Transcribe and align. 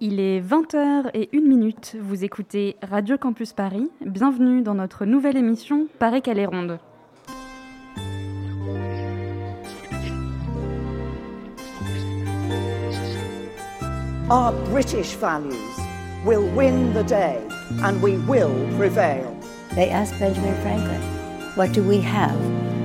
Il 0.00 0.20
est 0.20 0.40
20h 0.40 1.10
et 1.12 1.28
1 1.34 1.40
minute. 1.40 1.96
Vous 2.00 2.22
écoutez 2.22 2.76
Radio 2.88 3.18
Campus 3.18 3.52
Paris. 3.52 3.90
Bienvenue 4.00 4.62
dans 4.62 4.74
notre 4.74 5.04
nouvelle 5.04 5.36
émission 5.36 5.88
Paris 5.98 6.22
qu'elle 6.22 6.38
est 6.38 6.46
ronde. 6.46 6.78
Our 14.30 14.52
British 14.70 15.16
values 15.16 15.56
will 16.24 16.48
win 16.54 16.92
the 16.92 17.02
day 17.02 17.38
and 17.82 18.00
we 18.00 18.18
will 18.28 18.52
prevail. 18.78 19.26
They 19.74 19.90
asked 19.90 20.20
Benjamin 20.20 20.54
Franklin, 20.62 21.00
What 21.56 21.72
do 21.72 21.82
we 21.82 22.00
have, 22.00 22.38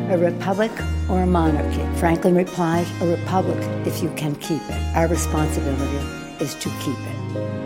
a 0.10 0.18
republic 0.18 0.72
or 1.12 1.20
a 1.20 1.28
monarchy? 1.28 1.84
Franklin 1.98 2.34
replied, 2.34 2.88
A 3.02 3.06
republic 3.06 3.60
if 3.86 4.02
you 4.02 4.10
can 4.16 4.34
keep 4.38 4.62
it. 4.68 4.96
Our 4.96 5.08
responsibility 5.08 6.23
is 6.40 6.56
to 6.56 6.70
keep 6.80 6.98
it. 6.98 7.64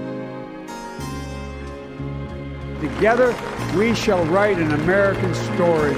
Together, 2.82 3.34
we 3.78 3.94
shall 3.96 4.24
write 4.26 4.58
an 4.58 4.72
American 4.72 5.34
story 5.34 5.96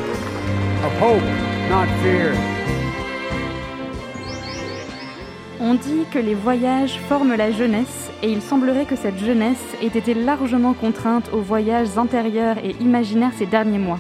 of 0.86 0.92
hope, 1.00 1.24
not 1.70 1.88
fear. 2.02 2.34
On 5.62 5.74
dit 5.74 6.06
que 6.10 6.20
les 6.20 6.36
voyages 6.36 6.98
forment 7.10 7.36
la 7.36 7.52
jeunesse 7.52 8.10
et 8.24 8.32
il 8.32 8.42
semblerait 8.42 8.86
que 8.86 8.96
cette 8.96 9.18
jeunesse 9.18 9.58
ait 9.82 9.98
été 9.98 10.14
largement 10.14 10.74
contrainte 10.74 11.30
aux 11.34 11.42
voyages 11.42 11.98
intérieurs 11.98 12.58
et 12.64 12.76
imaginaires 12.80 13.34
ces 13.38 13.46
derniers 13.46 13.78
mois. 13.78 14.00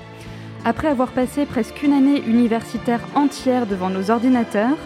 Après 0.63 0.87
avoir 0.87 1.09
passé 1.09 1.45
presque 1.45 1.83
une 1.83 1.93
année 1.93 2.21
universitaire 2.25 3.01
entière 3.15 3.65
devant 3.65 3.89
nos 3.89 4.09
ordinateurs, 4.09 4.77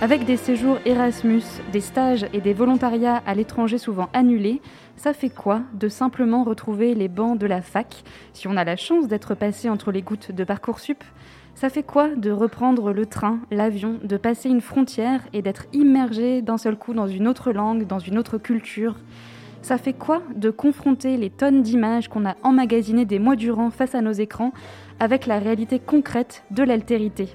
avec 0.00 0.24
des 0.24 0.38
séjours 0.38 0.78
Erasmus, 0.86 1.42
des 1.72 1.82
stages 1.82 2.26
et 2.32 2.40
des 2.40 2.54
volontariats 2.54 3.22
à 3.26 3.34
l'étranger 3.34 3.76
souvent 3.76 4.08
annulés, 4.14 4.62
ça 4.96 5.12
fait 5.12 5.28
quoi 5.28 5.60
de 5.74 5.88
simplement 5.88 6.42
retrouver 6.42 6.94
les 6.94 7.08
bancs 7.08 7.38
de 7.38 7.46
la 7.46 7.60
fac, 7.60 8.02
si 8.32 8.48
on 8.48 8.56
a 8.56 8.64
la 8.64 8.76
chance 8.76 9.08
d'être 9.08 9.34
passé 9.34 9.68
entre 9.68 9.92
les 9.92 10.00
gouttes 10.00 10.32
de 10.32 10.42
Parcoursup? 10.42 11.04
Ça 11.54 11.68
fait 11.68 11.82
quoi 11.82 12.08
de 12.14 12.30
reprendre 12.30 12.92
le 12.92 13.04
train, 13.04 13.40
l'avion, 13.50 13.98
de 14.02 14.16
passer 14.16 14.48
une 14.48 14.62
frontière 14.62 15.20
et 15.34 15.42
d'être 15.42 15.66
immergé 15.74 16.40
d'un 16.40 16.56
seul 16.56 16.76
coup 16.76 16.94
dans 16.94 17.08
une 17.08 17.28
autre 17.28 17.52
langue, 17.52 17.86
dans 17.86 17.98
une 17.98 18.16
autre 18.16 18.38
culture? 18.38 18.96
Ça 19.60 19.76
fait 19.76 19.92
quoi 19.92 20.22
de 20.34 20.48
confronter 20.48 21.18
les 21.18 21.28
tonnes 21.28 21.62
d'images 21.62 22.08
qu'on 22.08 22.24
a 22.24 22.36
emmagasinées 22.42 23.04
des 23.04 23.18
mois 23.18 23.36
durant 23.36 23.70
face 23.70 23.94
à 23.94 24.00
nos 24.00 24.12
écrans 24.12 24.52
avec 24.98 25.26
la 25.26 25.38
réalité 25.38 25.78
concrète 25.78 26.42
de 26.50 26.62
l'altérité? 26.62 27.28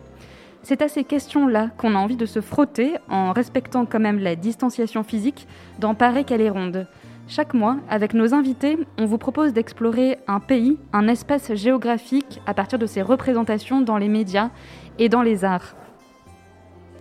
C'est 0.66 0.82
à 0.82 0.88
ces 0.88 1.04
questions-là 1.04 1.70
qu'on 1.78 1.94
a 1.94 2.00
envie 2.00 2.16
de 2.16 2.26
se 2.26 2.42
frotter 2.42 2.96
en 3.08 3.34
respectant 3.34 3.86
quand 3.86 4.00
même 4.00 4.18
la 4.18 4.36
distanciation 4.36 5.04
physique 5.04 5.48
dans 5.78 5.94
Paris 5.94 6.26
qu'elle 6.26 6.42
est 6.42 6.50
ronde. 6.50 6.88
Chaque 7.28 7.54
mois, 7.54 7.78
avec 7.88 8.16
nos 8.16 8.34
invités, 8.34 8.80
on 8.98 9.06
vous 9.06 9.20
propose 9.20 9.54
d'explorer 9.54 10.18
un 10.28 10.40
pays, 10.40 10.80
un 10.92 11.08
espace 11.08 11.54
géographique 11.54 12.42
à 12.48 12.56
partir 12.56 12.80
de 12.80 12.88
ses 12.88 13.04
représentations 13.04 13.82
dans 13.82 13.98
les 13.98 14.10
médias 14.10 14.50
et 14.98 15.08
dans 15.08 15.22
les 15.22 15.46
arts. 15.46 15.76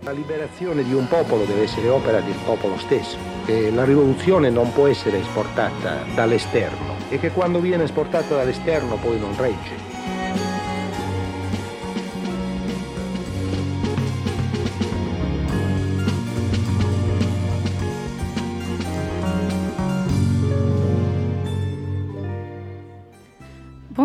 La 0.03 0.11
liberazione 0.11 0.83
di 0.83 0.93
un 0.93 1.07
popolo 1.07 1.45
deve 1.45 1.63
essere 1.63 1.89
opera 1.89 2.21
del 2.21 2.35
popolo 2.45 2.77
stesso, 2.77 3.17
che 3.45 3.71
la 3.71 3.83
rivoluzione 3.83 4.51
non 4.51 4.71
può 4.73 4.85
essere 4.85 5.19
esportata 5.19 6.03
dall'esterno 6.13 6.97
e 7.09 7.17
che 7.17 7.31
quando 7.31 7.59
viene 7.59 7.85
esportata 7.85 8.35
dall'esterno 8.35 8.97
poi 8.97 9.19
non 9.19 9.35
regge. 9.35 9.84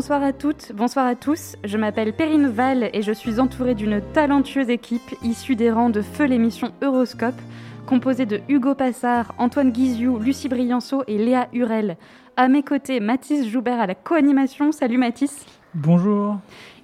Bonsoir 0.00 0.22
à 0.22 0.32
toutes, 0.32 0.72
bonsoir 0.72 1.04
à 1.04 1.14
tous. 1.14 1.56
Je 1.62 1.76
m'appelle 1.76 2.14
Perrine 2.14 2.48
Val 2.48 2.88
et 2.94 3.02
je 3.02 3.12
suis 3.12 3.38
entourée 3.38 3.74
d'une 3.74 4.00
talentueuse 4.14 4.70
équipe 4.70 5.14
issue 5.22 5.56
des 5.56 5.70
rangs 5.70 5.90
de 5.90 6.00
feu 6.00 6.24
l'émission 6.24 6.72
Euroscope, 6.80 7.38
composée 7.84 8.24
de 8.24 8.40
Hugo 8.48 8.74
Passard, 8.74 9.34
Antoine 9.36 9.72
Guiziou, 9.72 10.18
Lucie 10.18 10.48
Brianceau 10.48 11.04
et 11.06 11.18
Léa 11.18 11.48
Hurel. 11.52 11.98
À 12.38 12.48
mes 12.48 12.62
côtés, 12.62 12.98
Mathis 12.98 13.46
Joubert 13.46 13.78
à 13.78 13.86
la 13.86 13.94
co-animation. 13.94 14.72
Salut 14.72 14.96
Mathis. 14.96 15.44
Bonjour. 15.74 16.38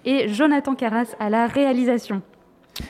Et 0.05 0.29
Jonathan 0.29 0.75
Carras 0.75 1.17
à 1.19 1.31
la 1.31 1.47
réalisation. 1.47 2.21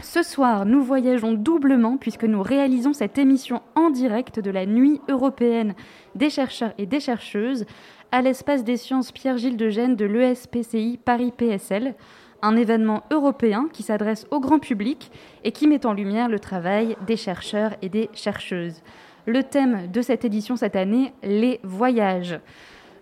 Ce 0.02 0.24
soir, 0.24 0.66
nous 0.66 0.82
voyageons 0.82 1.34
doublement 1.34 1.96
puisque 1.96 2.24
nous 2.24 2.42
réalisons 2.42 2.92
cette 2.92 3.18
émission 3.18 3.62
en 3.76 3.90
direct 3.90 4.40
de 4.40 4.50
la 4.50 4.66
Nuit 4.66 5.00
européenne 5.08 5.74
des 6.16 6.30
chercheurs 6.30 6.72
et 6.78 6.86
des 6.86 6.98
chercheuses 6.98 7.66
à 8.12 8.22
l'espace 8.22 8.64
des 8.64 8.76
sciences 8.76 9.12
Pierre-Gilles 9.12 9.56
de 9.56 9.68
Gênes 9.68 9.96
de 9.96 10.04
l'ESPCI 10.04 10.98
Paris 11.04 11.32
PSL, 11.36 11.94
un 12.42 12.56
événement 12.56 13.02
européen 13.10 13.68
qui 13.72 13.82
s'adresse 13.82 14.26
au 14.30 14.40
grand 14.40 14.58
public 14.58 15.10
et 15.44 15.52
qui 15.52 15.66
met 15.66 15.86
en 15.86 15.92
lumière 15.92 16.28
le 16.28 16.38
travail 16.38 16.96
des 17.06 17.16
chercheurs 17.16 17.72
et 17.82 17.88
des 17.88 18.08
chercheuses. 18.12 18.82
Le 19.26 19.42
thème 19.42 19.90
de 19.90 20.02
cette 20.02 20.24
édition 20.24 20.56
cette 20.56 20.76
année, 20.76 21.12
les 21.22 21.60
voyages. 21.62 22.38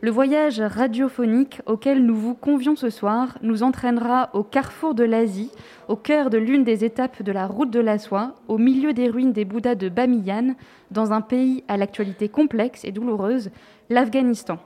Le 0.01 0.11
voyage 0.11 0.61
radiophonique 0.61 1.63
auquel 1.67 2.05
nous 2.05 2.15
vous 2.15 2.35
convions 2.35 2.77
ce 2.77 2.91
soir 2.91 3.39
nous 3.43 3.63
entraînera 3.63 4.31
au 4.35 4.43
carrefour 4.43 4.95
de 4.95 5.05
l'Asie, 5.05 5.51
au 5.89 5.97
cœur 5.97 6.29
de 6.29 6.39
l'une 6.39 6.65
des 6.65 6.85
étapes 6.85 7.23
de 7.23 7.33
la 7.33 7.47
route 7.47 7.71
de 7.71 7.81
la 7.81 7.99
soie, 7.99 8.35
au 8.49 8.59
milieu 8.59 8.93
des 8.93 9.09
ruines 9.09 9.33
des 9.33 9.47
Bouddhas 9.47 9.77
de 9.77 9.89
Bamiyan, 9.89 10.57
dans 10.91 11.13
un 11.13 11.23
pays 11.23 11.65
à 11.69 11.77
l'actualité 11.77 12.29
complexe 12.29 12.85
et 12.85 12.93
douloureuse, 12.93 13.51
l'Afghanistan. 13.89 14.59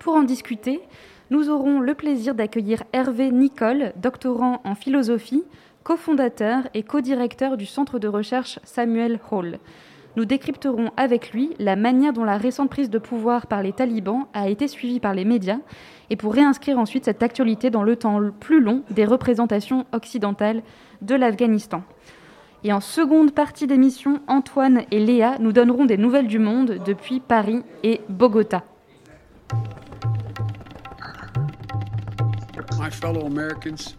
Pour 0.00 0.14
en 0.14 0.22
discuter, 0.22 0.80
nous 1.28 1.50
aurons 1.50 1.78
le 1.78 1.94
plaisir 1.94 2.34
d'accueillir 2.34 2.82
Hervé 2.94 3.30
Nicole, 3.30 3.92
doctorant 3.96 4.62
en 4.64 4.74
philosophie, 4.74 5.44
cofondateur 5.82 6.62
et 6.72 6.82
co-directeur 6.82 7.58
du 7.58 7.66
centre 7.66 7.98
de 7.98 8.08
recherche 8.08 8.58
Samuel 8.64 9.20
Hall. 9.30 9.58
Nous 10.16 10.24
décrypterons 10.24 10.90
avec 10.96 11.32
lui 11.32 11.50
la 11.58 11.76
manière 11.76 12.14
dont 12.14 12.24
la 12.24 12.38
récente 12.38 12.70
prise 12.70 12.88
de 12.88 12.98
pouvoir 12.98 13.46
par 13.46 13.62
les 13.62 13.74
talibans 13.74 14.26
a 14.32 14.48
été 14.48 14.68
suivie 14.68 15.00
par 15.00 15.12
les 15.12 15.26
médias 15.26 15.58
et 16.08 16.16
pour 16.16 16.32
réinscrire 16.32 16.78
ensuite 16.78 17.04
cette 17.04 17.22
actualité 17.22 17.68
dans 17.68 17.82
le 17.82 17.94
temps 17.94 18.20
plus 18.40 18.60
long 18.60 18.82
des 18.90 19.04
représentations 19.04 19.84
occidentales 19.92 20.62
de 21.02 21.14
l'Afghanistan. 21.14 21.82
Et 22.64 22.72
en 22.72 22.80
seconde 22.80 23.32
partie 23.32 23.66
d'émission, 23.66 24.20
Antoine 24.28 24.82
et 24.90 24.98
Léa 24.98 25.36
nous 25.40 25.52
donneront 25.52 25.84
des 25.84 25.98
nouvelles 25.98 26.26
du 26.26 26.38
monde 26.38 26.78
depuis 26.86 27.20
Paris 27.20 27.62
et 27.82 28.00
Bogota. 28.08 28.64
My 32.79 32.89
fellow 32.89 33.25
Americans, 33.25 33.95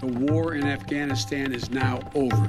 the 0.00 0.06
war 0.06 0.54
in 0.54 0.66
Afghanistan 0.66 1.52
is 1.52 1.70
now 1.70 2.00
over. 2.14 2.48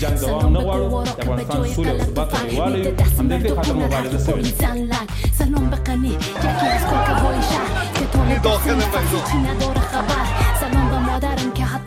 جنگ 0.00 0.18
دوام 0.20 0.52
نغواړو 0.56 0.86
د 1.04 1.08
افغانستان 1.20 1.66
سوله 1.74 1.90
او 1.90 1.98
ثبات 1.98 2.28
ته 2.32 2.38
یووالی 2.52 2.82
همدلته 3.18 3.54
خاتم 3.54 3.76
مبارزه 3.82 4.18
شوې 4.26 4.44
سلام 5.38 5.70
بقنی 5.70 6.14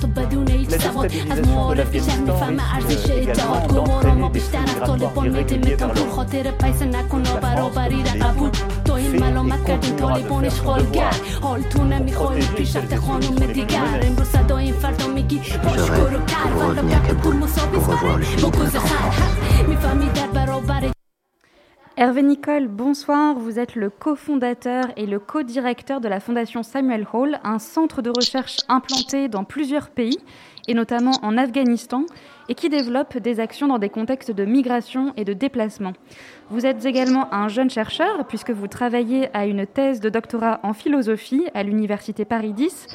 تو 0.00 0.06
که 0.06 0.20
بدون 0.20 0.48
هیچ 0.48 0.70
سواد 0.70 1.12
از 1.30 1.48
معارف 1.48 1.96
شهر 1.96 2.18
می‌فهمه 2.18 2.74
ارزش 2.74 3.10
اتحاد 3.10 3.68
گوارا 3.68 4.14
ما 4.14 4.28
بیشتر 4.28 4.58
از 4.58 4.88
طالبان 4.88 5.28
میدیم 5.28 5.60
کم 5.60 5.94
خاطر 6.10 6.50
پیسه 6.50 6.84
نکن 6.84 7.22
برابری 7.22 8.02
را 8.02 8.26
قبول 8.26 8.50
تو 8.84 8.92
این 8.92 9.20
ملامت 9.20 9.66
کردین 9.66 9.96
طالبان 9.96 10.44
اشغالگر 10.44 11.14
حال 11.42 11.62
تو 11.62 11.84
نمی‌خوری 11.84 12.46
پیشرفت 12.46 12.96
خانم 12.96 13.52
دیگر 13.52 14.00
امروز 14.02 14.28
صدای 14.28 14.64
این 14.64 14.74
فردا 14.74 15.06
میگی 15.06 15.36
باش 15.36 15.90
برو 15.90 16.24
کر 16.24 16.52
والا 16.56 16.82
تو 17.22 17.30
مساوی 17.30 17.80
سره 17.80 18.50
بگوز 18.50 18.76
خر 18.76 19.66
می‌فهمی 19.68 20.06
در 20.06 20.26
برابر 20.26 20.97
Hervé 22.00 22.22
Nicole, 22.22 22.68
bonsoir. 22.68 23.34
Vous 23.34 23.58
êtes 23.58 23.74
le 23.74 23.90
cofondateur 23.90 24.84
et 24.96 25.04
le 25.04 25.18
co-directeur 25.18 26.00
de 26.00 26.06
la 26.06 26.20
Fondation 26.20 26.62
Samuel 26.62 27.04
Hall, 27.12 27.40
un 27.42 27.58
centre 27.58 28.02
de 28.02 28.10
recherche 28.10 28.58
implanté 28.68 29.26
dans 29.26 29.42
plusieurs 29.42 29.90
pays, 29.90 30.16
et 30.68 30.74
notamment 30.74 31.18
en 31.22 31.36
Afghanistan, 31.36 32.06
et 32.48 32.54
qui 32.54 32.68
développe 32.68 33.18
des 33.18 33.40
actions 33.40 33.66
dans 33.66 33.80
des 33.80 33.88
contextes 33.88 34.30
de 34.30 34.44
migration 34.44 35.12
et 35.16 35.24
de 35.24 35.32
déplacement. 35.32 35.92
Vous 36.50 36.66
êtes 36.66 36.84
également 36.84 37.34
un 37.34 37.48
jeune 37.48 37.68
chercheur, 37.68 38.28
puisque 38.28 38.52
vous 38.52 38.68
travaillez 38.68 39.28
à 39.36 39.46
une 39.46 39.66
thèse 39.66 39.98
de 39.98 40.08
doctorat 40.08 40.60
en 40.62 40.74
philosophie 40.74 41.46
à 41.52 41.64
l'Université 41.64 42.24
Paris 42.24 42.52
10, 42.52 42.86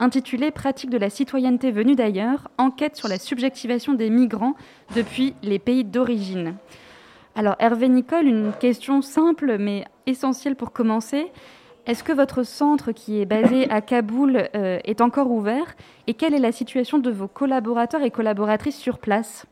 intitulée 0.00 0.50
Pratique 0.50 0.90
de 0.90 0.98
la 0.98 1.08
citoyenneté 1.08 1.70
venue 1.70 1.96
d'ailleurs, 1.96 2.50
enquête 2.58 2.96
sur 2.96 3.08
la 3.08 3.18
subjectivation 3.18 3.94
des 3.94 4.10
migrants 4.10 4.54
depuis 4.94 5.34
les 5.42 5.58
pays 5.58 5.84
d'origine. 5.84 6.56
Alors 7.34 7.56
Hervé 7.58 7.88
Nicole, 7.88 8.26
une 8.26 8.52
question 8.52 9.02
simple 9.02 9.56
mais 9.58 9.84
essentielle 10.06 10.56
pour 10.56 10.72
commencer. 10.72 11.32
Est-ce 11.86 12.04
que 12.04 12.12
votre 12.12 12.42
centre 12.42 12.92
qui 12.92 13.20
est 13.20 13.26
basé 13.26 13.70
à 13.70 13.80
Kaboul 13.80 14.48
est 14.52 15.00
encore 15.00 15.30
ouvert? 15.30 15.74
Et 16.06 16.14
quelle 16.14 16.34
est 16.34 16.40
la 16.40 16.52
situation 16.52 16.98
de 16.98 17.10
vos 17.10 17.28
collaborateurs 17.28 18.02
et 18.02 18.10
collaboratrices 18.10 18.76
sur 18.76 18.98
place? 18.98 19.46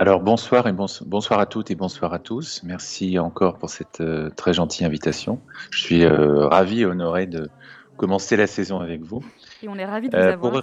Alors 0.00 0.20
bonsoir 0.20 0.66
et 0.66 0.72
bonsoir 0.72 1.40
à 1.40 1.44
toutes 1.44 1.70
et 1.70 1.74
bonsoir 1.74 2.14
à 2.14 2.18
tous. 2.18 2.62
Merci 2.62 3.18
encore 3.18 3.58
pour 3.58 3.68
cette 3.68 4.00
euh, 4.00 4.30
très 4.30 4.54
gentille 4.54 4.86
invitation. 4.86 5.42
Je 5.70 5.82
suis 5.82 6.04
euh, 6.04 6.46
ravi 6.46 6.80
et 6.80 6.86
honoré 6.86 7.26
de 7.26 7.50
commencer 7.98 8.38
la 8.38 8.46
saison 8.46 8.80
avec 8.80 9.02
vous. 9.02 9.22
Et 9.62 9.68
on 9.68 9.74
est 9.74 9.84
ravi 9.84 10.08
de 10.08 10.16
vous 10.16 10.22
euh, 10.22 10.32
avoir. 10.32 10.62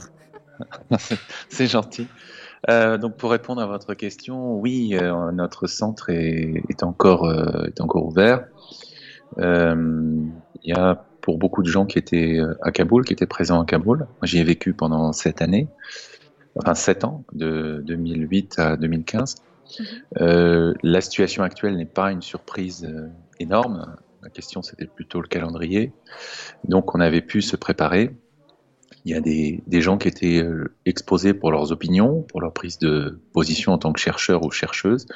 C'est 1.50 1.68
gentil. 1.68 2.08
Donc 2.68 3.18
pour 3.18 3.32
répondre 3.32 3.62
à 3.62 3.68
votre 3.68 3.94
question, 3.94 4.56
oui, 4.56 4.98
notre 5.34 5.68
centre 5.68 6.10
est, 6.10 6.64
est 6.70 6.84
encore, 6.84 7.32
est 7.66 7.82
encore 7.82 8.06
ouvert. 8.06 8.46
Il 9.38 10.32
y 10.64 10.74
a 10.74 11.06
pour 11.22 11.38
beaucoup 11.38 11.62
de 11.62 11.68
gens 11.68 11.86
qui 11.86 11.98
étaient 12.00 12.40
à 12.62 12.72
Kaboul, 12.72 13.06
qui 13.06 13.14
étaient 13.14 13.28
présents 13.28 13.62
à 13.62 13.66
Kaboul. 13.66 14.00
Moi, 14.00 14.08
j'y 14.24 14.40
ai 14.40 14.44
vécu 14.44 14.74
pendant 14.74 15.14
sept 15.14 15.42
années 15.42 15.68
enfin 16.60 16.76
7 16.76 17.04
ans, 17.04 17.24
de 17.34 17.82
2008 17.86 18.60
à 18.60 18.78
2015. 18.78 19.36
Mhm. 19.80 19.86
Euh, 20.22 20.74
la 20.84 21.02
situation 21.02 21.44
actuelle 21.44 21.76
n'est 21.76 21.86
pas 21.86 22.12
une 22.12 22.22
surprise 22.22 22.86
euh, 22.86 23.08
énorme. 23.40 23.96
La 24.24 24.30
question, 24.30 24.62
c'était 24.62 24.86
plutôt 24.86 25.22
le 25.22 25.28
calendrier. 25.28 25.94
Donc, 26.64 26.96
on 26.96 27.00
avait 27.00 27.22
pu 27.22 27.42
se 27.42 27.56
préparer. 27.56 28.16
Il 29.08 29.12
y 29.12 29.16
a 29.16 29.22
des, 29.22 29.82
gens 29.82 29.98
qui 29.98 30.10
étaient 30.10 30.44
euh, 30.44 30.76
exposés 30.86 31.34
pour 31.34 31.50
leurs 31.50 31.72
opinions, 31.72 32.24
pour 32.24 32.42
leur 32.42 32.52
prise 32.52 32.78
de 32.78 33.22
position 33.32 33.72
en 33.72 33.78
tant 33.78 33.94
que 33.94 34.02
chercheurs 34.02 34.44
ou 34.44 34.52
chercheuses, 34.52 35.08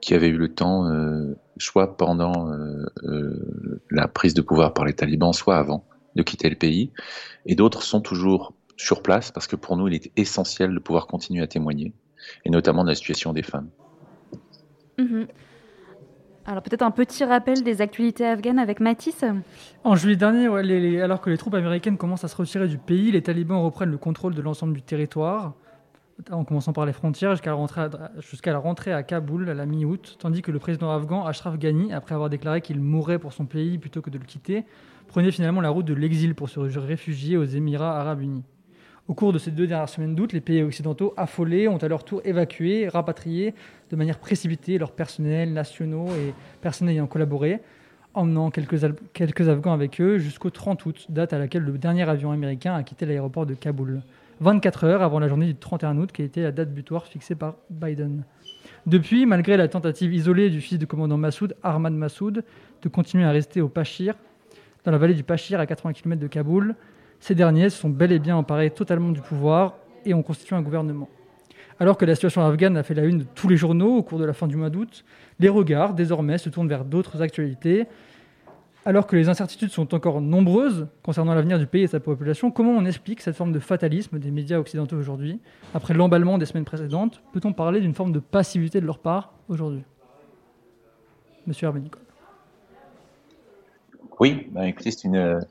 qui 0.00 0.14
avaient 0.14 0.28
eu 0.28 0.38
le 0.38 0.48
temps, 0.54 0.88
euh, 0.88 1.36
soit 1.58 1.98
pendant 1.98 2.50
la 3.90 4.08
prise 4.08 4.32
de 4.32 4.40
pouvoir 4.40 4.72
par 4.72 4.86
les 4.86 4.94
talibans, 4.94 5.34
soit 5.34 5.58
avant 5.58 5.84
de 6.16 6.22
quitter 6.22 6.48
le 6.48 6.56
pays. 6.56 6.90
Et 7.44 7.54
d'autres 7.54 7.82
sont 7.82 8.00
toujours 8.00 8.54
sur 8.78 9.02
place 9.02 9.30
parce 9.30 9.46
que 9.46 9.56
pour 9.56 9.76
nous, 9.76 9.88
il 9.88 9.94
est 9.94 10.10
essentiel 10.16 10.72
de 10.72 10.78
pouvoir 10.78 11.06
continuer 11.06 11.42
à 11.42 11.46
témoigner, 11.46 11.92
et 12.46 12.50
notamment 12.50 12.82
de 12.82 12.88
la 12.88 12.94
situation 12.94 13.34
des 13.34 13.42
femmes. 13.42 13.68
Mhm. 14.96 15.26
Alors 16.48 16.62
peut-être 16.62 16.80
un 16.80 16.90
petit 16.90 17.24
rappel 17.24 17.62
des 17.62 17.82
actualités 17.82 18.24
afghanes 18.24 18.58
avec 18.58 18.80
Matisse. 18.80 19.22
En 19.84 19.96
juillet 19.96 20.16
dernier, 20.16 20.46
alors 21.02 21.20
que 21.20 21.28
les 21.28 21.36
troupes 21.36 21.52
américaines 21.52 21.98
commencent 21.98 22.24
à 22.24 22.28
se 22.28 22.36
retirer 22.36 22.68
du 22.68 22.78
pays, 22.78 23.10
les 23.10 23.20
talibans 23.20 23.62
reprennent 23.62 23.90
le 23.90 23.98
contrôle 23.98 24.34
de 24.34 24.40
l'ensemble 24.40 24.72
du 24.72 24.80
territoire, 24.80 25.52
en 26.30 26.44
commençant 26.44 26.72
par 26.72 26.86
les 26.86 26.94
frontières 26.94 27.32
jusqu'à 27.32 27.50
la, 27.50 27.56
rentrée 27.56 27.82
à, 27.82 27.90
la 28.46 28.58
rentrée 28.58 28.94
à 28.94 29.02
Kaboul 29.02 29.50
à 29.50 29.52
la 29.52 29.66
mi-août, 29.66 30.16
tandis 30.18 30.40
que 30.40 30.50
le 30.50 30.58
président 30.58 30.90
afghan 30.90 31.26
Ashraf 31.26 31.58
Ghani, 31.58 31.92
après 31.92 32.14
avoir 32.14 32.30
déclaré 32.30 32.62
qu'il 32.62 32.80
mourrait 32.80 33.18
pour 33.18 33.34
son 33.34 33.44
pays 33.44 33.76
plutôt 33.76 34.00
que 34.00 34.08
de 34.08 34.16
le 34.16 34.24
quitter, 34.24 34.64
prenait 35.06 35.32
finalement 35.32 35.60
la 35.60 35.68
route 35.68 35.84
de 35.84 35.92
l'exil 35.92 36.34
pour 36.34 36.48
se 36.48 36.60
réfugier 36.60 37.36
aux 37.36 37.44
Émirats 37.44 38.00
arabes 38.00 38.22
unis. 38.22 38.44
Au 39.08 39.14
cours 39.14 39.32
de 39.32 39.38
ces 39.38 39.50
deux 39.50 39.66
dernières 39.66 39.88
semaines 39.88 40.14
d'août, 40.14 40.34
les 40.34 40.42
pays 40.42 40.62
occidentaux 40.62 41.14
affolés 41.16 41.66
ont 41.66 41.78
à 41.78 41.88
leur 41.88 42.04
tour 42.04 42.20
évacué, 42.26 42.88
rapatrié 42.88 43.54
de 43.90 43.96
manière 43.96 44.18
précipitée 44.18 44.76
leurs 44.76 44.92
personnels 44.92 45.50
nationaux 45.54 46.08
et 46.08 46.34
personnes 46.60 46.90
ayant 46.90 47.06
collaboré, 47.06 47.60
emmenant 48.12 48.50
quelques, 48.50 48.84
Afghans 48.84 49.72
avec 49.72 49.98
eux 50.02 50.18
jusqu'au 50.18 50.50
30 50.50 50.84
août, 50.84 51.06
date 51.08 51.32
à 51.32 51.38
laquelle 51.38 51.62
le 51.62 51.78
dernier 51.78 52.06
avion 52.06 52.32
américain 52.32 52.74
a 52.74 52.82
quitté 52.82 53.06
l'aéroport 53.06 53.46
de 53.46 53.54
Kaboul. 53.54 54.02
24 54.40 54.84
heures 54.84 55.02
avant 55.02 55.20
la 55.20 55.28
journée 55.28 55.46
du 55.46 55.54
31 55.54 55.96
août, 55.96 56.12
qui 56.12 56.22
été 56.22 56.42
la 56.42 56.52
date 56.52 56.74
butoir 56.74 57.06
fixée 57.06 57.34
par 57.34 57.54
Biden. 57.70 58.24
Depuis, 58.84 59.24
malgré 59.24 59.56
la 59.56 59.68
tentative 59.68 60.12
isolée 60.12 60.50
du 60.50 60.60
fils 60.60 60.78
du 60.78 60.86
commandant 60.86 61.16
Massoud, 61.16 61.56
Ahmad 61.62 61.94
Massoud, 61.94 62.44
de 62.82 62.88
continuer 62.90 63.24
à 63.24 63.30
rester 63.30 63.62
au 63.62 63.70
Pachir, 63.70 64.16
dans 64.84 64.90
la 64.90 64.98
vallée 64.98 65.14
du 65.14 65.24
Pachir 65.24 65.60
à 65.60 65.66
80 65.66 65.94
km 65.94 66.20
de 66.20 66.26
Kaboul, 66.26 66.76
ces 67.20 67.34
derniers 67.34 67.70
se 67.70 67.78
sont 67.78 67.90
bel 67.90 68.12
et 68.12 68.18
bien 68.18 68.36
emparés 68.36 68.70
totalement 68.70 69.10
du 69.10 69.20
pouvoir 69.20 69.74
et 70.04 70.14
ont 70.14 70.22
constitué 70.22 70.56
un 70.56 70.62
gouvernement. 70.62 71.08
Alors 71.80 71.96
que 71.96 72.04
la 72.04 72.14
situation 72.14 72.44
afghane 72.44 72.76
a 72.76 72.82
fait 72.82 72.94
la 72.94 73.04
une 73.04 73.18
de 73.18 73.26
tous 73.34 73.48
les 73.48 73.56
journaux 73.56 73.96
au 73.96 74.02
cours 74.02 74.18
de 74.18 74.24
la 74.24 74.32
fin 74.32 74.48
du 74.48 74.56
mois 74.56 74.70
d'août, 74.70 75.04
les 75.38 75.48
regards 75.48 75.94
désormais 75.94 76.38
se 76.38 76.48
tournent 76.48 76.68
vers 76.68 76.84
d'autres 76.84 77.22
actualités. 77.22 77.86
Alors 78.84 79.06
que 79.06 79.16
les 79.16 79.28
incertitudes 79.28 79.70
sont 79.70 79.94
encore 79.94 80.20
nombreuses 80.20 80.88
concernant 81.02 81.34
l'avenir 81.34 81.58
du 81.58 81.66
pays 81.66 81.82
et 81.82 81.86
sa 81.86 82.00
population, 82.00 82.50
comment 82.50 82.72
on 82.72 82.84
explique 82.84 83.20
cette 83.20 83.36
forme 83.36 83.52
de 83.52 83.58
fatalisme 83.58 84.18
des 84.18 84.30
médias 84.30 84.58
occidentaux 84.58 84.96
aujourd'hui 84.96 85.40
Après 85.74 85.94
l'emballement 85.94 86.38
des 86.38 86.46
semaines 86.46 86.64
précédentes, 86.64 87.22
peut-on 87.32 87.52
parler 87.52 87.80
d'une 87.80 87.94
forme 87.94 88.12
de 88.12 88.20
passivité 88.20 88.80
de 88.80 88.86
leur 88.86 88.98
part 88.98 89.34
aujourd'hui? 89.48 89.84
Monsieur 91.46 91.66
Hervé 91.66 91.80
oui, 94.20 94.48
bah, 94.50 94.62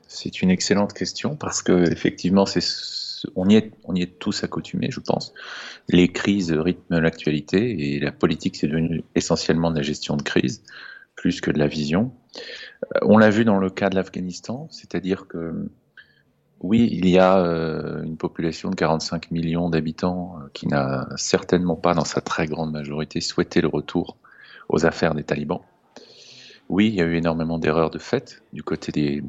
c'est 0.08 0.42
une, 0.42 0.50
excellente 0.50 0.92
question 0.92 1.36
parce 1.36 1.62
que 1.62 1.90
effectivement, 1.90 2.44
on 3.34 3.48
y 3.48 3.56
est, 3.56 3.72
on 3.84 3.94
y 3.94 4.02
est 4.02 4.18
tous 4.18 4.44
accoutumés, 4.44 4.90
je 4.90 5.00
pense. 5.00 5.32
Les 5.88 6.08
crises 6.08 6.52
rythment 6.52 7.00
l'actualité 7.00 7.94
et 7.94 8.00
la 8.00 8.12
politique, 8.12 8.56
c'est 8.56 8.68
devenu 8.68 9.02
essentiellement 9.14 9.70
de 9.70 9.76
la 9.76 9.82
gestion 9.82 10.16
de 10.16 10.22
crise 10.22 10.62
plus 11.16 11.40
que 11.40 11.50
de 11.50 11.58
la 11.58 11.66
vision. 11.66 12.12
Euh, 12.84 12.98
on 13.02 13.18
l'a 13.18 13.30
vu 13.30 13.44
dans 13.44 13.58
le 13.58 13.70
cas 13.70 13.90
de 13.90 13.96
l'Afghanistan, 13.96 14.68
c'est-à-dire 14.70 15.26
que 15.26 15.68
oui, 16.60 16.88
il 16.92 17.08
y 17.08 17.18
a 17.18 17.38
euh, 17.38 18.02
une 18.02 18.16
population 18.16 18.70
de 18.70 18.74
45 18.74 19.30
millions 19.30 19.70
d'habitants 19.70 20.38
euh, 20.38 20.48
qui 20.52 20.66
n'a 20.66 21.08
certainement 21.16 21.76
pas, 21.76 21.94
dans 21.94 22.04
sa 22.04 22.20
très 22.20 22.46
grande 22.46 22.72
majorité, 22.72 23.20
souhaité 23.20 23.60
le 23.60 23.68
retour 23.68 24.16
aux 24.68 24.84
affaires 24.84 25.14
des 25.14 25.24
talibans. 25.24 25.62
Oui, 26.68 26.88
il 26.88 26.94
y 26.94 27.00
a 27.00 27.04
eu 27.04 27.16
énormément 27.16 27.58
d'erreurs 27.58 27.90
de 27.90 27.98
fait 27.98 28.42
du 28.52 28.62
côté 28.62 28.92
des, 28.92 29.22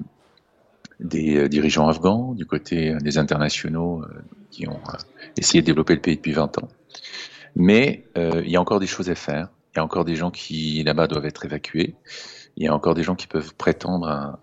euh, 1.38 1.48
dirigeants 1.48 1.88
afghans, 1.88 2.34
du 2.34 2.46
côté 2.46 2.92
euh, 2.92 2.98
des 2.98 3.18
internationaux 3.18 4.04
euh, 4.04 4.22
qui 4.52 4.68
ont 4.68 4.82
essayé 5.38 5.62
de 5.62 5.66
développer 5.66 5.96
le 5.96 6.02
pays 6.02 6.18
depuis 6.18 6.34
20 6.34 6.58
ans. 6.58 6.68
Mais 7.56 8.06
il 8.16 8.50
y 8.50 8.56
a 8.56 8.62
encore 8.62 8.80
des 8.80 8.88
choses 8.88 9.10
à 9.10 9.16
faire. 9.16 9.50
Il 9.74 9.78
y 9.78 9.80
a 9.80 9.84
encore 9.84 10.06
des 10.06 10.16
gens 10.16 10.30
qui 10.30 10.84
là-bas 10.84 11.08
doivent 11.08 11.26
être 11.26 11.46
évacués. 11.46 11.96
Il 12.58 12.64
y 12.64 12.68
a 12.68 12.76
encore 12.76 12.94
des 12.94 13.04
gens 13.04 13.16
qui 13.16 13.26
peuvent 13.26 13.56
prétendre, 13.56 14.38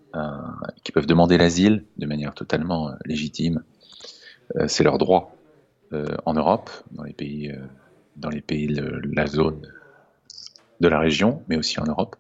qui 0.83 0.91
peuvent 0.91 1.07
demander 1.07 1.39
l'asile 1.39 1.85
de 1.99 2.07
manière 2.07 2.35
totalement 2.35 2.91
légitime. 3.05 3.63
C'est 4.67 4.83
leur 4.83 4.99
droit 4.99 5.37
en 6.25 6.35
Europe, 6.35 6.71
dans 6.91 7.05
les 7.05 7.13
pays, 7.13 7.55
dans 8.17 8.29
les 8.29 8.41
pays 8.41 8.67
de 8.67 9.01
la 9.13 9.27
zone 9.27 9.63
de 10.81 10.89
la 10.89 10.99
région, 10.99 11.43
mais 11.49 11.57
aussi 11.57 11.79
en 11.81 11.85
Europe. 11.85 12.17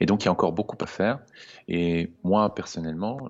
Et 0.00 0.06
donc, 0.06 0.22
il 0.22 0.26
y 0.26 0.28
a 0.28 0.32
encore 0.32 0.52
beaucoup 0.52 0.76
à 0.80 0.86
faire. 0.86 1.20
Et 1.66 2.12
moi, 2.22 2.54
personnellement, 2.54 3.28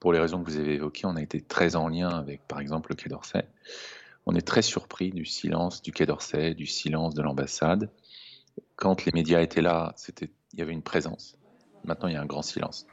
pour 0.00 0.12
les 0.12 0.18
raisons 0.18 0.42
que 0.42 0.50
vous 0.50 0.58
avez 0.58 0.74
évoquées, 0.74 1.06
on 1.06 1.16
a 1.16 1.22
été 1.22 1.40
très 1.40 1.76
en 1.76 1.88
lien 1.88 2.08
avec, 2.08 2.46
par 2.46 2.60
exemple, 2.60 2.90
le 2.90 2.96
Quai 2.96 3.08
d'Orsay. 3.08 3.46
On 4.26 4.34
est 4.34 4.46
très 4.46 4.62
surpris 4.62 5.10
du 5.10 5.24
silence 5.24 5.82
du 5.82 5.92
Quai 5.92 6.06
d'Orsay, 6.06 6.54
du 6.54 6.66
silence 6.66 7.14
de 7.14 7.22
l'ambassade. 7.22 7.90
Quand 8.76 9.04
les 9.04 9.12
médias 9.12 9.40
étaient 9.40 9.62
là, 9.62 9.94
il 10.20 10.58
y 10.58 10.62
avait 10.62 10.72
une 10.72 10.82
présence. 10.82 11.36
Maintenant, 11.84 12.08
il 12.08 12.14
y 12.14 12.16
a 12.16 12.22
un 12.22 12.26
grand 12.26 12.42
silence. 12.42 12.86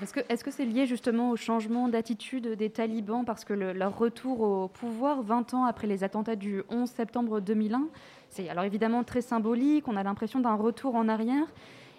Est-ce 0.00 0.42
que, 0.42 0.50
c'est 0.50 0.64
lié 0.64 0.86
justement 0.86 1.30
au 1.30 1.36
changement 1.36 1.88
d'attitude 1.88 2.56
des 2.56 2.70
talibans? 2.70 3.24
Parce 3.24 3.44
que 3.44 3.52
leur 3.52 3.96
retour 3.96 4.40
au 4.40 4.68
pouvoir, 4.68 5.22
20 5.22 5.54
ans 5.54 5.64
après 5.64 5.86
les 5.86 6.02
attentats 6.02 6.34
du 6.34 6.62
11 6.70 6.88
septembre 6.90 7.40
2001, 7.40 7.86
c'est 8.28 8.48
alors 8.48 8.64
évidemment 8.64 9.04
très 9.04 9.20
symbolique, 9.20 9.86
on 9.86 9.96
a 9.96 10.02
l'impression 10.02 10.40
d'un 10.40 10.54
retour 10.54 10.96
en 10.96 11.08
arrière. 11.08 11.46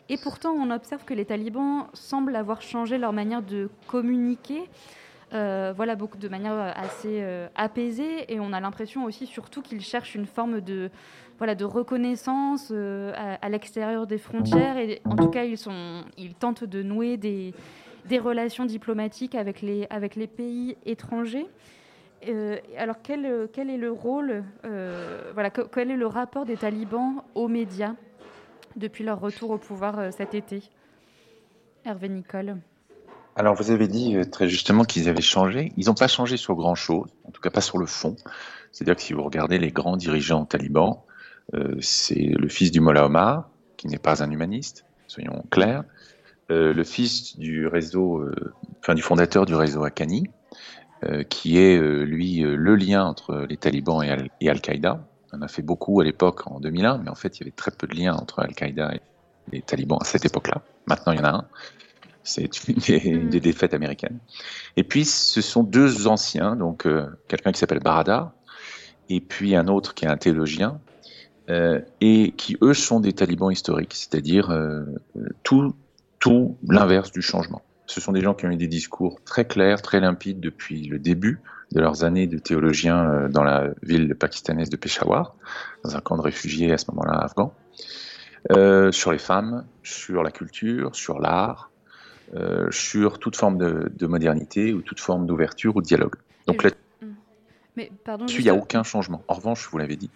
Et 0.10 0.18
pourtant, 0.18 0.52
on 0.52 0.70
observe 0.72 1.06
que 1.06 1.14
les 1.14 1.26
talibans 1.26 1.88
semblent 1.94 2.36
avoir 2.36 2.62
changé 2.62 2.98
leur 2.98 3.14
manière 3.14 3.42
de 3.42 3.70
communiquer. 3.88 4.70
Euh, 5.34 5.74
voilà, 5.76 5.96
beaucoup 5.96 6.18
de 6.18 6.28
manière 6.28 6.74
assez 6.76 7.20
euh, 7.22 7.48
apaisée, 7.56 8.32
et 8.32 8.40
on 8.40 8.54
a 8.54 8.60
l'impression 8.60 9.06
aussi, 9.06 9.26
surtout, 9.26 9.64
qu'ils 9.64 9.82
cherchent 9.82 10.14
une 10.14 10.28
forme 10.28 10.62
de, 10.62 10.92
voilà, 11.40 11.56
de 11.56 11.66
reconnaissance 11.66 12.70
euh, 12.72 13.12
à, 13.42 13.50
l'extérieur 13.50 14.06
des 14.06 14.20
frontières, 14.20 14.78
et 14.78 15.02
en 15.06 15.16
tout 15.16 15.30
cas, 15.30 15.46
ils, 15.46 15.58
sont, 15.58 16.04
ils 16.18 16.36
tentent 16.36 16.66
de 16.66 16.84
nouer 16.84 17.18
des, 17.18 17.54
relations 18.20 18.66
diplomatiques 18.66 19.34
avec 19.34 19.62
les, 19.62 19.88
avec 19.90 20.16
les 20.16 20.28
pays 20.28 20.78
étrangers. 20.86 21.48
alors, 22.78 22.98
quel, 23.02 23.50
quel, 23.52 23.72
est 23.72 23.78
le 23.78 23.92
rôle, 23.92 24.44
voilà, 25.34 25.50
quel 25.50 25.90
est 25.90 25.98
le 25.98 26.06
rapport 26.06 26.46
des 26.46 26.58
talibans 26.58 27.24
aux 27.34 27.48
médias? 27.48 27.96
Depuis 28.76 29.04
leur 29.04 29.20
retour 29.20 29.52
au 29.52 29.58
pouvoir 29.58 30.00
euh, 30.00 30.10
cet 30.16 30.34
été 30.34 30.64
Hervé 31.86 32.10
Nicole. 32.10 32.58
Alors, 33.36 33.56
vous 33.56 33.72
avez 33.72 33.88
dit 33.88 34.16
euh, 34.16 34.26
très 34.26 34.48
justement 34.48 34.84
qu'ils 34.84 35.10
avaient 35.10 35.22
changé. 35.22 35.74
Ils 35.78 35.88
n'ont 35.88 35.94
pas 35.94 36.08
changé 36.08 36.38
sur 36.38 36.56
grand-chose, 36.56 37.10
en 37.26 37.32
tout 37.32 37.42
cas 37.42 37.50
pas 37.50 37.62
sur 37.62 37.78
le 37.78 37.86
fond. 37.86 38.16
C'est-à-dire 38.72 38.96
que 38.96 39.02
si 39.02 39.14
vous 39.14 39.24
regardez 39.24 39.60
les 39.60 39.72
grands 39.72 39.98
dirigeants 39.98 40.46
talibans, 40.46 41.00
euh, 41.54 41.76
c'est 41.82 42.34
le 42.38 42.48
fils 42.48 42.72
du 42.72 42.80
Mollah 42.80 43.06
Omar, 43.06 43.50
qui 43.78 43.88
n'est 43.88 43.98
pas 43.98 44.24
un 44.24 44.32
humaniste, 44.32 44.86
soyons 45.08 45.44
clairs, 45.52 45.84
le 46.50 46.84
fils 46.84 47.40
du 47.40 47.66
réseau, 47.66 48.24
enfin 48.80 48.94
du 48.94 49.02
fondateur 49.02 49.48
du 49.48 49.56
réseau 49.56 49.84
Akani, 49.84 50.30
qui 51.28 51.58
est 51.58 51.80
lui 52.06 52.42
le 52.42 52.76
lien 52.76 53.04
entre 53.04 53.48
les 53.50 53.58
talibans 53.58 54.04
et 54.40 54.50
Al-Qaïda, 54.50 55.04
on 55.34 55.42
a 55.42 55.48
fait 55.48 55.62
beaucoup 55.62 56.00
à 56.00 56.04
l'époque 56.04 56.48
en 56.48 56.60
2001, 56.60 57.00
mais 57.00 57.10
en 57.10 57.16
fait, 57.16 57.38
il 57.38 57.42
y 57.42 57.44
avait 57.44 57.52
très 57.56 57.72
peu 57.72 57.88
de 57.88 57.96
liens 57.96 58.14
entre 58.16 58.40
Al-Qaïda 58.40 58.94
et 58.96 59.02
les 59.52 59.62
talibans 59.62 59.98
à 60.02 60.06
cette 60.06 60.26
époque-là. 60.26 60.62
Maintenant, 60.86 61.14
il 61.14 61.20
y 61.20 61.22
en 61.22 61.26
a 61.26 61.32
un. 61.32 61.46
C'est 62.24 62.68
une, 62.70 62.76
des- 62.76 62.98
une 63.06 63.30
des 63.30 63.40
défaites 63.42 63.74
américaines. 63.74 64.20
Et 64.78 64.84
puis, 64.84 65.04
ce 65.06 65.42
sont 65.42 65.64
deux 65.64 66.08
anciens, 66.08 66.56
donc 66.56 66.86
euh, 66.86 67.08
quelqu'un 67.28 67.52
qui 67.52 67.60
s'appelle 67.60 67.80
Barada, 67.82 68.34
et 69.10 69.20
puis 69.20 69.56
un 69.56 69.68
autre 69.68 69.94
qui 69.94 70.06
est 70.06 70.08
un 70.08 70.16
théologien, 70.18 70.80
euh, 71.50 71.82
et 72.00 72.32
qui, 72.38 72.58
eux, 72.62 72.74
sont 72.74 73.02
des 73.02 73.12
talibans 73.12 73.52
historiques, 73.52 73.94
c'est-à-dire 73.94 74.50
euh, 74.52 74.86
tout, 75.44 75.76
tout 76.20 76.58
l'inverse 76.70 77.12
du 77.12 77.22
changement. 77.22 77.62
Ce 77.86 78.00
sont 78.00 78.14
des 78.14 78.22
gens 78.22 78.34
qui 78.34 78.46
ont 78.46 78.50
eu 78.52 78.56
des 78.56 78.68
discours 78.68 79.20
très 79.26 79.44
clairs, 79.46 79.82
très 79.82 80.00
limpides 80.00 80.40
depuis 80.40 80.84
le 80.88 81.00
début 81.00 81.42
de 81.74 81.80
leurs 81.82 82.04
années 82.04 82.28
de 82.28 82.38
théologiens 82.38 83.04
euh, 83.10 83.30
dans 83.30 83.44
la 83.44 83.70
ville 83.82 84.16
pakistanaise 84.16 84.70
de 84.70 84.78
Peshawar, 84.78 85.36
dans 85.84 85.96
un 85.96 86.00
camp 86.02 86.16
de 86.18 86.22
réfugiés 86.22 86.72
à 86.72 86.78
ce 86.78 86.86
moment-là 86.92 87.18
afghan, 87.18 87.54
euh, 88.52 88.92
sur 88.92 89.12
les 89.12 89.18
femmes, 89.18 89.66
sur 89.82 90.22
la 90.24 90.32
culture, 90.32 90.96
sur 90.96 91.20
l'art, 91.20 91.72
euh, 92.36 92.70
sur 92.72 93.20
toute 93.20 93.36
forme 93.36 93.58
de, 93.58 93.92
de 93.96 94.08
modernité 94.08 94.74
ou 94.74 94.82
toute 94.82 95.00
forme 95.00 95.26
d'ouverture 95.26 95.76
ou 95.76 95.82
de 95.82 95.86
dialogue. 95.88 96.16
Donc 96.48 96.64
Et- 96.64 96.70
là, 96.70 96.74
Mais 97.76 97.92
pardon. 98.06 98.26
Dessus, 98.26 98.42
il 98.42 98.44
n'y 98.44 98.50
a 98.50 98.56
aucun 98.56 98.84
changement. 98.84 99.24
En 99.28 99.34
revanche, 99.34 99.64
je 99.66 99.70
vous 99.70 99.78
l'avais 99.80 99.96
dit, 99.96 100.12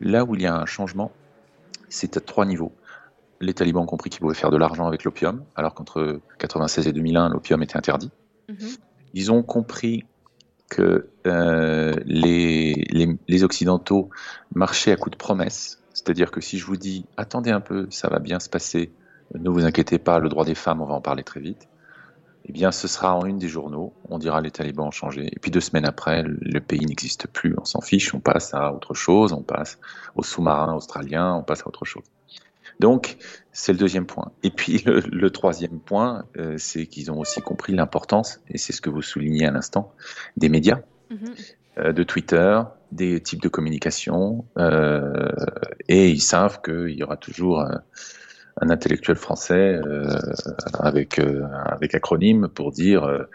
là 0.00 0.24
où 0.24 0.34
il 0.36 0.42
y 0.42 0.46
a 0.46 0.54
un 0.54 0.66
changement, 0.66 1.10
c'est 1.88 2.16
à 2.16 2.20
trois 2.20 2.46
niveaux. 2.46 2.72
Les 3.40 3.54
talibans 3.54 3.82
ont 3.82 3.86
compris 3.86 4.08
qu'ils 4.08 4.20
pouvaient 4.20 4.36
faire 4.36 4.50
de 4.50 4.56
l'argent 4.56 4.86
avec 4.86 5.02
l'opium, 5.02 5.42
alors 5.56 5.74
qu'entre 5.74 6.20
96 6.38 6.86
et 6.86 6.92
2001, 6.92 7.28
l'opium 7.30 7.60
était 7.62 7.76
interdit. 7.76 8.10
Mhm. 8.48 8.56
Ils 9.14 9.32
ont 9.32 9.42
compris 9.42 10.04
euh, 10.80 11.94
les 12.06 13.44
Occidentaux 13.44 14.10
marchaient 14.54 14.92
à 14.92 14.96
coups 14.96 15.12
de 15.12 15.16
promesses. 15.16 15.82
C'est-à-dire 15.92 16.30
que 16.30 16.40
si 16.40 16.58
je 16.58 16.66
vous 16.66 16.76
dis, 16.76 17.06
attendez 17.16 17.50
un 17.50 17.60
peu, 17.60 17.86
ça 17.90 18.08
va 18.08 18.18
bien 18.18 18.40
se 18.40 18.48
passer, 18.48 18.92
ne 19.38 19.50
vous 19.50 19.64
inquiétez 19.64 19.98
pas, 19.98 20.18
le 20.18 20.28
droit 20.28 20.44
des 20.44 20.54
femmes, 20.54 20.80
on 20.80 20.86
va 20.86 20.94
en 20.94 21.00
parler 21.00 21.22
très 21.22 21.40
vite, 21.40 21.68
eh 22.44 22.52
bien, 22.52 22.72
ce 22.72 22.88
sera 22.88 23.16
en 23.16 23.24
une 23.24 23.38
des 23.38 23.48
journaux. 23.48 23.92
On 24.08 24.18
dira 24.18 24.40
les 24.40 24.50
talibans 24.50 24.88
ont 24.88 24.90
changé. 24.90 25.28
Et 25.32 25.38
puis 25.38 25.50
deux 25.50 25.60
semaines 25.60 25.84
après, 25.86 26.24
le 26.24 26.60
pays 26.60 26.84
n'existe 26.84 27.28
plus. 27.28 27.54
On 27.60 27.64
s'en 27.64 27.80
fiche. 27.80 28.14
On 28.14 28.20
passe 28.20 28.52
à 28.52 28.72
autre 28.72 28.94
chose. 28.94 29.32
On 29.32 29.42
passe 29.42 29.78
aux 30.16 30.24
sous-marins 30.24 30.74
australiens. 30.74 31.34
On 31.34 31.42
passe 31.44 31.62
à 31.62 31.68
autre 31.68 31.84
chose. 31.84 32.04
Donc, 32.80 33.16
c'est 33.52 33.72
le 33.72 33.78
deuxième 33.78 34.06
point. 34.06 34.32
Et 34.42 34.50
puis, 34.50 34.82
le, 34.86 35.00
le 35.00 35.30
troisième 35.30 35.78
point, 35.78 36.24
euh, 36.36 36.54
c'est 36.58 36.86
qu'ils 36.86 37.10
ont 37.10 37.18
aussi 37.20 37.40
compris 37.40 37.72
l'importance, 37.74 38.40
et 38.48 38.58
c'est 38.58 38.72
ce 38.72 38.80
que 38.80 38.90
vous 38.90 39.02
soulignez 39.02 39.46
à 39.46 39.50
l'instant, 39.50 39.92
des 40.36 40.48
médias, 40.48 40.80
Mhm. 41.10 41.34
euh, 41.78 41.92
de 41.92 42.02
Twitter, 42.02 42.60
des 42.90 43.20
types 43.20 43.42
de 43.42 43.48
communication, 43.48 44.46
euh, 44.58 45.30
et 45.88 46.08
ils 46.08 46.22
savent 46.22 46.60
qu'il 46.62 46.90
y 46.90 47.02
aura 47.02 47.16
toujours 47.16 47.60
un, 47.60 47.82
intellectuel 48.60 49.16
français 49.16 49.80
avec, 50.78 51.18
avec 51.64 51.94
acronyme 51.94 52.48
pour 52.48 52.70
dire 52.70 53.26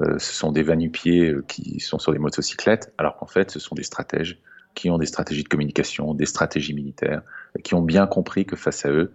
ce 0.00 0.32
sont 0.32 0.50
des 0.50 0.64
vanupiers 0.64 1.32
qui 1.46 1.78
sont 1.78 2.00
sur 2.00 2.12
des 2.12 2.18
motocyclettes, 2.18 2.92
alors 2.98 3.16
qu'en 3.16 3.28
fait, 3.28 3.52
ce 3.52 3.60
sont 3.60 3.76
des 3.76 3.84
stratèges 3.84 4.40
qui 4.74 4.90
ont 4.90 4.98
des 4.98 5.06
stratégies 5.06 5.44
de 5.44 5.48
communication, 5.48 6.14
des 6.14 6.26
stratégies 6.26 6.74
militaires, 6.74 7.22
qui 7.62 7.74
ont 7.74 7.82
bien 7.82 8.06
compris 8.06 8.44
que 8.44 8.56
face 8.56 8.84
à 8.84 8.90
eux, 8.90 9.12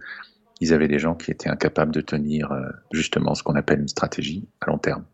ils 0.60 0.72
avaient 0.72 0.88
des 0.88 0.98
gens 0.98 1.14
qui 1.14 1.30
étaient 1.30 1.48
incapables 1.48 1.92
de 1.92 2.00
tenir 2.00 2.52
euh, 2.52 2.68
justement 2.92 3.34
ce 3.34 3.42
qu'on 3.42 3.54
appelle 3.54 3.80
une 3.80 3.88
stratégie 3.88 4.46
à 4.60 4.70
long 4.70 4.78
terme. 4.78 5.04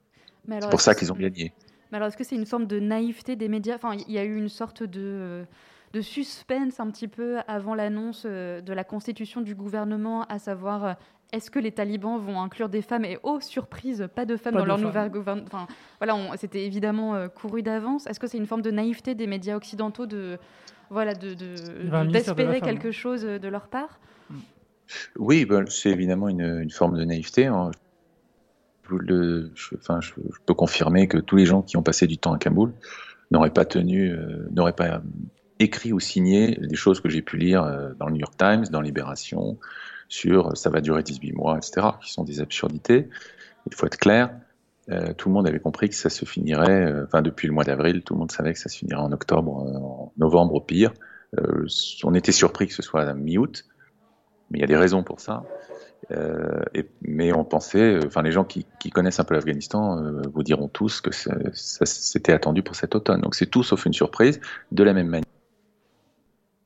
C'est 0.49 0.71
pour 0.71 0.81
ça 0.81 0.95
qu'ils 0.95 1.13
ont 1.13 1.17
gagné. 1.17 1.53
Mais 1.91 1.97
alors, 1.97 2.09
est-ce 2.09 2.17
que 2.17 2.25
c'est 2.25 2.37
une 2.37 2.47
forme 2.47 2.67
de 2.67 2.81
naïveté 2.81 3.37
des 3.37 3.49
médias? 3.49 3.77
Enfin, 3.77 3.95
il 4.09 4.13
y 4.13 4.19
a 4.19 4.25
eu 4.25 4.37
une 4.37 4.49
sorte 4.49 4.83
de, 4.83 5.01
euh, 5.01 5.45
de 5.93 6.01
suspense 6.01 6.81
un 6.81 6.91
petit 6.91 7.09
peu 7.09 7.39
avant 7.47 7.75
l'annonce 7.75 8.25
euh, 8.27 8.61
de 8.61 8.73
la 8.73 8.85
constitution 8.85 9.41
du 9.41 9.55
gouvernement, 9.55 10.25
à 10.25 10.39
savoir 10.39 10.97
est-ce 11.33 11.51
que 11.51 11.59
les 11.59 11.73
talibans 11.73 12.19
vont 12.19 12.41
inclure 12.41 12.69
des 12.69 12.83
femmes? 12.83 13.05
Et 13.05 13.19
oh, 13.23 13.41
surprise, 13.41 14.09
pas 14.15 14.25
de 14.25 14.37
femmes 14.37 14.55
Pas 14.55 14.59
dans 14.61 14.65
de 14.65 14.69
leur 14.69 14.79
femmes. 14.79 14.87
nouvel 14.89 15.11
gouvernement. 15.11 15.47
Enfin, 15.47 15.67
voilà, 15.99 16.15
on- 16.17 16.37
c'était 16.37 16.65
évidemment 16.65 17.15
euh, 17.15 17.29
couru 17.29 17.63
d'avance. 17.63 18.07
Est-ce 18.07 18.21
que 18.21 18.27
c'est 18.27 18.39
une 18.39 18.47
forme 18.47 18.63
de 18.63 18.71
naïveté 18.71 19.15
des 19.15 19.27
médias 19.27 19.57
occidentaux 19.57 20.07
de 20.07 20.39
voilà 20.91 21.15
de- 21.15 21.35
de 21.35 22.11
d'espérer 22.13 22.61
quelque 22.61 22.91
chose 22.93 23.25
euh, 23.25 23.39
de 23.39 23.49
leur 23.49 23.67
part? 23.69 23.99
Oui, 25.19 25.45
ben, 25.45 25.65
c'est 25.69 25.91
évidemment 25.91 26.29
une, 26.29 26.61
une 26.63 26.71
forme 26.71 26.97
de 26.97 27.05
naïveté. 27.05 27.47
hein. 27.47 27.71
Je, 28.85 28.91
vous 28.91 28.99
le- 28.99 29.51
je- 29.57 29.75
enfin, 29.77 30.01
je, 30.01 30.13
je 30.15 30.39
peux 30.47 30.55
confirmer 30.55 31.09
que 31.09 31.19
tous 31.19 31.35
les 31.37 31.45
gens 31.47 31.63
qui 31.63 31.77
ont 31.77 31.83
passé 31.83 32.07
du 32.07 32.19
temps 32.19 32.33
à 32.33 32.39
Kaboul 32.39 32.73
n'auraient 33.33 33.51
pas 33.51 33.65
tenu, 33.65 34.11
euh, 34.13 34.47
n'auraient 34.53 34.73
pas 34.77 35.03
écrit 35.59 35.93
ou 35.93 35.99
signé 35.99 36.57
des 36.61 36.77
choses 36.77 37.01
que 37.01 37.09
j'ai 37.09 37.23
pu 37.23 37.37
lire 37.37 37.65
euh, 37.65 37.95
dans 37.99 38.07
le 38.07 38.13
New 38.13 38.21
York 38.21 38.35
Times, 38.39 38.67
dans 38.71 38.81
Libération, 38.81 39.59
sur 40.09 40.57
ça 40.57 40.71
va 40.71 40.81
durer 40.81 41.03
18 41.03 41.33
mois, 41.33 41.57
etc., 41.57 41.89
qui 42.03 42.13
sont 42.13 42.25
des 42.25 42.41
absurdités. 42.41 43.09
Il 43.67 43.75
faut 43.75 43.87
être 43.87 43.99
clair. 43.99 44.31
euh, 44.91 45.13
tout 45.15 45.29
le 45.29 45.35
monde 45.35 45.49
avait 45.49 45.59
compris 45.59 45.89
que 45.89 45.97
ça 45.97 46.11
se 46.11 46.25
finirait, 46.25 46.87
euh, 46.87 47.05
enfin 47.05 47.23
depuis 47.23 47.49
le 47.49 47.55
mois 47.55 47.65
d'avril, 47.65 48.03
tout 48.03 48.15
le 48.15 48.21
monde 48.21 48.31
savait 48.31 48.53
que 48.53 48.59
ça 48.59 48.69
se 48.69 48.79
finirait 48.79 49.01
en 49.01 49.11
octobre, 49.13 49.67
euh, 49.67 49.79
en 49.79 50.13
novembre 50.17 50.55
au 50.55 50.61
pire. 50.61 50.93
On 52.05 52.15
était 52.15 52.33
surpris 52.33 52.67
que 52.67 52.73
ce 52.73 52.83
soit 52.83 53.03
à 53.03 53.13
mi-août, 53.13 53.67
mais 54.51 54.59
il 54.59 54.61
y 54.61 54.65
a 54.65 54.69
des 54.69 54.77
raisons 54.77 55.03
pour 55.03 55.21
ça. 55.21 55.45
Mais 57.03 57.33
on 57.33 57.45
pensait, 57.45 57.99
enfin 58.07 58.23
les 58.23 58.33
gens 58.33 58.45
qui, 58.45 58.65
connaissent 58.91 59.21
un 59.21 59.25
peu 59.25 59.35
l'Afghanistan 59.35 60.01
vous 60.33 60.43
diront 60.43 60.69
tous 60.69 61.03
que 61.03 61.11
c'était 61.53 62.33
attendu 62.33 62.63
pour 62.63 62.77
cet 62.77 62.95
automne. 62.95 63.21
Donc 63.21 63.35
c'est 63.35 63.47
tout 63.47 63.65
sauf 63.65 63.85
une 63.85 63.93
surprise. 63.93 64.41
De 64.73 64.83
la 64.83 64.95
même 64.95 65.21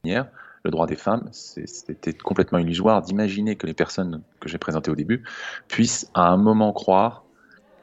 manière, 0.05 0.29
le 0.65 0.71
droit 0.71 0.87
des 0.87 0.97
femmes, 0.97 1.29
c'était 1.33 2.13
complètement 2.13 2.59
illusoire 2.59 3.03
d'imaginer 3.03 3.57
que 3.57 3.67
les 3.67 3.75
personnes 3.75 4.23
que 4.41 4.49
j'ai 4.49 4.59
présentées 4.59 4.91
au 4.91 4.95
début 4.95 5.25
puissent 5.69 6.11
à 6.15 6.29
un 6.29 6.37
moment 6.37 6.73
croire 6.73 7.25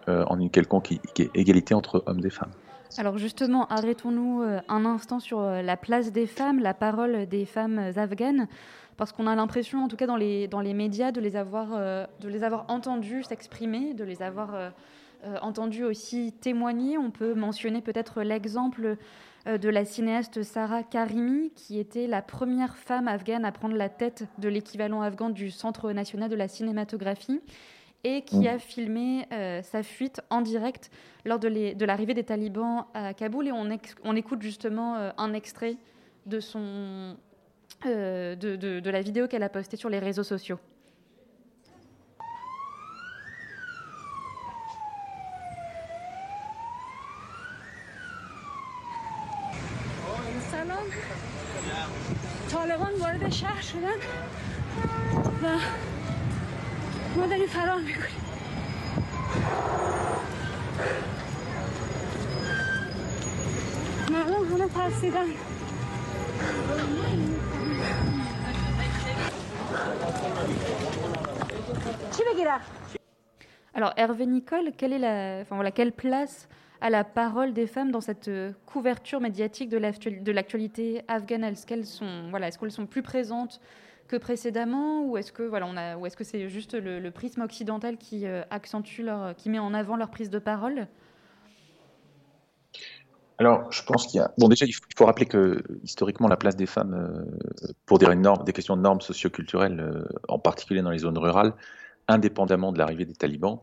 euh, 0.07 0.24
en 0.27 0.39
une 0.39 0.50
quelconque 0.50 0.93
égalité 1.34 1.74
entre 1.74 2.03
hommes 2.05 2.25
et 2.25 2.29
femmes. 2.29 2.51
Alors 2.98 3.17
justement, 3.17 3.67
arrêtons-nous 3.67 4.41
euh, 4.41 4.62
un 4.69 4.86
instant 4.86 5.19
sur 5.19 5.39
euh, 5.39 5.62
la 5.62 5.75
place 5.75 6.12
des 6.12 6.27
femmes, 6.27 6.60
la 6.60 6.74
parole 6.74 7.25
des 7.27 7.46
femmes 7.46 7.79
afghanes, 7.96 8.48
parce 8.98 9.12
qu'on 9.12 9.27
a 9.27 9.36
l'impression, 9.36 9.84
en 9.84 9.88
tout 9.88 9.96
cas 9.96 10.08
dans 10.08 10.16
les, 10.16 10.48
dans 10.48 10.60
les 10.60 10.74
médias, 10.74 11.12
de 11.12 11.22
les 11.22 11.36
avoir, 11.36 11.70
euh, 11.74 12.06
de 12.20 12.27
les 12.27 12.44
avoir 12.44 12.66
entendues 12.68 13.24
s'exprimer, 13.24 13.94
de 13.94 14.04
les 14.04 14.22
avoir 14.22 14.56
euh, 14.56 14.70
euh, 15.25 15.38
entendues 15.42 15.84
aussi 15.84 16.34
témoigner. 16.34 16.98
On 16.98 17.12
peut 17.12 17.34
mentionner 17.34 17.82
peut-être 17.82 18.22
l'exemple 18.24 18.98
de 19.46 19.70
la 19.70 19.86
cinéaste 19.86 20.44
Sarah 20.44 20.84
Karimi, 20.84 21.51
qui 21.56 21.80
était 21.80 22.06
la 22.06 22.22
première 22.22 22.75
femme 22.75 23.08
afghane 23.08 23.46
à 23.46 23.54
prendre 23.54 23.77
la 23.77 23.88
tête 23.88 24.25
de 24.39 24.50
l'équivalent 24.50 25.01
afghan 25.01 25.30
du 25.30 25.51
Centre 25.51 25.94
national 25.94 26.30
de 26.30 26.36
la 26.36 26.50
cinématographie 26.50 27.39
et 28.04 28.22
qui 28.22 28.39
Mm. 28.39 28.48
a 28.48 28.60
filmé 28.60 29.25
euh, 29.32 29.62
sa 29.63 29.84
fuite 29.84 30.22
en 30.30 30.42
direct 30.42 30.92
lors 31.25 31.39
de 31.39 31.86
l'arrivée 31.86 32.13
des 32.13 32.24
talibans 32.24 32.86
à 32.94 33.13
Kaboul. 33.13 33.48
Et 33.48 33.51
on, 33.51 34.16
écoute 34.16 34.42
justement 34.42 34.96
euh, 34.96 35.12
un 35.18 35.34
extrait 35.34 35.77
de, 36.25 36.39
son, 36.39 37.18
de, 37.85 38.56
de- 38.56 38.80
de 38.80 38.90
la 38.90 39.02
vidéo 39.02 39.26
qu'elle 39.28 39.42
a 39.42 39.49
postée 39.49 39.76
sur 39.76 39.88
les 39.90 39.99
réseaux 39.99 40.23
sociaux. 40.23 40.59
سلام 50.52 50.87
طالبان 52.52 52.92
وارد 53.00 53.28
شهر 53.32 53.61
شدن 53.61 53.99
و 55.42 55.59
ما 57.16 57.26
داریم 57.26 57.47
فرار 57.47 57.78
میکنیم 57.80 58.23
مردم 64.11 64.44
همه 64.54 64.68
ترسیدن 64.68 65.26
Alors 73.74 73.93
Hervé 73.96 74.25
Nicole, 74.25 74.72
quelle, 74.75 74.93
est 74.93 75.00
la, 75.00 75.41
enfin, 75.41 75.55
voilà, 75.55 75.72
quelle 75.72 75.91
place 75.91 76.50
a 76.81 76.89
la 76.89 77.03
parole 77.03 77.53
des 77.53 77.67
femmes 77.67 77.91
dans 77.91 78.01
cette 78.01 78.27
euh, 78.27 78.51
couverture 78.65 79.22
médiatique 79.22 79.69
de 79.69 79.77
l'actu- 79.77 80.19
de 80.19 80.31
l'actualité 80.31 81.03
afghane? 81.07 81.43
Est-ce 81.43 81.67
qu'elles 81.67 81.86
sont, 81.86 82.29
voilà, 82.31 82.48
est-ce 82.48 82.57
qu'elles 82.57 82.72
sont 82.72 82.88
plus 82.88 83.03
présentes 83.03 83.62
que 84.07 84.15
précédemment? 84.15 85.03
Ou 85.03 85.17
est-ce 85.17 85.31
que 85.31 85.43
voilà, 85.43 85.67
on 85.67 85.77
a, 85.77 85.96
ou 85.96 86.07
est-ce 86.07 86.17
que 86.17 86.24
c'est 86.24 86.50
juste 86.50 86.74
le, 86.74 87.00
le 87.00 87.12
prisme 87.12 87.41
occidental 87.41 87.98
qui 87.98 88.25
euh, 88.25 88.41
accentue 88.50 89.03
leur, 89.03 89.36
qui 89.36 89.50
met 89.50 89.60
en 89.60 89.74
avant 89.75 89.96
leur 89.96 90.10
prise 90.10 90.31
de 90.31 90.39
parole? 90.39 90.88
Alors, 93.39 93.72
je 93.72 93.84
pense 93.84 94.08
qu'il 94.08 94.20
y 94.20 94.24
a. 94.24 94.32
Bon, 94.38 94.48
déjà, 94.48 94.65
il 94.65 94.74
faut, 94.74 95.06
rappeler 95.06 95.27
que 95.27 95.63
historiquement, 95.84 96.27
la 96.27 96.38
place 96.38 96.56
des 96.56 96.65
femmes, 96.65 96.94
euh, 96.94 97.70
pour 97.86 98.00
des, 98.00 98.13
normes, 98.15 98.44
des 98.44 98.53
questions 98.53 98.75
de 98.75 98.82
normes 98.82 99.01
socioculturelles, 99.01 99.79
euh, 99.79 100.06
en 100.27 100.39
particulier 100.39 100.82
dans 100.82 100.89
les 100.89 101.00
zones 101.00 101.17
rurales, 101.17 101.53
indépendamment 102.08 102.72
de 102.72 102.79
l'arrivée 102.79 103.06
des 103.06 103.13
talibans, 103.13 103.62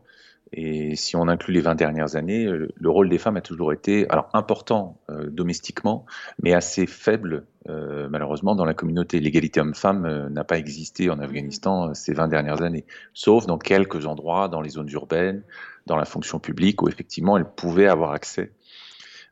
et 0.53 0.95
si 0.95 1.15
on 1.15 1.27
inclut 1.27 1.53
les 1.53 1.61
20 1.61 1.75
dernières 1.75 2.15
années, 2.15 2.45
euh, 2.45 2.69
le 2.75 2.89
rôle 2.89 3.09
des 3.09 3.17
femmes 3.17 3.37
a 3.37 3.41
toujours 3.41 3.73
été 3.73 4.07
alors 4.09 4.29
important 4.33 5.01
euh, 5.09 5.29
domestiquement, 5.29 6.05
mais 6.41 6.53
assez 6.53 6.85
faible 6.85 7.45
euh, 7.67 8.07
malheureusement 8.09 8.55
dans 8.55 8.65
la 8.65 8.73
communauté. 8.73 9.19
L'égalité 9.19 9.59
homme-femme 9.59 10.29
n'a 10.29 10.43
pas 10.43 10.57
existé 10.57 11.09
en 11.09 11.19
Afghanistan 11.19 11.93
ces 11.93 12.13
20 12.13 12.27
dernières 12.27 12.61
années, 12.61 12.85
sauf 13.13 13.47
dans 13.47 13.57
quelques 13.57 14.05
endroits, 14.05 14.47
dans 14.47 14.61
les 14.61 14.69
zones 14.69 14.89
urbaines, 14.91 15.43
dans 15.87 15.97
la 15.97 16.05
fonction 16.05 16.39
publique, 16.39 16.81
où 16.81 16.87
effectivement 16.87 17.37
elles 17.37 17.49
pouvaient 17.49 17.87
avoir 17.87 18.11
accès 18.11 18.51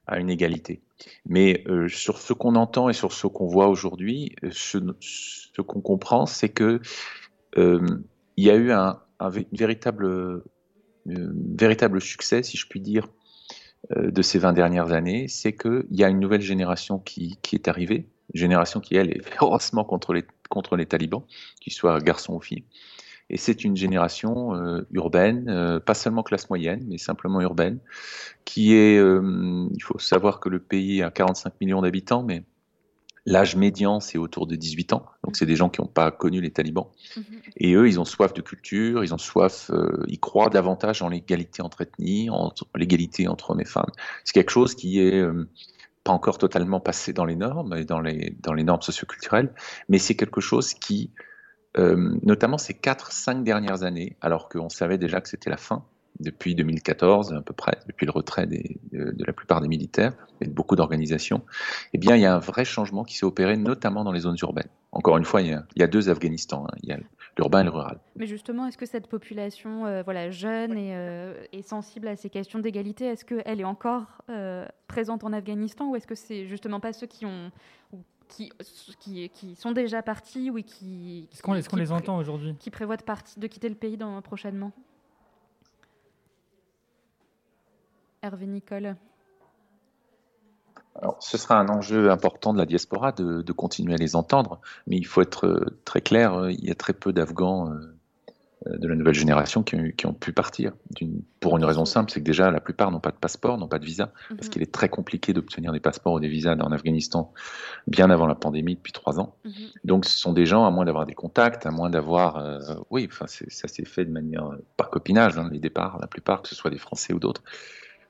à 0.08 0.20
une 0.20 0.30
égalité. 0.30 0.82
Mais 1.26 1.64
sur 1.88 2.18
ce 2.18 2.34
qu'on 2.34 2.56
entend 2.56 2.90
et 2.90 2.94
sur 2.94 3.14
ce 3.14 3.28
qu'on 3.28 3.48
voit 3.48 3.68
aujourd'hui, 3.68 4.36
ce, 4.52 4.78
ce 5.00 5.62
qu'on 5.62 5.82
comprend, 5.82 6.26
c'est 6.26 6.50
que 6.50 6.82
il 7.56 8.44
y 8.44 8.50
a 8.50 8.56
eu 8.56 8.72
un, 8.72 9.00
véritable, 9.52 10.44
véritable 11.06 12.02
succès, 12.02 12.44
si 12.44 12.58
je 12.58 12.68
puis 12.68 12.82
dire, 12.82 13.08
euh, 13.92 14.12
de 14.12 14.22
ces 14.22 14.40
20 14.40 14.54
dernières 14.54 14.94
années, 14.94 15.28
c'est 15.28 15.54
qu'il 15.54 15.86
y 15.92 16.04
a 16.04 16.10
une 16.10 16.20
nouvelle 16.20 16.42
génération 16.42 17.00
qui, 17.00 17.38
qui, 17.42 17.56
est 17.56 17.68
arrivée, 17.68 18.08
une 18.34 18.40
génération 18.40 18.80
qui, 18.80 18.96
elle, 18.96 19.10
est 19.10 19.22
férocement 19.30 19.84
contre 19.84 20.14
les, 20.14 20.24
contre 20.50 20.78
les 20.78 20.86
talibans, 20.86 21.24
qu'ils 21.60 21.74
soient 21.74 22.00
garçons 22.00 22.36
ou 22.36 22.40
filles. 22.40 22.64
Et 23.30 23.38
c'est 23.38 23.64
une 23.64 23.76
génération 23.76 24.56
euh, 24.56 24.82
urbaine, 24.92 25.50
euh, 25.50 25.80
pas 25.80 25.94
seulement 25.94 26.24
classe 26.24 26.50
moyenne, 26.50 26.84
mais 26.88 26.98
simplement 26.98 27.42
urbaine, 27.42 27.80
qui 28.46 28.74
est, 28.74 28.98
il 28.98 29.84
faut 29.84 30.00
savoir 30.00 30.40
que 30.40 30.50
le 30.50 30.60
pays 30.60 31.02
a 31.02 31.10
45 31.10 31.54
millions 31.62 31.82
d'habitants, 31.82 32.24
mais 32.24 32.44
L'âge 33.26 33.56
médian, 33.56 34.02
c'est 34.02 34.18
autour 34.18 34.48
de 34.48 34.56
18 34.56 34.92
ans. 34.94 35.06
Donc, 35.24 35.38
c'est 35.38 35.46
des 35.46 35.56
gens 35.56 35.70
qui 35.70 35.80
n'ont 35.80 35.88
pas 35.88 36.12
connu 36.12 36.42
les 36.42 36.52
talibans. 36.52 36.88
Mhm. 37.16 37.24
Et 37.56 37.74
eux, 37.74 37.88
ils 37.88 37.98
ont 38.00 38.06
soif 38.06 38.34
de 38.34 38.42
culture, 38.42 39.04
ils 39.04 39.14
ont 39.14 39.18
soif, 39.18 39.72
euh, 39.72 40.04
ils 40.08 40.20
croient 40.20 40.50
davantage 40.50 41.02
en 41.02 41.08
l'égalité 41.08 41.62
entre 41.62 41.82
ethnies, 41.82 42.30
en 42.30 42.54
l'égalité 42.76 43.30
entre 43.30 43.52
hommes 43.52 43.62
et 43.62 43.66
femmes. 43.66 43.92
C'est 44.26 44.34
quelque 44.34 44.52
chose 44.52 44.76
qui 44.76 45.00
est 45.00 45.22
euh, 45.22 45.50
pas 46.04 46.12
encore 46.12 46.38
totalement 46.38 46.82
passé 46.82 47.14
dans 47.14 47.24
les 47.24 47.38
normes 47.38 47.74
et 47.78 47.86
dans 47.86 48.02
les, 48.02 48.36
dans 48.42 48.54
les 48.54 48.66
normes 48.66 48.82
socioculturelles, 48.82 49.54
mais 49.88 50.00
c'est 50.00 50.16
quelque 50.16 50.42
chose 50.42 50.74
qui, 50.74 51.12
euh, 51.78 52.16
notamment 52.24 52.58
ces 52.58 52.74
4-5 52.74 53.44
dernières 53.44 53.84
années, 53.84 54.16
alors 54.22 54.50
qu'on 54.50 54.70
savait 54.70 54.98
déjà 54.98 55.22
que 55.22 55.30
c'était 55.30 55.50
la 55.50 55.58
fin, 55.58 55.84
depuis 56.20 56.54
2014 56.54 57.34
à 57.34 57.42
peu 57.42 57.54
près, 57.54 57.80
depuis 57.88 58.06
le 58.06 58.12
retrait 58.12 58.46
de, 58.46 59.16
la 59.26 59.34
plupart 59.34 59.62
des 59.62 59.68
militaires 59.68 60.14
et 60.42 60.46
de 60.46 60.52
beaucoup 60.52 60.76
d'organisations, 60.76 61.42
eh 61.94 61.98
bien, 61.98 62.16
il 62.16 62.22
y 62.22 62.26
a 62.26 62.36
un 62.36 62.40
vrai 62.40 62.66
changement 62.66 63.04
qui 63.04 63.18
s'est 63.18 63.26
opéré, 63.26 63.58
notamment 63.58 64.04
dans 64.04 64.12
les 64.12 64.22
zones 64.22 64.38
urbaines. 64.42 64.70
Encore 64.92 65.18
une 65.18 65.26
fois, 65.26 65.42
il 65.42 65.60
y 65.76 65.84
a, 65.84 65.88
deux 65.88 66.10
Afghanistans, 66.10 66.68
hein. 66.68 66.76
il 66.84 66.90
y 66.90 66.92
a 66.92 67.00
l'urbain 67.38 67.62
et 67.62 67.64
le 67.64 67.72
rural. 67.72 68.00
Mais 68.16 68.28
justement, 68.28 68.68
est-ce 68.68 68.78
que 68.78 68.86
cette 68.86 69.08
population 69.08 69.88
euh, 69.88 70.04
voilà, 70.04 70.30
jeune 70.30 70.78
et, 70.78 70.96
euh, 70.96 71.34
sensible 71.64 72.08
à 72.08 72.16
ces 72.16 72.30
questions 72.30 72.60
d'égalité, 72.60 73.06
est-ce 73.06 73.26
qu'elle 73.26 73.60
est 73.60 73.64
encore 73.64 74.22
présente 74.88 75.24
en 75.24 75.34
Afghanistan 75.34 75.90
ou 75.90 75.96
est-ce 75.96 76.06
que 76.06 76.14
c'est 76.14 76.46
justement 76.46 76.80
pas 76.80 76.94
ceux 76.94 77.08
qui 77.08 77.26
ont... 77.26 77.52
Qui, 78.30 78.52
qui, 79.00 79.30
qui, 79.30 79.56
sont 79.56 79.72
déjà 79.74 80.02
partis 80.02 80.50
ou 80.50 80.56
qui... 80.62 81.28
Est-ce 81.32 81.42
qu'on 81.70 81.78
les 81.78 81.92
entend 81.92 82.18
aujourd'hui 82.18 82.56
Qui 82.60 82.72
prévoient 82.72 82.98
de, 82.98 83.04
partir, 83.04 83.40
de 83.40 83.48
quitter 83.48 83.70
le 83.70 83.76
pays 83.76 83.98
dans, 83.98 84.22
prochainement 84.22 84.72
Hervé 88.24 88.48
Nicole. 88.48 88.96
Alors, 90.96 91.18
ce 91.20 91.38
sera 91.38 91.60
un 91.60 91.68
enjeu 91.70 92.12
important 92.12 92.54
de 92.54 92.60
la 92.60 92.66
diaspora 92.66 93.12
de, 93.12 93.52
continuer 93.52 93.96
à 93.96 93.98
les 93.98 94.16
entendre, 94.16 94.62
mais 94.88 94.98
il 94.98 95.06
faut 95.06 95.22
être 95.22 95.48
euh, 95.48 95.80
très 95.86 96.02
clair, 96.02 96.34
euh, 96.34 96.52
il 96.52 96.64
y 96.64 96.72
a 96.72 96.76
très 96.76 96.94
peu 96.94 97.12
d'Afghans 97.12 97.72
euh, 97.72 97.93
de 98.66 98.88
la 98.88 98.96
nouvelle 98.96 99.14
génération 99.14 99.64
qui, 99.64 100.06
ont 100.06 100.14
pu 100.14 100.32
partir. 100.32 100.74
pour 101.40 101.58
une 101.58 101.66
raison 101.66 101.86
simple, 101.86 102.12
c'est 102.12 102.20
que 102.20 102.26
déjà 102.26 102.52
la 102.52 102.62
plupart 102.62 102.92
n'ont 102.92 103.00
pas 103.00 103.12
de 103.12 103.18
passeport, 103.18 103.58
n'ont 103.58 103.68
pas 103.68 103.80
de 103.80 103.86
visa, 103.86 104.14
parce 104.30 104.48
mhm. 104.48 104.50
qu'il 104.50 104.62
est 104.62 104.72
très 104.72 104.90
compliqué 104.90 105.34
d'obtenir 105.34 105.72
des 105.72 105.80
passeports 105.80 106.14
ou 106.14 106.20
des 106.20 106.28
visas 106.28 106.56
en 106.56 106.72
Afghanistan 106.72 107.34
bien 107.88 108.10
avant 108.10 108.28
la 108.28 108.36
pandémie, 108.36 108.76
depuis 108.76 108.94
trois 108.94 109.20
ans. 109.20 109.36
Mhm. 109.44 109.54
Donc 109.84 110.06
ce 110.06 110.18
sont 110.18 110.34
des 110.34 110.46
gens, 110.46 110.66
à 110.66 110.72
moins 110.72 110.86
d'avoir 110.86 111.06
des 111.06 111.14
contacts, 111.14 111.66
à 111.66 111.72
moins 111.72 111.90
d'avoir... 111.90 112.62
oui, 112.90 113.08
enfin, 113.12 113.26
ça 113.28 113.68
s'est 113.68 113.86
fait 113.86 114.06
de 114.06 114.12
manière 114.12 114.50
par 114.78 114.90
copinage, 114.90 115.38
hein, 115.38 115.50
les 115.52 115.60
départs, 115.60 115.98
la 116.00 116.08
plupart, 116.08 116.42
que 116.42 116.50
ce 116.50 116.56
soit 116.56 116.72
des 116.72 116.78
Français 116.78 117.14
ou 117.14 117.20
d'autres 117.20 117.44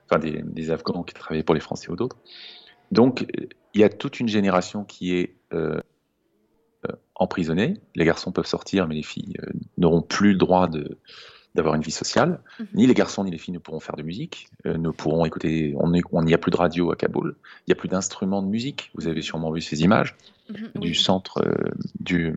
enfin 0.09 0.19
des, 0.19 0.71
Afghans 0.71 1.03
qui 1.03 1.13
travaillaient 1.13 1.43
pour 1.43 1.55
les 1.55 1.61
Français 1.61 1.89
ou 1.89 1.95
d'autres. 1.95 2.17
Donc, 2.91 3.25
il 3.73 3.81
y 3.81 3.83
a 3.83 3.89
toute 3.89 4.19
une 4.19 4.27
génération 4.27 4.83
qui 4.83 5.15
est 5.15 5.35
euh, 5.53 5.79
euh. 7.37 7.73
Les 7.95 8.05
garçons 8.05 8.31
peuvent 8.31 8.45
sortir, 8.45 8.87
mais 8.87 8.95
les 8.95 9.03
filles 9.03 9.35
euh, 9.41 9.51
n'auront 9.77 10.01
plus 10.01 10.33
le 10.33 10.37
droit 10.37 10.67
de, 10.67 10.97
d'avoir 11.55 11.75
une 11.75 11.81
vie 11.81 11.91
sociale. 11.91 12.39
Mhm. 12.59 12.67
Ni 12.73 12.87
les 12.87 12.93
garçons 12.93 13.23
ni 13.23 13.31
les 13.31 13.37
filles 13.37 13.53
ne 13.53 13.59
pourront 13.59 13.79
faire 13.79 13.95
de 13.95 14.03
musique, 14.03 14.47
ne 14.65 14.89
pourront 14.89 15.25
écouter. 15.25 15.75
On 15.77 15.89
n'y 16.23 16.33
a 16.33 16.37
plus 16.37 16.51
de 16.51 16.57
radio 16.57 16.91
à 16.91 16.95
Kaboul. 16.95 17.35
Il 17.59 17.63
n'y 17.69 17.73
a 17.73 17.75
plus 17.75 17.89
d'instruments 17.89 18.41
de 18.41 18.47
musique. 18.47 18.91
Vous 18.95 19.07
avez 19.07 19.21
sûrement 19.21 19.51
vu 19.51 19.61
ces 19.61 19.81
images 19.81 20.15
mhm, 20.49 20.81
du 20.81 20.95
centre 20.95 21.43
du 21.99 22.35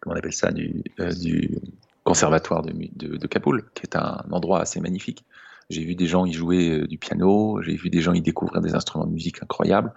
comment 0.00 0.14
on 0.14 0.18
appelle 0.18 0.32
ça 0.32 0.50
du, 0.50 0.82
du 1.20 1.58
conservatoire 2.04 2.62
de, 2.62 2.72
de, 2.72 3.16
de, 3.16 3.26
Kaboul, 3.26 3.64
qui 3.74 3.82
est 3.82 3.96
un 3.96 4.24
endroit 4.30 4.60
assez 4.60 4.80
magnifique. 4.80 5.24
J'ai 5.70 5.84
vu 5.84 5.94
des 5.94 6.06
gens 6.06 6.26
y 6.26 6.32
jouer 6.32 6.70
euh, 6.70 6.86
du 6.86 6.98
piano, 6.98 7.62
j'ai 7.62 7.76
vu 7.76 7.90
des 7.90 8.00
gens 8.00 8.12
y 8.12 8.20
découvrir 8.20 8.60
des 8.60 8.74
instruments 8.74 9.06
de 9.06 9.12
musique 9.12 9.42
incroyables 9.42 9.94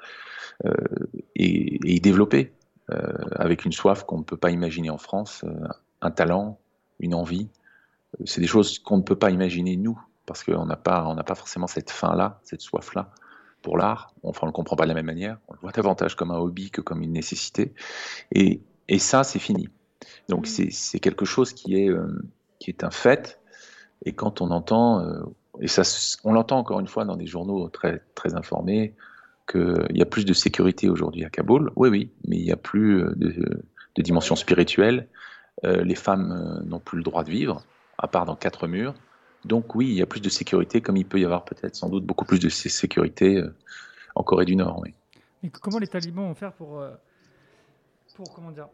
euh, 0.65 0.71
et, 1.35 1.79
y 1.83 1.99
développer 1.99 2.51
euh, 2.51 2.62
avec 2.89 3.65
une 3.65 3.71
soif 3.71 4.03
qu'on 4.03 4.19
ne 4.19 4.23
peut 4.23 4.37
pas 4.37 4.51
imaginer 4.51 4.89
en 4.89 4.97
France, 4.97 5.45
un 6.01 6.11
talent, 6.11 6.59
une 6.99 7.15
envie. 7.15 7.49
C'est 8.25 8.41
des 8.41 8.47
choses 8.47 8.79
qu'on 8.79 8.97
ne 8.97 9.01
peut 9.03 9.15
pas 9.15 9.31
imaginer 9.31 9.75
nous, 9.77 9.99
parce 10.25 10.43
qu'on 10.43 10.65
n'a 10.65 10.75
pas, 10.75 11.05
on 11.07 11.15
pas 11.15 11.35
forcément 11.35 11.67
cette 11.67 11.89
faim-là, 11.89 12.39
cette 12.43 12.61
soif-là 12.61 13.11
pour 13.61 13.77
l'art. 13.77 14.13
Enfin, 14.23 14.41
on 14.43 14.45
ne 14.47 14.51
le 14.51 14.55
comprend 14.55 14.75
pas 14.75 14.83
de 14.83 14.89
la 14.89 14.93
même 14.93 15.05
manière. 15.05 15.37
On 15.47 15.53
le 15.53 15.59
voit 15.59 15.71
davantage 15.71 16.15
comme 16.15 16.31
un 16.31 16.37
hobby 16.37 16.69
que 16.69 16.81
comme 16.81 17.01
une 17.01 17.13
nécessité. 17.13 17.73
Et, 18.31 18.61
et 18.89 18.99
ça, 18.99 19.23
c'est 19.23 19.39
fini. 19.39 19.69
Donc, 20.27 20.47
mmh. 20.47 20.69
c'est 20.69 20.99
quelque 20.99 21.25
chose 21.25 21.53
qui 21.53 21.77
est, 21.77 21.89
qui 22.59 22.69
est 22.69 22.83
un 22.83 22.91
fait. 22.91 23.39
Et 24.05 24.13
quand 24.13 24.41
on 24.41 24.51
entend 24.51 25.01
et 25.59 25.67
ça, 25.67 25.83
on 26.23 26.33
l'entend 26.33 26.57
encore 26.57 26.79
une 26.79 26.87
fois 26.87 27.05
dans 27.05 27.15
des 27.15 27.27
journaux 27.27 27.69
très, 27.69 28.01
très 28.15 28.35
informés, 28.35 28.95
qu'il 29.47 29.97
y 29.97 30.01
a 30.01 30.05
plus 30.05 30.25
de 30.25 30.33
sécurité 30.33 30.89
aujourd'hui 30.89 31.25
à 31.25 31.29
Kaboul. 31.29 31.71
Oui, 31.75 31.89
oui, 31.89 32.11
mais 32.27 32.37
il 32.37 32.43
n'y 32.43 32.51
a 32.51 32.57
plus 32.57 33.03
euh, 33.03 33.13
de, 33.15 34.01
dimension 34.01 34.35
spirituelle. 34.35 35.07
Euh, 35.65 35.83
les 35.83 35.95
femmes 35.95 36.31
euh, 36.31 36.63
n'ont 36.63 36.79
plus 36.79 36.97
le 36.97 37.03
droit 37.03 37.23
de 37.23 37.29
vivre, 37.29 37.63
à 37.97 38.07
part 38.07 38.25
dans 38.25 38.35
quatre 38.35 38.67
murs. 38.67 38.93
Donc 39.45 39.75
oui, 39.75 39.87
il 39.87 39.95
y 39.95 40.01
a 40.01 40.05
plus 40.05 40.21
de 40.21 40.29
sécurité, 40.29 40.81
comme 40.81 40.97
il 40.97 41.05
peut 41.05 41.19
y 41.19 41.25
avoir 41.25 41.43
peut-être 41.43 41.75
sans 41.75 41.89
doute 41.89 42.05
beaucoup 42.05 42.25
plus 42.25 42.39
de 42.39 42.49
sécurité 42.49 43.43
en 44.15 44.23
Corée 44.23 44.45
du 44.45 44.55
Nord. 44.55 44.79
Oui. 44.81 44.93
Mais 45.41 45.49
comment 45.49 45.79
les 45.79 45.87
talibans 45.87 46.25
vont 46.27 46.33
faire 46.33 46.53
pour, 46.53 46.81
pour, 48.15 48.33
comment 48.33 48.51
dire, 48.51 48.69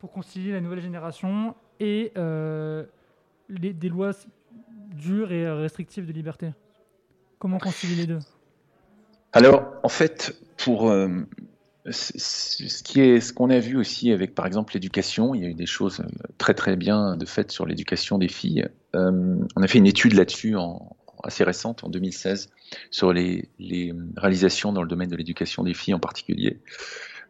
pour 0.00 0.10
concilier 0.10 0.50
la 0.50 0.60
nouvelle 0.60 0.80
génération 0.80 1.54
et 1.78 2.12
les, 2.16 3.72
des 3.72 3.88
lois 3.88 4.10
dure 4.90 5.30
et 5.30 5.48
restrictive 5.48 6.04
de 6.04 6.12
liberté? 6.12 6.50
Comment 7.38 7.58
concilier 7.58 7.94
les 7.94 8.06
deux? 8.06 8.18
Alors, 9.38 9.72
en 9.84 9.88
fait, 9.88 10.36
pour 10.56 10.90
euh, 10.90 11.08
ce 11.90 12.82
qui 12.82 13.00
est 13.00 13.20
ce 13.20 13.32
qu'on 13.32 13.50
a 13.50 13.60
vu 13.60 13.76
aussi 13.76 14.10
avec, 14.10 14.34
par 14.34 14.46
exemple, 14.46 14.74
l'éducation, 14.74 15.32
il 15.32 15.42
y 15.42 15.44
a 15.44 15.48
eu 15.48 15.54
des 15.54 15.64
choses 15.64 16.02
très 16.38 16.54
très 16.54 16.74
bien 16.74 17.16
de 17.16 17.24
fait 17.24 17.52
sur 17.52 17.64
l'éducation 17.64 18.18
des 18.18 18.26
filles. 18.26 18.66
Euh, 18.96 19.36
on 19.54 19.62
a 19.62 19.68
fait 19.68 19.78
une 19.78 19.86
étude 19.86 20.14
là-dessus 20.14 20.56
en, 20.56 20.96
assez 21.22 21.44
récente, 21.44 21.84
en 21.84 21.88
2016, 21.88 22.50
sur 22.90 23.12
les, 23.12 23.48
les 23.60 23.94
réalisations 24.16 24.72
dans 24.72 24.82
le 24.82 24.88
domaine 24.88 25.08
de 25.08 25.16
l'éducation 25.16 25.62
des 25.62 25.74
filles 25.74 25.94
en 25.94 26.00
particulier. 26.00 26.60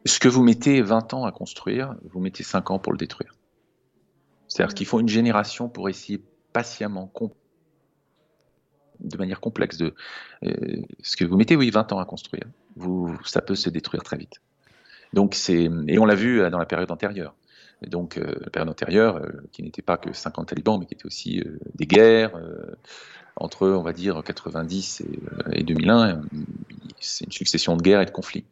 Ce 0.07 0.18
que 0.18 0.29
vous 0.29 0.42
mettez 0.42 0.81
20 0.81 1.12
ans 1.12 1.27
à 1.27 1.33
construire, 1.33 1.94
vous 2.05 2.21
mettez 2.21 2.42
5 2.42 2.71
ans 2.71 2.79
pour 2.79 2.92
le 2.92 2.99
détruire. 2.99 3.35
C'est-à-dire 4.47 4.75
qu'il 4.75 4.87
faut 4.87 5.01
une 5.01 5.11
génération 5.11 5.68
pour 5.68 5.90
essayer 5.90 6.23
patiemment, 6.55 7.07
de 9.00 9.16
manière 9.16 9.40
complexe 9.40 9.76
de 9.76 9.94
euh, 10.44 10.82
ce 11.02 11.16
que 11.16 11.24
vous 11.24 11.37
mettez, 11.37 11.56
oui, 11.56 11.70
20 11.70 11.92
ans 11.92 11.98
à 11.98 12.04
construire. 12.04 12.44
Vous, 12.76 13.16
ça 13.24 13.40
peut 13.40 13.54
se 13.54 13.70
détruire 13.70 14.02
très 14.02 14.16
vite. 14.16 14.40
Donc 15.12 15.34
c'est 15.34 15.70
et 15.87 15.98
on 15.98 16.04
l'a 16.04 16.14
vu 16.14 16.40
euh, 16.40 16.50
dans 16.50 16.58
la 16.58 16.66
période 16.66 16.90
antérieure. 16.90 17.34
donc 17.87 18.18
euh, 18.18 18.34
la 18.40 18.50
période 18.50 18.68
antérieure, 18.68 19.22
qui 19.52 19.62
n'était 19.62 19.82
pas 19.82 19.96
que 19.96 20.12
50 20.12 20.48
talibans, 20.48 20.78
mais 20.78 20.87
qui 20.87 20.94
était 20.94 21.06
aussi 21.06 21.42
des 21.74 21.87
guerres 21.87 22.32
entre, 23.37 23.68
on 23.68 23.82
va 23.82 23.92
dire, 23.92 24.22
90 24.24 25.04
et, 25.52 25.62
2001. 25.62 26.22
C'est 26.98 27.24
une 27.24 27.32
succession 27.32 27.76
de 27.76 27.82
guerres 27.82 28.00
et 28.00 28.06
de 28.06 28.11
conflits. 28.11 28.44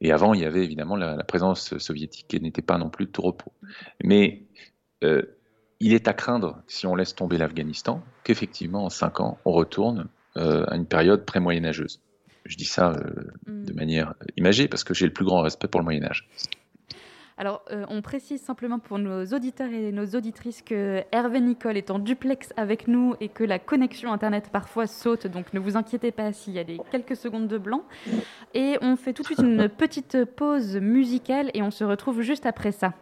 Et 0.00 0.10
avant, 0.10 0.34
il 0.34 0.40
y 0.40 0.44
avait 0.44 0.64
évidemment 0.64 0.96
la, 0.96 1.14
la 1.14 1.24
présence 1.24 1.76
soviétique 1.78 2.26
qui 2.26 2.40
n'était 2.40 2.62
pas 2.62 2.78
non 2.78 2.88
plus 2.90 3.04
de 3.06 3.10
tout 3.10 3.22
repos. 3.22 3.52
Mais 4.02 4.42
il 5.82 5.94
est 5.94 6.06
à 6.06 6.12
craindre, 6.12 6.62
si 6.68 6.86
on 6.86 6.94
laisse 6.94 7.14
tomber 7.14 7.38
l'Afghanistan, 7.38 8.02
qu'effectivement, 8.22 8.84
en 8.84 8.88
cinq 8.88 9.18
ans, 9.18 9.38
on 9.44 9.50
retourne 9.50 10.06
euh, 10.36 10.64
à 10.68 10.76
une 10.76 10.86
période 10.86 11.26
pré-moyenâgeuse. 11.26 12.00
Je 12.44 12.56
dis 12.56 12.64
ça 12.66 12.92
euh, 12.92 13.24
mm. 13.48 13.64
de 13.64 13.72
manière 13.72 14.14
imagée 14.36 14.68
parce 14.68 14.84
que 14.84 14.94
j'ai 14.94 15.06
le 15.06 15.12
plus 15.12 15.24
grand 15.24 15.42
respect 15.42 15.66
pour 15.66 15.80
le 15.80 15.84
Moyen 15.84 16.04
Âge. 16.04 16.28
Alors, 17.36 17.64
euh, 17.72 17.84
on 17.88 18.00
précise 18.00 18.40
simplement 18.40 18.78
pour 18.78 19.00
nos 19.00 19.24
auditeurs 19.26 19.72
et 19.72 19.90
nos 19.90 20.06
auditrices 20.06 20.62
que 20.62 21.02
Hervé 21.10 21.40
Nicole 21.40 21.76
est 21.76 21.90
en 21.90 21.98
duplex 21.98 22.52
avec 22.56 22.86
nous 22.86 23.16
et 23.20 23.28
que 23.28 23.42
la 23.42 23.58
connexion 23.58 24.12
Internet 24.12 24.50
parfois 24.52 24.86
saute, 24.86 25.26
donc 25.26 25.52
ne 25.52 25.58
vous 25.58 25.76
inquiétez 25.76 26.12
pas 26.12 26.32
s'il 26.32 26.52
y 26.52 26.60
a 26.60 26.64
des 26.64 26.78
quelques 26.92 27.16
secondes 27.16 27.48
de 27.48 27.58
blanc. 27.58 27.82
Et 28.54 28.76
on 28.82 28.94
fait 28.94 29.12
tout 29.14 29.22
de 29.22 29.26
suite 29.26 29.40
une 29.40 29.68
petite 29.68 30.24
pause 30.24 30.76
musicale 30.76 31.50
et 31.54 31.62
on 31.62 31.72
se 31.72 31.82
retrouve 31.82 32.20
juste 32.20 32.46
après 32.46 32.70
ça. 32.70 32.94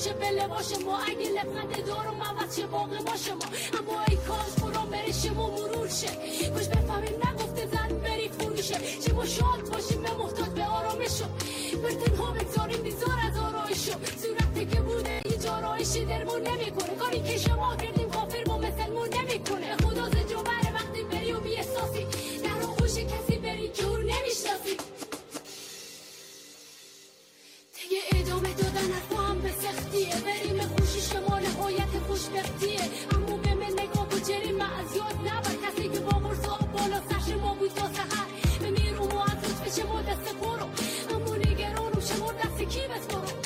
باشه 0.00 0.12
بله 0.12 0.48
باشه. 0.48 0.78
ما 0.78 0.98
اگه 0.98 1.28
لبخند 1.30 1.86
دارم 1.86 2.22
عوض 2.22 2.56
شه 2.56 2.66
باقی 2.66 2.96
باشه 3.06 3.34
ما. 3.34 3.46
اما 3.78 4.00
ای 4.08 4.16
کاش 4.16 4.52
برام 4.62 4.90
بره 4.90 5.12
شما 5.12 5.50
مرور 5.50 5.88
شه. 5.88 6.08
کاش 6.54 6.68
بفهمیم 6.68 7.14
نگفته 7.28 7.66
زن 7.72 7.98
بری 7.98 8.28
فروشه 8.28 8.78
شما 9.08 9.24
شاد 9.26 9.70
باشیم 9.72 10.02
به 10.02 10.10
محتاج 10.14 10.48
به 10.48 10.64
آرامشو 10.66 11.24
بر 11.82 11.90
تنها 11.90 12.30
بگذاریم 12.32 12.82
بیزار 12.82 13.18
از 13.30 13.38
آرایشو 13.38 13.92
صورتی 14.22 14.66
که 14.66 14.80
بوده 14.80 15.20
هیچ 15.24 15.46
آرایشی 15.46 16.04
درمون 16.04 16.40
نمی‌کنه. 16.42 16.94
کاری 17.00 17.20
که 17.22 17.38
شما 17.38 17.76
کردیم 17.76 17.99
سختیه 29.72 30.14
بریم 30.26 30.60
خوشی 30.68 31.00
شما 31.00 31.38
نهایت 31.38 31.92
خوشبختیه 32.08 32.80
اما 33.14 33.36
به 33.36 33.54
من 33.54 33.72
نگاه 33.82 34.20
جریم 34.28 34.60
از 34.60 34.96
یاد 34.96 35.16
نبر. 35.28 35.54
کسی 35.64 35.88
که 35.88 36.00
با 36.00 36.18
مرزا 36.18 36.58
بالا 36.72 37.00
سر 37.10 37.30
شما 37.30 37.54
بود 37.54 37.72
تا 37.74 37.86
سهر 37.92 38.26
بمیرم 38.62 39.02
و 39.02 39.18
از 39.18 39.30
لطف 39.44 39.80
شما 39.80 40.02
دست 40.02 40.34
برو 40.42 40.68
اما 41.14 41.36
نگرانم 41.36 42.00
شما 42.00 42.32
دست 42.32 42.58
کی 42.58 42.80
بسپرم 42.80 43.38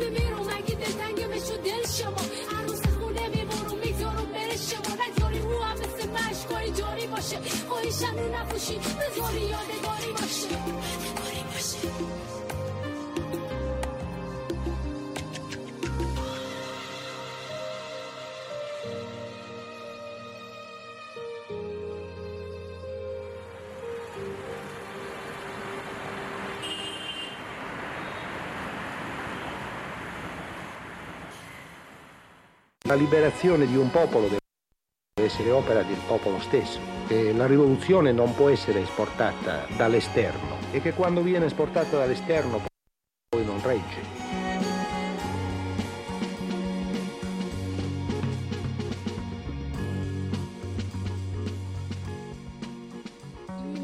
بمیرم 0.00 0.48
اگه 0.56 0.74
دلتنگم 0.74 1.32
شو 1.46 1.56
دل 1.64 1.86
شما. 1.98 2.22
عروس 2.58 2.82
خونه 2.98 3.28
می‌برم 3.28 3.78
می‌گذارم 3.84 4.28
بره 4.34 4.56
شما. 4.56 4.94
نگذاری 5.04 5.38
رو 5.38 5.62
هم 5.62 5.76
مثل 5.78 6.08
مشکای 6.10 6.70
جاری 6.70 7.06
باشه. 7.06 7.38
خواهیشم 7.68 8.16
رو 8.18 8.34
نفوشی 8.36 8.76
بذاری 8.78 9.40
یادگاری 9.40 10.12
باشه. 10.12 11.07
La 32.88 32.94
liberazione 32.94 33.66
di 33.66 33.76
un 33.76 33.90
popolo 33.90 34.28
deve 34.28 34.38
essere 35.16 35.50
opera 35.50 35.82
del 35.82 35.98
popolo 36.06 36.40
stesso. 36.40 36.80
E 37.06 37.34
la 37.34 37.46
rivoluzione 37.46 38.12
non 38.12 38.34
può 38.34 38.48
essere 38.48 38.80
esportata 38.80 39.66
dall'esterno 39.76 40.56
e 40.70 40.80
che 40.80 40.94
quando 40.94 41.20
viene 41.20 41.44
esportata 41.44 41.98
dall'esterno 41.98 42.62
poi 43.28 43.44
non 43.44 43.60
regge. 43.62 44.17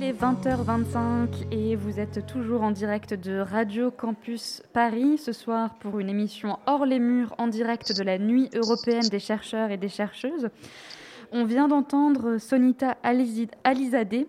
Il 0.04 0.10
est 0.10 0.20
20h25 0.20 1.50
et 1.50 1.76
vous 1.76 1.98
êtes 1.98 2.26
toujours 2.26 2.62
en 2.62 2.72
direct 2.72 3.14
de 3.14 3.38
Radio 3.38 3.90
Campus 3.90 4.62
Paris 4.74 5.16
ce 5.16 5.32
soir 5.32 5.76
pour 5.80 5.98
une 5.98 6.10
émission 6.10 6.58
hors 6.66 6.84
les 6.84 6.98
murs 6.98 7.34
en 7.38 7.46
direct 7.46 7.96
de 7.96 8.02
la 8.02 8.18
Nuit 8.18 8.50
européenne 8.54 9.08
des 9.08 9.18
chercheurs 9.18 9.70
et 9.70 9.78
des 9.78 9.88
chercheuses. 9.88 10.50
On 11.32 11.46
vient 11.46 11.68
d'entendre 11.68 12.36
Sonita 12.36 12.98
Alizadeh, 13.02 14.26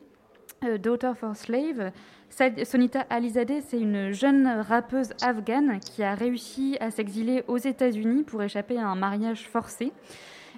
euh, 0.63 0.77
Daughter 0.77 1.11
for 1.19 1.35
Slave. 1.35 1.91
Sonita 2.29 3.01
Alizadeh, 3.09 3.59
c'est 3.59 3.79
une 3.79 4.13
jeune 4.13 4.47
rappeuse 4.47 5.09
afghane 5.21 5.81
qui 5.81 6.03
a 6.03 6.15
réussi 6.15 6.77
à 6.79 6.89
s'exiler 6.89 7.43
aux 7.49 7.57
États-Unis 7.57 8.23
pour 8.23 8.41
échapper 8.41 8.77
à 8.77 8.87
un 8.87 8.95
mariage 8.95 9.49
forcé. 9.49 9.91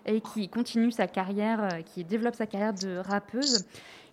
Et 0.07 0.21
qui 0.21 0.49
continue 0.49 0.91
sa 0.91 1.07
carrière, 1.07 1.63
euh, 1.63 1.81
qui 1.81 2.03
développe 2.03 2.35
sa 2.35 2.47
carrière 2.47 2.73
de 2.73 2.97
rappeuse. 2.97 3.65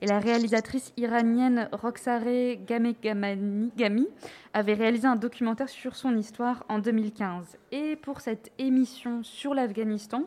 Et 0.03 0.07
la 0.07 0.19
réalisatrice 0.19 0.93
iranienne 0.97 1.69
Roxare 1.73 2.57
Gamegami 2.67 4.09
avait 4.53 4.75
réalisé 4.75 5.07
un 5.07 5.17
documentaire 5.17 5.69
sur 5.69 5.97
son 5.97 6.17
histoire 6.17 6.65
en 6.69 6.79
2015. 6.79 7.57
Et 7.73 7.97
pour 7.97 8.21
cette 8.21 8.53
émission 8.59 9.23
sur 9.23 9.55
l'Afghanistan, 9.55 10.25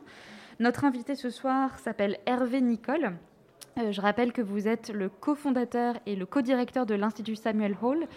notre 0.59 0.85
invité 0.85 1.15
ce 1.15 1.29
soir 1.29 1.77
s'appelle 1.77 2.17
Hervé 2.25 2.61
Nicole. 2.61 3.13
Euh, 3.77 3.91
je 3.91 4.01
rappelle 4.01 4.31
que 4.31 4.41
vous 4.41 4.67
êtes 4.67 4.89
le 4.89 5.09
cofondateur 5.09 5.95
et 6.05 6.15
le 6.15 6.25
co-directeur 6.25 6.85
de 6.85 6.95
l'Institut 6.95 7.35
Samuel 7.35 7.75
Hall 7.81 8.07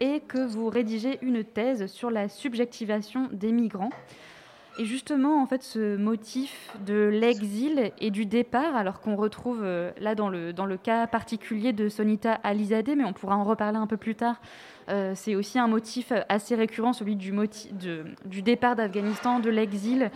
et 0.00 0.20
que 0.20 0.44
vous 0.44 0.68
rédigez 0.68 1.18
une 1.22 1.44
thèse 1.44 1.86
sur 1.86 2.10
la 2.10 2.28
subjectivation 2.28 3.28
des 3.30 3.52
migrants. 3.52 3.90
Et 4.76 4.84
justement, 4.86 5.40
en 5.40 5.46
fait, 5.46 5.62
ce 5.62 5.96
motif 5.96 6.70
de 6.84 7.08
l'exil 7.12 7.92
et 8.00 8.10
du 8.10 8.26
départ, 8.26 8.74
alors 8.74 9.00
qu'on 9.00 9.14
retrouve 9.14 9.60
euh, 9.62 9.92
là 10.00 10.16
dans 10.16 10.28
le, 10.28 10.76
cas 10.76 11.06
particulier 11.06 11.72
de 11.72 11.88
Sonita 11.88 12.32
Alizadeh, 12.42 12.96
mais 12.96 13.04
on 13.04 13.12
pourra 13.12 13.36
en 13.36 13.44
reparler 13.44 13.78
un 13.78 13.86
peu 13.86 13.96
plus 13.96 14.16
tard, 14.16 14.40
euh, 14.88 15.12
c'est 15.14 15.36
aussi 15.36 15.60
un 15.60 15.68
motif 15.68 16.12
assez 16.28 16.56
récurrent, 16.56 16.92
celui 16.92 17.14
du 17.14 18.42
départ 18.42 18.74
d'Afghanistan, 18.74 19.38
de 19.38 19.50
l'exil, 19.50 20.10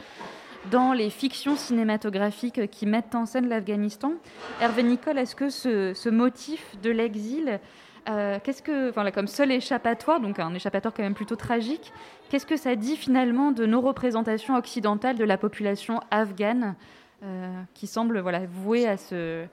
dans 0.73 0.93
les 0.93 1.09
fictions 1.09 1.55
cinématographiques 1.55 2.69
qui 2.69 2.85
mettent 2.85 3.15
en 3.15 3.27
scène 3.27 3.49
l'Afghanistan. 3.49 4.15
Hervé 4.61 4.83
Nicole, 4.83 5.19
est-ce 5.19 5.37
que 5.37 5.51
ce, 5.51 5.93
ce 5.95 6.09
motif 6.09 6.77
de 6.83 6.91
l'exil 6.91 7.61
euh, 8.09 8.39
qu'est-ce 8.43 8.63
que, 8.63 8.91
enfin, 8.91 9.11
comme 9.11 9.27
seul 9.27 9.53
échappatoire, 9.53 10.21
donc 10.21 10.39
un 10.39 10.55
échappatoire 10.55 10.95
quand 10.95 11.03
même 11.03 11.15
plutôt 11.15 11.37
tragique, 11.37 11.93
qu'est-ce 12.31 12.47
que 12.47 12.57
ça 12.57 12.75
dit 12.75 12.97
finalement 12.97 13.53
de 13.53 13.67
nos 13.67 13.81
représentations 13.81 14.57
occidentales 14.57 15.17
de 15.17 15.25
la 15.25 15.37
population 15.37 16.01
afghane 16.11 16.75
euh, 17.23 17.63
qui 17.75 17.87
semble 17.87 18.21
voilà, 18.21 18.47
vouée 18.47 18.87
à, 18.87 18.97
se, 18.97 19.45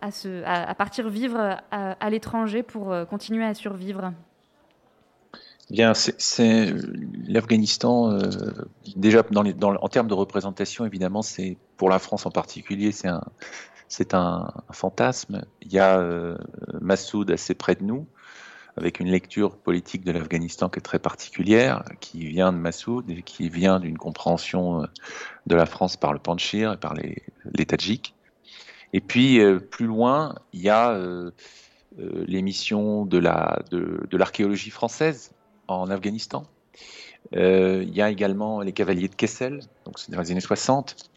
à, 0.00 0.10
se, 0.10 0.44
à, 0.44 0.74
partir 0.74 1.08
vivre 1.08 1.56
à, 1.70 2.10
l'étranger 2.10 2.62
pour 2.62 2.92
euh, 2.92 3.04
continuer 3.04 3.44
à 3.44 3.54
survivre? 3.54 4.12
Bien, 5.70 5.92
c'est 5.92 6.72
l'Afghanistan, 7.26 8.18
déjà 8.96 9.22
en 9.34 9.88
termes 9.88 10.08
de 10.08 10.14
représentation, 10.14 10.86
évidemment, 10.86 11.20
c'est 11.20 11.58
pour 11.76 11.90
la 11.90 11.98
France 11.98 12.24
en 12.24 12.30
particulier, 12.30 12.90
c'est 12.90 13.08
un, 13.08 13.22
c'est 13.88 14.14
un, 14.14 14.52
fantasme. 14.70 15.44
Il 15.62 15.72
y 15.72 15.78
a 15.78 15.98
euh, 15.98 16.36
Massoud 16.80 17.30
assez 17.30 17.54
près 17.54 17.74
de 17.74 17.82
nous, 17.82 18.06
avec 18.76 19.00
une 19.00 19.08
lecture 19.08 19.56
politique 19.56 20.04
de 20.04 20.12
l'Afghanistan 20.12 20.68
qui 20.68 20.78
est 20.78 20.82
très 20.82 20.98
particulière, 20.98 21.82
qui 22.00 22.26
vient 22.26 22.52
de 22.52 22.58
Massoud 22.58 23.08
et 23.10 23.22
qui 23.22 23.48
vient 23.48 23.80
d'une 23.80 23.98
compréhension 23.98 24.82
euh, 24.82 24.86
de 25.46 25.56
la 25.56 25.66
France 25.66 25.96
par 25.96 26.12
le 26.12 26.18
Panchir 26.18 26.74
et 26.74 26.76
par 26.76 26.94
les, 26.94 27.66
Tadjiks. 27.66 28.14
Et 28.92 29.00
puis 29.00 29.40
euh, 29.40 29.58
plus 29.58 29.86
loin, 29.86 30.34
il 30.52 30.60
y 30.60 30.70
a 30.70 30.98
l'émission 31.96 33.08
la 33.10 33.62
de, 33.70 34.06
de 34.08 34.16
l'archéologie 34.16 34.70
française 34.70 35.32
en 35.66 35.90
Afghanistan. 35.90 36.44
il 37.32 37.90
y 37.94 38.02
a 38.02 38.10
également 38.10 38.60
les 38.60 38.72
cavaliers 38.72 39.08
de 39.08 39.14
Kessel, 39.14 39.60
donc 39.84 39.98
c'est 39.98 40.12
dans 40.12 40.20
les 40.20 40.30
années 40.30 40.40
60 40.40 41.07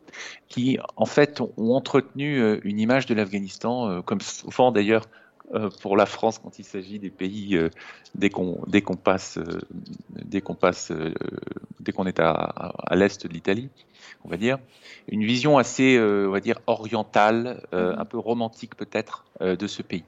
qui 0.47 0.80
en 0.95 1.06
fait 1.06 1.41
ont 1.41 1.74
entretenu 1.74 2.39
euh, 2.39 2.60
une 2.63 2.80
image 2.80 3.06
de 3.06 3.13
l'Afghanistan, 3.13 3.89
euh, 3.89 4.02
comme 4.02 4.21
souvent 4.21 4.71
d'ailleurs 4.71 5.06
euh, 5.54 5.69
pour 5.82 5.97
la 5.97 6.06
France 6.06 6.39
quand 6.39 6.60
il 6.60 6.63
s'agit 6.63 7.00
des 7.00 7.10
pays 7.10 7.60
dès 8.15 8.30
qu'on 8.30 8.62
dès 8.67 8.82
qu'on 8.82 8.95
passe 8.95 9.39
dès 10.10 10.41
qu'on 10.41 10.56
passe 10.56 10.91
dès 11.80 11.91
qu'on 11.91 12.06
est 12.06 12.19
à, 12.19 12.32
à, 12.32 12.95
l'est 12.95 13.26
de 13.26 13.34
l'Italie, 13.34 13.69
on 14.24 14.30
va 14.30 14.38
dire 14.38 14.60
une 15.10 15.24
vision 15.24 15.58
assez 15.58 16.00
on 16.00 16.32
va 16.32 16.39
dire 16.39 16.60
orientale, 16.67 17.63
mhm. 17.74 17.95
un 17.97 18.06
peu 18.06 18.17
romantique 18.17 18.76
peut-être 18.76 19.26
de 19.41 19.67
ce 19.67 19.82
pays. 19.82 20.06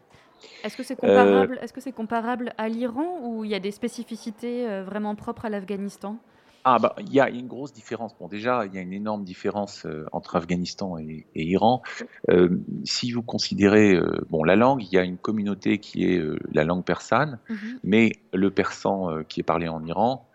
Est-ce 0.63 0.78
que 0.78 0.84
c'est 0.84 0.96
comparable, 0.96 1.60
est 1.62 1.76
-ce 1.76 1.80
c'est 1.80 1.96
comparable 1.96 2.54
à 2.58 2.70
l'Iran 2.70 3.20
ou 3.22 3.44
il 3.44 3.52
y 3.52 3.56
a 3.56 3.60
des 3.60 3.72
spécificités 3.72 4.82
vraiment 4.84 5.16
propres 5.16 5.46
à 5.46 5.50
l'Afghanistan? 5.50 6.18
Ah 6.65 6.80
bah 6.80 6.95
il 6.99 7.13
y 7.13 7.19
a 7.19 7.30
une 7.30 7.47
grosse 7.47 7.73
différence. 7.73 8.15
Bon 8.19 8.28
déjà 8.28 8.65
il 8.65 8.73
y 8.73 8.78
a 8.78 8.82
une 8.82 8.93
énorme 8.93 9.23
différence 9.23 9.86
euh, 9.86 10.06
entre 10.12 10.36
Afghanistan 10.36 10.97
et, 10.97 11.26
et 11.36 11.43
Iran. 11.43 11.82
Euh, 12.30 12.49
si 12.86 13.12
vous 13.12 13.21
considérez 13.21 13.93
euh, 13.93 14.26
bon 14.30 14.43
la 14.43 14.56
langue, 14.56 14.84
il 14.84 14.93
y 14.93 14.97
a 14.97 15.04
une 15.04 15.17
communauté 15.17 15.78
qui 15.80 16.06
est 16.06 16.21
la 16.52 16.63
langue 16.63 16.84
persane, 16.84 17.39
mm 17.49 17.54
-hmm. 17.54 17.78
mais 17.84 18.12
le 18.34 18.49
persan 18.49 19.23
qui 19.28 19.39
est 19.41 19.47
parlé 19.54 19.67
en 19.67 19.84
Iran 19.86 20.26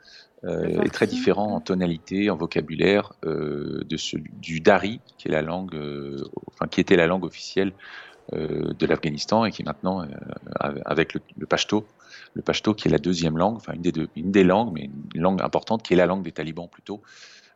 est 0.87 0.93
très 0.99 1.09
différent 1.09 1.49
en 1.57 1.61
tonalité, 1.61 2.31
en 2.31 2.37
vocabulaire 2.37 3.07
de 3.93 3.97
celui 3.97 4.31
du 4.49 4.61
dari 4.61 5.01
qui 5.17 5.27
est 5.29 5.33
la 5.33 5.43
langue, 5.43 5.77
enfin 6.51 6.67
qui 6.73 6.81
était 6.81 6.99
la 7.05 7.09
langue 7.11 7.25
officielle 7.25 7.73
de 8.81 8.85
l'Afghanistan 8.87 9.39
et 9.47 9.51
qui 9.55 9.63
maintenant 9.65 9.97
avec 10.95 11.09
le, 11.15 11.21
le 11.43 11.47
pashto 11.53 11.79
le 12.35 12.43
pashto 12.43 12.75
qui 12.75 12.89
est 12.89 12.91
la 12.91 12.99
deuxième 12.99 13.39
langue, 13.39 13.57
enfin 13.57 13.73
une 13.75 13.83
des, 13.83 13.93
deux, 13.93 14.09
une 14.17 14.31
des 14.31 14.45
langues, 14.45 14.73
mais 14.73 14.91
une 15.15 15.23
langue 15.23 15.43
importante 15.43 15.83
qui 15.83 15.95
est 15.95 15.97
la 15.97 16.07
langue 16.07 16.23
des 16.23 16.33
talibans 16.33 16.69
plutôt, 16.69 17.03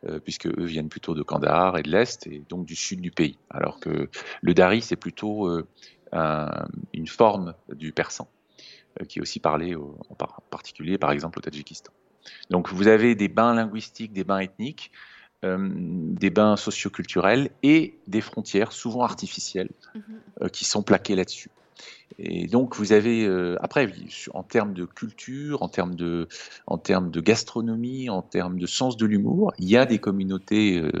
euh, 0.07 0.19
puisque 0.19 0.47
eux 0.47 0.65
viennent 0.65 0.89
plutôt 0.89 1.13
de 1.13 1.23
Kandahar 1.23 1.77
et 1.77 1.83
de 1.83 1.89
l'Est, 1.89 2.27
et 2.27 2.43
donc 2.49 2.65
du 2.65 2.75
sud 2.75 2.99
du 3.01 3.11
pays. 3.11 3.37
Alors 3.49 3.79
que 3.79 4.09
le 4.41 4.53
dari, 4.53 4.81
c'est 4.81 4.97
plutôt 4.97 5.47
euh, 5.47 5.65
un, 6.11 6.65
une 6.93 7.07
forme 7.07 7.53
du 7.73 7.93
persan, 7.93 8.27
euh, 8.99 9.05
qui 9.05 9.19
est 9.19 9.21
aussi 9.21 9.39
parlé 9.39 9.75
au, 9.75 9.97
en 10.09 10.15
particulier, 10.49 10.97
par 10.97 11.11
exemple, 11.11 11.39
au 11.39 11.41
Tadjikistan. 11.41 11.93
Donc 12.49 12.71
vous 12.71 12.87
avez 12.87 13.15
des 13.15 13.27
bains 13.27 13.53
linguistiques, 13.53 14.13
des 14.13 14.23
bains 14.23 14.39
ethniques, 14.39 14.91
des 15.43 16.29
bains 16.29 16.55
socioculturels 16.55 17.49
et 17.63 17.99
des 18.07 18.21
frontières, 18.21 18.71
souvent 18.71 19.03
artificielles, 19.03 19.71
mm 19.93 19.99
-hmm. 19.99 20.49
qui 20.51 20.63
sont 20.63 20.83
plaquées 20.83 21.17
là-dessus. 21.17 21.49
Et 22.19 22.47
donc 22.47 22.75
vous 22.75 22.91
avez 22.91 23.25
euh, 23.25 23.55
après 23.61 23.91
en 24.33 24.43
termes 24.43 24.73
de 24.73 24.85
culture, 24.85 25.63
en 25.63 25.69
termes 25.69 25.95
de 25.95 26.27
en 26.67 26.77
termes 26.77 27.09
de 27.09 27.19
gastronomie, 27.21 28.09
en 28.09 28.21
termes 28.21 28.59
de 28.59 28.65
sens 28.65 28.97
de 28.97 29.05
l'humour, 29.05 29.53
il 29.57 29.67
y 29.67 29.77
a 29.77 29.85
des 29.85 29.99
communautés 29.99 30.79
euh, 30.79 30.91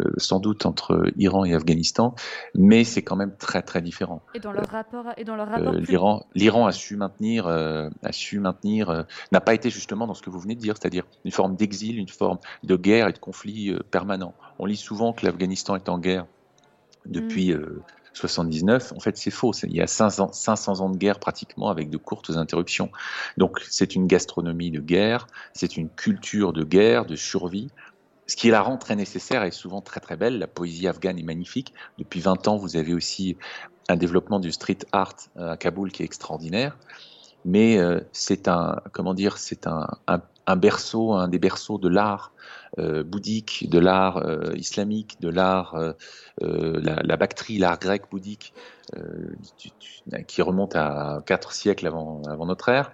euh, 0.00 0.12
sans 0.16 0.40
doute 0.40 0.64
entre 0.64 1.04
Iran 1.16 1.44
et 1.44 1.54
Afghanistan, 1.54 2.14
mais 2.54 2.84
c'est 2.84 3.02
quand 3.02 3.16
même 3.16 3.36
très 3.36 3.62
très 3.62 3.82
différent. 3.82 4.22
Et 4.34 4.40
dans 4.40 4.52
leur 4.52 4.68
rapport 4.68 5.06
et 5.16 5.24
dans 5.24 5.36
leur 5.36 5.48
rapport 5.48 5.72
l'Iran 5.72 6.24
l'Iran 6.34 6.66
a 6.66 6.72
su 6.72 6.96
maintenir 6.96 7.46
a 7.46 8.12
su 8.12 8.40
maintenir 8.40 9.04
n'a 9.32 9.40
pas 9.40 9.54
été 9.54 9.70
justement 9.70 10.06
dans 10.06 10.14
ce 10.14 10.22
que 10.22 10.30
vous 10.30 10.40
venez 10.40 10.54
de 10.54 10.60
dire, 10.60 10.76
c'est-à-dire 10.78 11.04
une 11.24 11.32
forme 11.32 11.56
d'exil, 11.56 11.98
une 11.98 12.08
forme 12.08 12.38
de 12.62 12.76
guerre 12.76 13.08
et 13.08 13.12
de 13.12 13.18
conflit 13.18 13.76
permanent. 13.90 14.34
On 14.58 14.66
lit 14.66 14.76
souvent 14.76 15.12
que 15.12 15.26
l'Afghanistan 15.26 15.76
est 15.76 15.88
en 15.88 15.98
guerre 15.98 16.26
depuis 17.04 17.52
mm. 17.52 17.82
79, 18.14 18.92
en 18.96 19.00
fait, 19.00 19.16
c'est 19.16 19.30
faux. 19.30 19.52
Il 19.62 19.74
y 19.74 19.80
a 19.80 19.86
500, 19.86 20.32
500 20.32 20.80
ans 20.80 20.90
de 20.90 20.96
guerre 20.96 21.18
pratiquement 21.18 21.68
avec 21.68 21.90
de 21.90 21.96
courtes 21.96 22.30
interruptions. 22.30 22.90
Donc, 23.36 23.60
c'est 23.68 23.94
une 23.94 24.06
gastronomie 24.06 24.70
de 24.70 24.80
guerre, 24.80 25.26
c'est 25.54 25.76
une 25.76 25.88
culture 25.88 26.52
de 26.52 26.64
guerre, 26.64 27.06
de 27.06 27.16
survie, 27.16 27.68
ce 28.26 28.36
qui 28.36 28.50
la 28.50 28.62
rend 28.62 28.76
très 28.76 28.96
nécessaire 28.96 29.44
et 29.44 29.50
souvent 29.50 29.80
très 29.80 30.00
très 30.00 30.16
belle. 30.16 30.38
La 30.38 30.46
poésie 30.46 30.88
afghane 30.88 31.18
est 31.18 31.24
magnifique. 31.24 31.74
Depuis 31.98 32.20
20 32.20 32.48
ans, 32.48 32.56
vous 32.56 32.76
avez 32.76 32.94
aussi 32.94 33.36
un 33.88 33.96
développement 33.96 34.40
du 34.40 34.52
street 34.52 34.78
art 34.92 35.16
euh, 35.36 35.50
à 35.50 35.56
Kaboul 35.56 35.90
qui 35.90 36.02
est 36.02 36.06
extraordinaire. 36.06 36.76
Mais 37.44 37.78
euh, 37.78 38.00
c'est 38.12 38.48
un, 38.48 38.80
comment 38.92 39.14
dire, 39.14 39.38
c'est 39.38 39.66
un, 39.66 39.88
un, 40.46 40.56
berceau, 40.56 41.12
un 41.12 41.28
des 41.28 41.38
berceaux 41.38 41.78
de 41.78 41.88
l'art 41.88 42.32
euh, 42.78 43.02
bouddhique, 43.02 43.68
de 43.68 43.78
l'art 43.78 44.16
euh, 44.18 44.54
islamique, 44.56 45.20
de 45.20 45.28
l'art, 45.28 45.74
euh, 45.74 45.92
la, 46.40 47.02
la, 47.02 47.16
bactrie, 47.16 47.58
l'art 47.58 47.78
grec 47.78 48.04
bouddhique, 48.10 48.54
qui 50.26 50.42
remonte 50.42 50.74
à 50.74 51.22
quatre 51.26 51.52
siècles 51.52 51.86
avant, 51.86 52.22
notre 52.46 52.68
ère. 52.68 52.92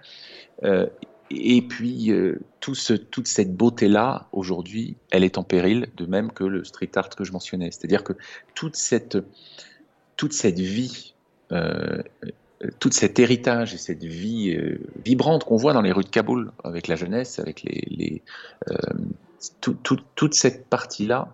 et 1.29 1.61
puis, 1.61 2.11
toute 2.59 3.27
cette 3.27 3.55
beauté-là, 3.55 4.27
aujourd'hui, 4.31 4.95
elle 5.11 5.23
est 5.23 5.37
en 5.37 5.43
péril, 5.43 5.87
de 5.97 6.05
même 6.05 6.31
que 6.31 6.43
le 6.43 6.63
street 6.63 6.91
art 6.95 7.09
que 7.09 7.23
je 7.23 7.31
mentionnais. 7.31 7.71
C'est-à-dire 7.71 8.03
que 8.03 8.13
toute 8.55 8.75
cette, 8.75 9.17
toute 10.15 10.33
cette 10.33 10.59
vie 10.59 11.15
tout 12.79 12.91
cet 12.91 13.19
héritage 13.19 13.73
et 13.73 13.77
cette 13.77 14.03
vie 14.03 14.53
euh, 14.53 14.79
vibrante 15.03 15.45
qu'on 15.45 15.55
voit 15.55 15.73
dans 15.73 15.81
les 15.81 15.91
rues 15.91 16.03
de 16.03 16.09
Kaboul, 16.09 16.51
avec 16.63 16.87
la 16.87 16.95
jeunesse, 16.95 17.39
avec 17.39 17.63
les, 17.63 17.87
les 17.89 18.21
euh, 18.69 18.75
tout, 19.61 19.75
tout, 19.81 19.97
toute 20.15 20.33
cette 20.33 20.67
partie-là 20.67 21.29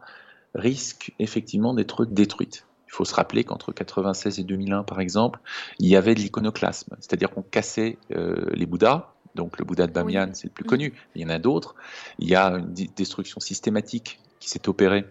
risque 0.54 1.14
effectivement 1.20 1.74
d'être 1.74 2.06
détruite. 2.06 2.66
Il 2.88 2.94
faut 2.94 3.06
se 3.06 3.16
rappeler 3.16 3.44
qu'entre 3.44 3.74
96 3.74 4.40
et 4.40 4.44
2001, 4.44 4.84
par 4.84 5.02
exemple, 5.02 5.40
il 5.80 5.88
y 5.88 5.96
avait 5.96 6.16
de 6.16 6.20
l'iconoclasme, 6.20 6.96
c'est-à-dire 7.00 7.32
qu'on 7.32 7.42
cassait 7.42 7.98
euh, 8.12 8.50
les 8.54 8.66
Bouddhas. 8.66 9.12
Donc 9.34 9.60
le 9.60 9.66
Bouddha 9.66 9.86
de 9.86 9.92
Bamiyan, 9.92 10.28
oui. 10.28 10.32
c'est 10.34 10.46
le 10.46 10.54
plus 10.54 10.64
connu. 10.64 10.94
Il 11.14 11.22
y 11.22 11.26
en 11.26 11.30
a 11.30 11.40
d'autres. 11.40 11.76
Il 12.20 12.30
y 12.30 12.36
a 12.36 12.52
une 12.52 12.74
destruction 12.96 13.42
systématique 13.42 14.20
qui 14.40 14.50
s'est 14.50 14.70
opérée 14.70 15.06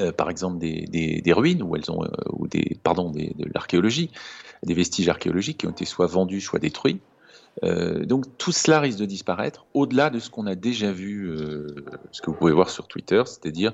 euh, 0.00 0.12
par 0.12 0.30
exemple 0.30 0.58
des, 0.58 0.86
des, 1.22 1.32
ruines 1.32 1.62
où 1.62 1.76
elles 1.76 1.90
ont 1.90 2.04
euh, 2.04 2.08
ou 2.30 2.46
des 2.46 2.78
pardon 2.82 3.10
de 3.10 3.32
l'archéologie, 3.54 4.10
des 4.62 4.74
vestiges 4.74 5.08
archéologiques 5.08 5.58
qui 5.58 5.66
ont 5.66 5.70
été 5.70 5.84
soit 5.84 6.06
vendus 6.06 6.40
soit 6.40 6.58
détruits. 6.58 7.00
Euh, 7.64 8.04
donc 8.04 8.24
tout 8.38 8.52
cela 8.52 8.78
risque 8.78 8.98
de 8.98 9.06
disparaître 9.06 9.66
au-delà 9.74 10.10
de 10.10 10.20
ce 10.20 10.30
qu'on 10.30 10.46
a 10.46 10.54
déjà 10.54 10.92
vu, 10.92 11.36
ce 12.12 12.22
que 12.22 12.30
vous 12.30 12.36
pouvez 12.36 12.52
voir 12.52 12.70
sur 12.70 12.86
Twitter, 12.86 13.22
c'est-à-dire 13.26 13.72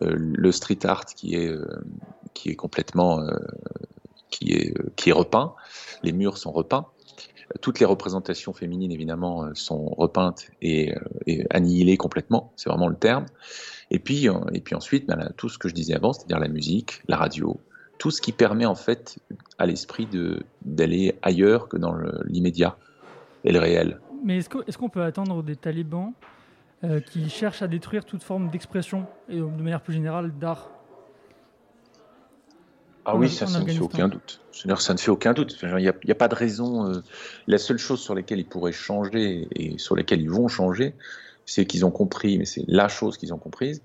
le 0.00 0.50
street 0.50 0.84
art 0.84 1.04
qui 1.04 1.36
est, 1.36 1.54
qui 2.34 2.50
est 2.50 2.56
complètement 2.56 3.20
qui 4.30 4.52
est, 4.52 4.74
qui 4.96 5.10
est 5.10 5.12
repeint, 5.12 5.54
les 6.02 6.12
murs 6.12 6.38
sont 6.38 6.52
repeints. 6.52 6.86
Toutes 7.60 7.80
les 7.80 7.86
représentations 7.86 8.52
féminines, 8.52 8.92
évidemment, 8.92 9.44
euh, 9.44 9.50
sont 9.54 9.86
repeintes 9.96 10.50
et, 10.62 10.94
euh, 10.94 11.00
et 11.26 11.46
annihilées 11.50 11.96
complètement, 11.96 12.52
c'est 12.56 12.68
vraiment 12.68 12.88
le 12.88 12.94
terme. 12.94 13.26
Et 13.90 13.98
puis, 13.98 14.28
euh, 14.28 14.34
et 14.52 14.60
puis 14.60 14.76
ensuite, 14.76 15.06
ben, 15.06 15.32
tout 15.36 15.48
ce 15.48 15.58
que 15.58 15.68
je 15.68 15.74
disais 15.74 15.94
avant, 15.94 16.12
c'est-à-dire 16.12 16.38
la 16.38 16.48
musique, 16.48 17.02
la 17.08 17.16
radio, 17.16 17.60
tout 17.98 18.12
ce 18.12 18.20
qui 18.22 18.32
permet 18.32 18.66
en 18.66 18.76
fait 18.76 19.18
à 19.58 19.66
l'esprit 19.66 20.08
d'aller 20.62 21.18
ailleurs 21.22 21.68
que 21.68 21.76
dans 21.76 21.94
l'immédiat 22.24 22.76
et 23.44 23.52
le 23.52 23.58
réel. 23.58 24.00
Mais 24.24 24.38
est-ce 24.38 24.78
qu'on 24.78 24.88
peut 24.88 25.02
attendre 25.02 25.42
des 25.42 25.56
talibans 25.56 26.12
qui 27.10 27.28
cherchent 27.28 27.60
à 27.60 27.68
détruire 27.68 28.06
toute 28.06 28.22
forme 28.22 28.48
d'expression 28.48 29.06
et 29.28 29.36
de 29.36 29.42
manière 29.42 29.82
plus 29.82 29.92
générale 29.92 30.32
d'art? 30.38 30.70
Ah 33.04 33.16
oui, 33.16 33.28
ça, 33.28 33.46
ne 33.46 33.66
fait 33.66 33.80
aucun 33.80 34.08
doute. 34.08 34.40
Ça 34.52 34.92
ne 34.92 34.98
fait 34.98 35.10
aucun 35.10 35.32
doute. 35.32 35.56
Il 35.62 35.76
n'y 35.76 35.88
a, 35.88 36.14
pas 36.14 36.28
de 36.28 36.34
raison. 36.34 36.86
euh, 36.86 37.02
la 37.46 37.58
seule 37.58 37.78
chose 37.78 38.00
sur 38.00 38.14
laquelle 38.14 38.38
ils 38.38 38.48
pourraient 38.48 38.72
changer 38.72 39.48
et 39.54 39.78
sur 39.78 39.96
laquelle 39.96 40.20
ils 40.20 40.30
vont 40.30 40.48
changer, 40.48 40.94
c'est 41.46 41.66
qu'ils 41.66 41.84
ont 41.84 41.90
compris, 41.90 42.38
mais 42.38 42.44
c'est 42.44 42.64
la 42.68 42.88
chose 42.88 43.16
qu'ils 43.16 43.34
ont 43.34 43.38
comprise, 43.38 43.82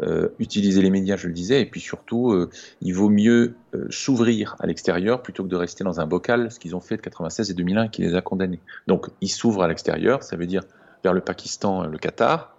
euh, 0.00 0.28
utiliser 0.38 0.80
les 0.80 0.90
médias, 0.90 1.16
je 1.16 1.26
le 1.26 1.34
disais, 1.34 1.60
et 1.60 1.66
puis 1.66 1.80
surtout, 1.80 2.32
euh, 2.32 2.48
il 2.80 2.94
vaut 2.94 3.10
mieux 3.10 3.54
euh, 3.74 3.86
s'ouvrir 3.90 4.56
à 4.58 4.66
l'extérieur 4.66 5.22
plutôt 5.22 5.44
que 5.44 5.48
de 5.48 5.56
rester 5.56 5.84
dans 5.84 6.00
un 6.00 6.06
bocal, 6.06 6.50
ce 6.50 6.58
qu'ils 6.58 6.74
ont 6.74 6.80
fait 6.80 6.96
de 6.96 7.02
96 7.02 7.50
et 7.50 7.54
2001 7.54 7.88
qui 7.88 8.02
les 8.02 8.14
a 8.14 8.22
condamnés. 8.22 8.60
Donc, 8.86 9.08
ils 9.20 9.28
s'ouvrent 9.28 9.62
à 9.62 9.68
l'extérieur, 9.68 10.22
ça 10.22 10.36
veut 10.36 10.46
dire 10.46 10.62
vers 11.04 11.12
le 11.12 11.20
Pakistan, 11.20 11.84
le 11.84 11.98
Qatar, 11.98 12.56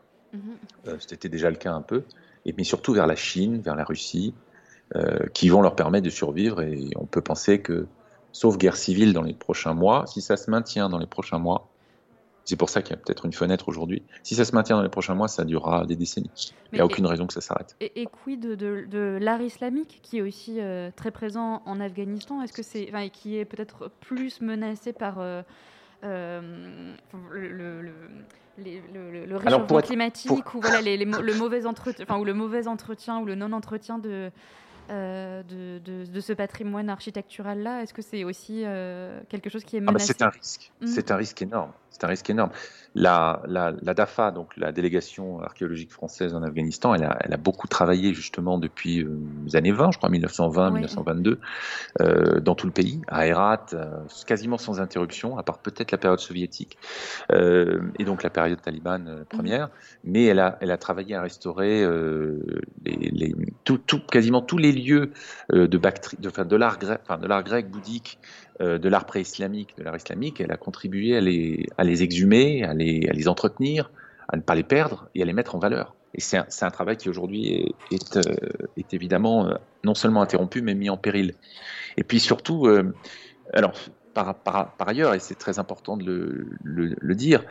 euh, 0.87 0.97
c'était 0.99 1.29
déjà 1.29 1.49
le 1.49 1.55
cas 1.55 1.73
un 1.73 1.81
peu, 1.81 2.03
et 2.45 2.53
mais 2.57 2.63
surtout 2.63 2.93
vers 2.93 3.07
la 3.07 3.15
Chine, 3.15 3.61
vers 3.61 3.75
la 3.75 3.83
Russie, 3.83 4.33
qui 5.33 5.49
vont 5.49 5.61
leur 5.61 5.75
permettre 5.75 6.05
de 6.05 6.11
survivre. 6.11 6.61
Et 6.61 6.89
on 6.95 7.05
peut 7.05 7.21
penser 7.21 7.61
que, 7.61 7.87
sauf 8.31 8.57
guerre 8.57 8.77
civile 8.77 9.13
dans 9.13 9.23
les 9.23 9.33
prochains 9.33 9.73
mois, 9.73 10.05
si 10.07 10.21
ça 10.21 10.37
se 10.37 10.49
maintient 10.51 10.89
dans 10.89 10.99
les 10.99 11.07
prochains 11.07 11.39
mois, 11.39 11.69
c'est 12.45 12.57
pour 12.57 12.69
ça 12.69 12.81
qu'il 12.81 12.91
y 12.91 12.99
a 12.99 13.01
peut-être 13.01 13.25
une 13.25 13.31
fenêtre 13.31 13.69
aujourd'hui. 13.69 14.03
Si 14.21 14.35
ça 14.35 14.43
se 14.43 14.53
maintient 14.53 14.75
dans 14.75 14.83
les 14.83 14.89
prochains 14.89 15.15
mois, 15.15 15.29
ça 15.29 15.45
durera 15.45 15.85
des 15.85 15.95
décennies. 15.95 16.29
Il 16.71 16.75
n'y 16.75 16.81
a 16.81 16.83
et- 16.83 16.85
aucune 16.85 17.05
raison 17.05 17.25
que 17.25 17.33
ça 17.33 17.39
s'arrête. 17.39 17.77
Et, 17.79 18.01
et 18.01 18.05
quid 18.05 18.41
de, 18.41 18.55
de- 18.55 18.85
de 18.85 19.17
l'art 19.21 19.41
islamique 19.41 19.99
qui 20.03 20.17
est 20.17 20.21
aussi 20.21 20.59
euh, 20.59 20.91
très 20.93 21.11
présent 21.11 21.61
en 21.65 21.79
Afghanistan? 21.79 22.41
Est-ce 22.41 22.51
que 22.51 22.63
c'est, 22.63 22.85
enfin, 22.89 23.07
qui 23.07 23.37
est 23.37 23.45
peut-être 23.45 23.89
plus 24.01 24.41
menacé 24.41 24.91
par 24.91 25.21
euh, 25.21 25.41
euh, 26.03 26.93
le, 27.31 27.93
réchauffement 29.37 29.79
être- 29.79 29.87
climatique 29.87 30.27
pour- 30.27 30.55
ou 30.55 30.61
voilà 30.61 30.81
les, 30.81 30.97
les 30.97 31.05
mo- 31.05 31.21
le 31.21 31.33
mauvais 31.35 31.65
entretien, 31.65 32.05
enfin 32.07 32.19
ou 32.19 32.25
le 32.25 32.33
mauvais 32.33 32.67
entretien 32.67 33.19
ou 33.19 33.25
le 33.25 33.35
non 33.35 33.53
entretien 33.53 33.99
de 33.99 34.09
euh, 34.09 34.29
de, 34.89 35.79
de- 35.79 36.05
de 36.05 36.19
ce 36.19 36.33
patrimoine 36.33 36.89
architectural 36.89 37.59
là 37.63 37.81
Est-ce 37.81 37.93
que 37.93 38.01
c'est 38.01 38.23
aussi 38.23 38.63
euh, 38.65 39.19
quelque 39.29 39.49
chose 39.49 39.63
qui 39.63 39.75
est 39.77 39.79
Ah 39.79 39.85
bah, 39.85 39.91
menacé? 39.93 40.07
c'est 40.07 40.21
un 40.21 40.29
risque. 40.29 40.71
Mhm. 40.81 40.87
C'est 40.87 41.11
un 41.11 41.15
risque 41.15 41.41
énorme. 41.41 41.71
C'est 41.93 42.03
un 42.03 42.07
risque 42.07 42.29
énorme. 42.29 42.49
La, 42.95 43.41
la, 43.47 43.73
la 43.81 43.93
DAFA, 43.95 44.29
donc 44.31 44.55
la 44.55 44.71
délégation 44.71 45.41
archéologique 45.41 45.91
française 45.91 46.35
en 46.35 46.43
Afghanistan, 46.43 46.93
elle 46.93 47.03
a, 47.05 47.17
elle 47.21 47.33
a 47.33 47.37
beaucoup 47.37 47.67
travaillé 47.67 48.13
justement 48.13 48.59
depuis 48.59 49.01
euh, 49.03 49.17
les 49.45 49.55
années 49.55 49.71
20, 49.71 49.91
je 49.91 49.97
crois 49.97 50.09
1920, 50.09 50.65
Ouais. 50.65 50.73
1922, 50.73 51.39
euh, 52.01 52.39
dans 52.39 52.53
tout 52.53 52.67
le 52.67 52.71
pays, 52.73 53.01
à 53.07 53.25
Herat, 53.25 53.65
euh, 53.73 53.85
quasiment 54.27 54.59
sans 54.59 54.79
interruption, 54.79 55.37
à 55.39 55.43
part 55.43 55.57
peut-être 55.59 55.91
la 55.91 55.97
période 55.97 56.19
soviétique 56.19 56.77
euh, 57.31 57.81
et 57.97 58.05
donc 58.05 58.21
la 58.21 58.29
période 58.29 58.61
talibane 58.61 59.07
euh, 59.07 59.23
première. 59.29 59.69
Mais 60.03 60.25
elle 60.25 60.39
a, 60.39 60.57
elle 60.61 60.71
a 60.71 60.77
travaillé 60.77 61.15
à 61.15 61.21
restaurer 61.21 61.83
euh, 61.83 62.39
les, 62.85 63.09
les, 63.11 63.35
tout, 63.63 63.79
tout, 63.79 64.01
quasiment 64.11 64.41
tous 64.41 64.57
les 64.57 64.71
lieux 64.71 65.11
euh, 65.51 65.67
de, 65.67 65.77
bactri- 65.79 66.19
de, 66.19 66.29
enfin, 66.29 66.45
de 66.45 66.55
l'art 66.55 66.77
grec, 66.77 67.01
enfin, 67.03 67.17
bouddhique 67.61 68.19
euh, 68.52 68.52
de 68.59 68.89
l'art 68.89 69.05
pré-islamique, 69.05 69.75
de 69.77 69.83
l'art 69.83 69.95
islamique, 69.95 70.39
elle 70.39 70.51
a 70.51 70.57
contribué 70.57 71.17
à 71.17 71.21
les, 71.21 71.65
à 71.77 71.83
les 71.83 72.03
exhumer, 72.03 72.63
à 72.63 72.73
les, 72.73 73.07
à 73.09 73.13
les 73.13 73.27
entretenir, 73.27 73.91
à 74.27 74.37
ne 74.37 74.41
pas 74.41 74.55
les 74.55 74.63
perdre 74.63 75.09
et 75.15 75.21
à 75.21 75.25
les 75.25 75.33
mettre 75.33 75.55
en 75.55 75.59
valeur. 75.59 75.95
Et 76.13 76.21
c'est 76.21 76.37
un, 76.37 76.45
c'est 76.49 76.65
un 76.65 76.69
travail 76.69 76.97
qui 76.97 77.09
aujourd'hui 77.09 77.53
est, 77.53 77.75
est, 77.91 78.17
euh, 78.17 78.35
est 78.77 78.93
évidemment 78.93 79.47
euh, 79.47 79.55
non 79.83 79.95
seulement 79.95 80.21
interrompu, 80.21 80.61
mais 80.61 80.75
mis 80.75 80.89
en 80.89 80.97
péril. 80.97 81.33
Et 81.97 82.03
puis 82.03 82.19
surtout, 82.19 82.67
euh, 82.67 82.93
alors 83.51 83.73
par, 84.13 84.35
par, 84.35 84.75
par 84.75 84.87
ailleurs, 84.87 85.15
et 85.15 85.19
c'est 85.19 85.35
très 85.35 85.57
important 85.57 85.97
de 85.97 86.05
le, 86.05 86.47
le, 86.63 86.95
le 86.99 87.15
dire, 87.15 87.43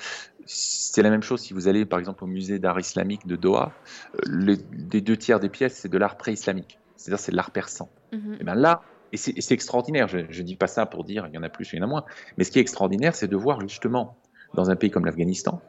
c'est 0.46 1.02
la 1.02 1.10
même 1.10 1.22
chose 1.22 1.40
si 1.40 1.54
vous 1.54 1.66
allez 1.66 1.84
par 1.84 1.98
exemple 1.98 2.22
au 2.22 2.28
musée 2.28 2.60
d'art 2.60 2.78
islamique 2.78 3.26
de 3.26 3.34
Doha, 3.34 3.72
euh, 4.14 4.18
les, 4.26 4.58
les 4.92 5.00
deux 5.00 5.16
tiers 5.16 5.40
des 5.40 5.48
pièces 5.48 5.74
c'est 5.74 5.88
de 5.88 5.98
l'art 5.98 6.16
pré-islamique, 6.16 6.78
c'est-à-dire 6.96 7.18
c'est 7.18 7.32
de 7.32 7.36
l'art 7.36 7.50
persan. 7.50 7.88
Mhm. 8.12 8.36
Et 8.40 8.44
bien 8.44 8.54
là, 8.54 8.82
et 9.12 9.16
c'est 9.16 9.54
extraordinaire, 9.54 10.08
je 10.08 10.18
ne 10.18 10.46
dis 10.46 10.56
pas 10.56 10.66
ça 10.66 10.86
pour 10.86 11.04
dire 11.04 11.26
il 11.26 11.34
y 11.34 11.38
en 11.38 11.42
a 11.42 11.48
plus, 11.48 11.72
il 11.72 11.76
y 11.76 11.80
en 11.80 11.84
a 11.84 11.88
moins, 11.88 12.04
mais 12.36 12.44
ce 12.44 12.50
qui 12.50 12.58
est 12.58 12.62
extraordinaire, 12.62 13.14
c'est 13.14 13.28
de 13.28 13.36
voir 13.36 13.60
justement 13.60 14.16
dans 14.54 14.70
un 14.70 14.76
pays 14.76 14.90
comme 14.90 15.04
l'Afghanistan 15.04 15.60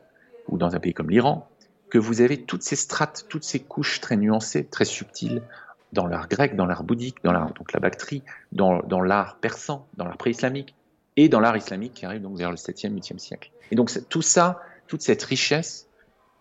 ou 0.47 0.57
dans 0.57 0.75
un 0.75 0.79
pays 0.79 0.93
comme 0.93 1.09
l'Iran, 1.09 1.49
que 1.89 1.97
vous 1.97 2.21
avez 2.21 2.41
toutes 2.41 2.63
ces 2.63 2.75
strates, 2.75 3.25
toutes 3.29 3.43
ces 3.43 3.59
couches 3.59 4.01
très 4.01 4.17
nuancées, 4.17 4.65
très 4.65 4.85
subtiles, 4.85 5.43
dans 5.91 6.07
l'art 6.07 6.27
grec, 6.27 6.55
dans 6.55 6.65
l'art 6.65 6.83
bouddhique, 6.83 7.17
dans 7.23 7.33
donc 7.51 7.71
la 7.71 7.79
bactrie, 7.79 8.23
dans, 8.51 8.81
dans 8.81 9.01
l'art 9.01 9.37
persan, 9.37 9.87
dans 9.95 10.05
l'art 10.05 10.17
pré-islamique, 10.17 10.75
et 11.17 11.29
dans 11.29 11.39
l'art 11.39 11.55
islamique 11.55 11.93
qui 11.93 12.05
arrive 12.05 12.21
donc 12.21 12.37
vers 12.37 12.49
le 12.49 12.57
7e, 12.57 12.95
8e 12.95 13.19
siècle. 13.19 13.51
Et 13.71 13.75
donc 13.75 13.91
tout 14.09 14.23
ça, 14.23 14.61
toute 14.87 15.01
cette 15.01 15.21
richesse, 15.23 15.87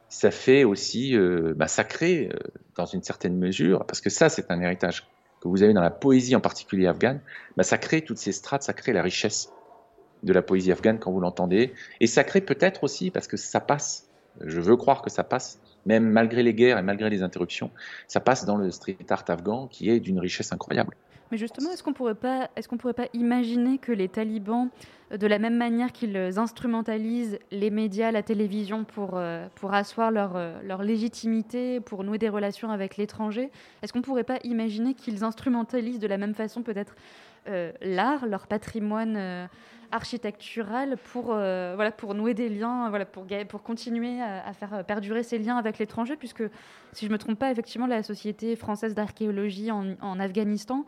ça 0.08 0.30
fait 0.30 0.64
aussi 0.64 1.16
euh, 1.16 1.54
bah, 1.56 1.66
euh, 2.02 2.28
dans 2.76 2.86
une 2.86 3.02
certaine 3.02 3.36
mesure, 3.36 3.84
parce 3.86 4.00
que 4.00 4.10
ça 4.10 4.28
c'est 4.28 4.50
un 4.50 4.60
héritage 4.60 5.06
que 5.42 5.48
vous 5.48 5.62
avez 5.62 5.72
dans 5.72 5.83
la 5.83 5.90
poésie 5.90 6.37
en 6.37 6.40
particulier 6.40 6.87
afghane, 6.87 7.20
bah, 7.57 7.64
ça 7.64 7.76
crée 7.76 8.02
toutes 8.02 8.18
ces 8.18 8.31
strates, 8.31 8.62
ça 8.62 8.72
crée 8.72 8.92
la 8.92 9.02
richesse 9.02 9.52
de 10.22 10.33
la 10.33 10.40
poésie 10.40 10.70
afghane 10.70 11.00
quand 11.00 11.11
vous 11.11 11.20
l'entendez, 11.20 11.72
et 12.00 12.07
ça 12.07 12.22
crée 12.22 12.40
peut-être 12.40 12.85
aussi, 12.85 13.11
parce 13.11 13.26
que 13.26 13.37
ça 13.37 13.61
passe, 13.61 14.09
je 14.40 14.61
veux 14.61 14.76
croire 14.76 15.02
que 15.02 15.11
ça 15.11 15.24
passe, 15.24 15.61
même 15.85 16.09
malgré 16.09 16.44
les 16.44 16.55
guerres 16.55 16.78
et 16.78 16.83
malgré 16.83 17.11
les 17.11 17.24
interruptions, 17.24 17.72
ça 18.07 18.20
passe 18.20 18.44
dans 18.44 18.57
le 18.57 18.70
street 18.70 18.96
art 19.11 19.24
afghan 19.26 19.66
qui 19.66 19.90
est 19.90 19.98
d'une 19.98 20.20
richesse 20.20 20.52
incroyable. 20.52 20.94
Mais 21.33 21.38
justement, 21.38 21.71
est-ce 21.73 21.83
qu'on 21.83 21.95
pourrait 21.95 22.14
pas, 22.14 22.51
est-ce 22.57 22.68
qu'on 22.68 22.77
pourrait 22.77 22.92
pas 22.92 23.09
imaginer 23.14 23.79
que 23.79 23.90
les 23.90 24.07
talibans, 24.07 24.68
euh, 25.12 25.16
de 25.16 25.27
la 25.27 25.38
même 25.38 25.57
manière 25.57 25.90
qu'ils 25.90 26.14
instrumentalisent 26.37 27.38
les 27.51 27.71
médias, 27.71 28.12
la 28.12 28.23
télévision 28.23 28.85
pour 28.85 29.12
euh, 29.14 29.47
pour 29.55 29.73
asseoir 29.73 30.11
leur 30.11 30.37
euh, 30.37 30.61
leur 30.62 30.83
légitimité, 30.83 31.81
pour 31.81 32.05
nouer 32.05 32.18
des 32.18 32.29
relations 32.29 32.71
avec 32.71 32.99
l'étranger, 32.99 33.51
est-ce 33.83 33.95
qu'on 33.95 34.03
pourrait 34.03 34.25
pas 34.25 34.40
imaginer 34.45 34.92
qu'ils 34.92 35.25
instrumentalisent 35.25 36.01
de 36.01 36.07
la 36.07 36.18
même 36.18 36.35
façon 36.35 36.62
peut-être 36.62 36.95
l'art, 37.81 38.27
leur 38.27 38.47
patrimoine 38.47 39.49
architectural 39.92 40.96
pour 41.12 41.33
euh, 41.33 41.72
voilà 41.76 41.92
pour 41.92 42.14
nouer 42.14 42.35
des 42.35 42.48
liens, 42.48 42.88
voilà 42.88 43.05
pour 43.05 43.26
pour 43.48 43.62
continuer 43.62 44.20
à, 44.20 44.52
faire 44.52 44.85
perdurer 44.85 45.22
ces 45.22 45.38
liens 45.38 45.57
avec 45.57 45.78
l'étranger, 45.78 46.16
puisque 46.16 46.42
si 46.92 47.07
je 47.07 47.11
me 47.11 47.18
trompe 47.18 47.38
pas, 47.38 47.50
effectivement, 47.50 47.87
la 47.87 48.02
société 48.02 48.55
française 48.55 48.94
d'archéologie 48.94 49.70
en, 49.70 50.20
Afghanistan, 50.20 50.85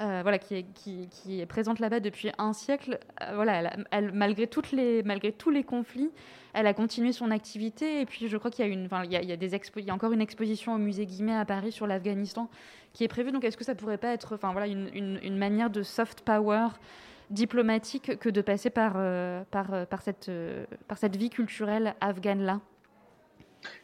euh, 0.00 0.20
voilà, 0.22 0.38
qui 0.38 0.54
est, 0.54 0.66
qui, 0.72 1.40
est 1.40 1.46
présente 1.46 1.80
là-bas 1.80 2.00
depuis 2.00 2.30
un 2.38 2.52
siècle, 2.52 3.00
euh, 3.22 3.32
voilà, 3.34 3.72
elle, 3.90 4.12
malgré, 4.12 4.46
toutes 4.46 4.70
les, 4.70 5.02
malgré 5.02 5.32
tous 5.32 5.50
les 5.50 5.64
conflits, 5.64 6.10
elle 6.54 6.68
a 6.68 6.74
continué 6.74 7.12
son 7.12 7.32
activité. 7.32 8.00
Et 8.00 8.06
puis, 8.06 8.28
je 8.28 8.36
crois 8.36 8.50
qu'il 8.52 8.66
y 8.66 8.70
a, 8.70 9.04
y 9.04 9.32
a, 9.32 9.34
y 9.34 9.90
a 9.90 9.94
encore 9.94 10.12
une 10.12 10.20
exposition 10.20 10.74
au 10.74 10.78
musée 10.78 11.06
Guimet 11.06 11.34
à 11.34 11.44
Paris 11.44 11.72
sur 11.72 11.86
l'Afghanistan 11.86 12.48
qui 12.92 13.02
est 13.02 13.08
prévue. 13.08 13.32
Donc, 13.32 13.44
est-ce 13.44 13.56
que 13.56 13.64
ça 13.64 13.74
pourrait 13.74 13.98
pas 13.98 14.12
être 14.12 14.38
voilà, 14.40 14.66
une, 14.68 15.18
une 15.22 15.36
manière 15.36 15.70
de 15.70 15.82
soft 15.82 16.20
power 16.20 16.68
diplomatique 17.30 18.18
que 18.18 18.28
de 18.28 18.40
passer 18.40 18.70
par, 18.70 18.94
euh, 18.96 19.42
euh, 19.54 19.86
par, 19.86 20.02
cette, 20.02 20.28
euh, 20.28 20.64
par 20.86 20.98
cette 20.98 21.16
vie 21.16 21.30
culturelle 21.30 21.94
afghane-là. 22.00 22.60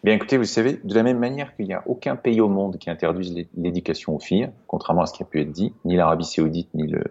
Bien 0.03 0.15
écoutez, 0.15 0.37
vous 0.37 0.45
savez, 0.45 0.81
de 0.85 0.95
la 0.95 1.03
même 1.03 1.19
manière 1.19 1.55
qu'il 1.57 1.67
n'y 1.67 1.75
a 1.75 1.83
aucun 1.87 2.17
pays 2.17 2.41
au 2.41 2.49
monde 2.49 2.79
qui 2.79 2.91
interdise 2.91 3.33
l'é- 3.35 3.49
l'éducation 3.57 4.15
aux 4.15 4.21
filles, 4.21 4.51
contrairement 4.67 5.03
à 5.03 5.07
ce 5.07 5.15
qui 5.15 5.23
a 5.23 5.27
pu 5.27 5.41
être 5.41 5.51
dit, 5.51 5.75
ni 5.85 5.97
l'Arabie 5.97 6.25
saoudite, 6.25 6.73
ni, 6.75 6.87
le, 6.87 7.03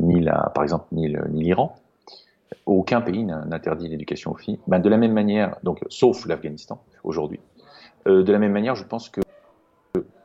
ni 0.00 0.20
la, 0.20 0.50
par 0.54 0.64
exemple, 0.64 0.86
ni 0.92 1.14
l'Iran, 1.30 1.76
aucun 2.64 3.00
pays 3.00 3.24
n'interdit 3.24 3.88
l'éducation 3.88 4.32
aux 4.32 4.36
filles. 4.36 4.58
Ben, 4.66 4.80
de 4.80 4.88
la 4.88 4.96
même 4.96 5.12
manière, 5.12 5.56
donc, 5.62 5.84
sauf 5.88 6.26
l'Afghanistan 6.26 6.82
aujourd'hui, 7.04 7.40
de 8.04 8.32
la 8.32 8.38
même 8.38 8.52
manière, 8.52 8.74
je 8.74 8.84
pense 8.84 9.08
que 9.08 9.20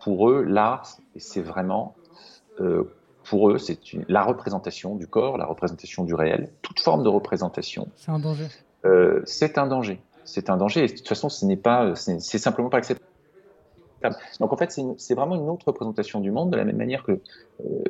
pour 0.03 0.29
eux, 0.29 0.43
l'art, 0.43 0.97
c'est 1.15 1.41
vraiment, 1.41 1.95
pour 3.31 3.49
eux, 3.49 3.57
c'est 3.57 3.79
la 4.09 4.23
représentation 4.23 4.95
du 4.95 5.07
corps, 5.07 5.37
la 5.37 5.45
représentation 5.45 6.03
du 6.03 6.13
réel, 6.13 6.49
toute 6.61 6.81
forme 6.81 7.01
de 7.01 7.07
représentation 7.07 7.87
C'est 7.95 8.11
un 8.11 8.19
danger. 8.19 8.47
euh, 8.83 9.21
c'est 9.25 9.57
un 9.57 9.67
danger. 9.67 10.01
C'est 10.25 10.49
un 10.49 10.57
danger. 10.57 10.83
Et 10.83 10.87
de 10.87 10.93
toute 10.97 11.07
façon, 11.07 11.29
ce 11.29 11.45
n'est 11.45 11.55
pas, 11.55 11.95
c'est 11.95 12.19
simplement 12.37 12.69
pas 12.69 12.77
acceptable. 12.79 13.05
Donc 14.41 14.51
en 14.51 14.57
fait, 14.57 14.77
c'est 14.97 15.13
vraiment 15.13 15.35
une 15.35 15.47
autre 15.47 15.65
représentation 15.67 16.19
du 16.19 16.29
monde, 16.31 16.51
de 16.51 16.57
la 16.57 16.65
même 16.65 16.75
manière 16.75 17.03
que, 17.03 17.13
euh, 17.13 17.83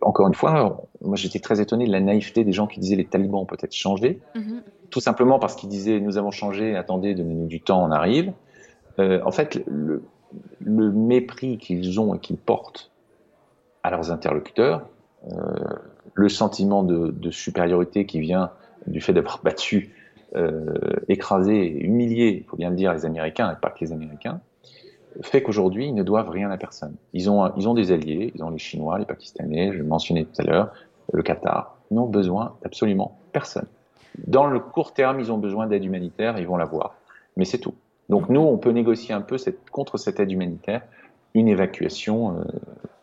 encore 0.00 0.26
une 0.28 0.34
fois, 0.34 0.82
moi 1.02 1.16
j'étais 1.16 1.40
très 1.40 1.60
étonné 1.60 1.86
de 1.86 1.92
la 1.92 2.00
naïveté 2.00 2.44
des 2.44 2.52
gens 2.52 2.66
qui 2.66 2.80
disaient 2.80 2.96
les 2.96 3.04
talibans 3.04 3.40
ont 3.40 3.46
peut-être 3.46 3.74
changé, 3.74 4.20
Mhm. 4.36 4.62
tout 4.90 5.00
simplement 5.00 5.38
parce 5.38 5.54
qu'ils 5.56 5.68
disaient 5.68 6.00
nous 6.00 6.16
avons 6.16 6.30
changé, 6.30 6.76
attendez, 6.76 7.14
donnez-nous 7.14 7.46
du 7.46 7.60
temps, 7.60 7.84
on 7.84 7.90
arrive. 7.90 8.32
Euh, 9.00 9.20
en 9.26 9.32
fait, 9.32 9.60
le, 9.66 10.02
le 10.60 10.92
mépris 10.92 11.58
qu'ils 11.58 12.00
ont 12.00 12.14
et 12.14 12.18
qu'ils 12.20 12.38
portent 12.38 12.90
à 13.88 13.90
leurs 13.90 14.12
interlocuteurs, 14.12 14.86
euh, 15.32 15.34
le 16.14 16.28
sentiment 16.28 16.82
de, 16.82 17.30
supériorité 17.30 18.06
qui 18.06 18.20
vient 18.20 18.50
du 18.86 19.00
fait 19.00 19.12
d'avoir 19.12 19.40
battu, 19.42 19.94
euh, 20.36 20.74
écrasé, 21.08 21.66
humilié, 21.66 22.42
il 22.42 22.44
faut 22.44 22.56
bien 22.56 22.70
le 22.70 22.76
dire, 22.76 22.92
les 22.92 23.06
Américains, 23.06 23.50
et 23.50 23.56
pas 23.60 23.70
que 23.70 23.80
les 23.80 23.92
Américains, 23.92 24.40
fait 25.22 25.42
qu'aujourd'hui, 25.42 25.86
ils 25.86 25.94
ne 25.94 26.02
doivent 26.02 26.28
rien 26.28 26.50
à 26.50 26.58
personne. 26.58 26.94
Ils 27.14 27.30
ont, 27.30 27.50
ils 27.56 27.66
ont 27.68 27.74
des 27.74 27.92
alliés, 27.92 28.32
ils 28.34 28.44
ont 28.44 28.50
les 28.50 28.58
Chinois, 28.58 28.98
les 28.98 29.06
Pakistanais, 29.06 29.72
je 29.72 29.78
le 29.78 29.84
mentionnais 29.84 30.24
tout 30.24 30.42
à 30.42 30.44
l'heure, 30.44 30.72
le 31.12 31.22
Qatar, 31.22 31.78
ils 31.90 31.94
n'ont 31.94 32.06
besoin 32.06 32.56
d'absolument 32.62 33.18
personne. 33.32 33.66
Dans 34.26 34.46
le 34.46 34.60
court 34.60 34.92
terme, 34.92 35.18
ils 35.20 35.32
ont 35.32 35.38
besoin 35.38 35.66
d'aide 35.66 35.84
humanitaire, 35.84 36.38
ils 36.38 36.46
vont 36.46 36.56
l'avoir. 36.56 36.96
Mais 37.36 37.46
c'est 37.46 37.58
tout. 37.58 37.74
Donc 38.08 38.28
nous, 38.28 38.40
on 38.40 38.58
peut 38.58 38.70
négocier 38.70 39.14
un 39.14 39.20
peu 39.22 39.36
contre 39.70 39.96
cette 39.96 40.20
aide 40.20 40.30
humanitaire 40.30 40.82
une 41.34 41.48
évacuation, 41.48 42.38
euh, 42.38 42.44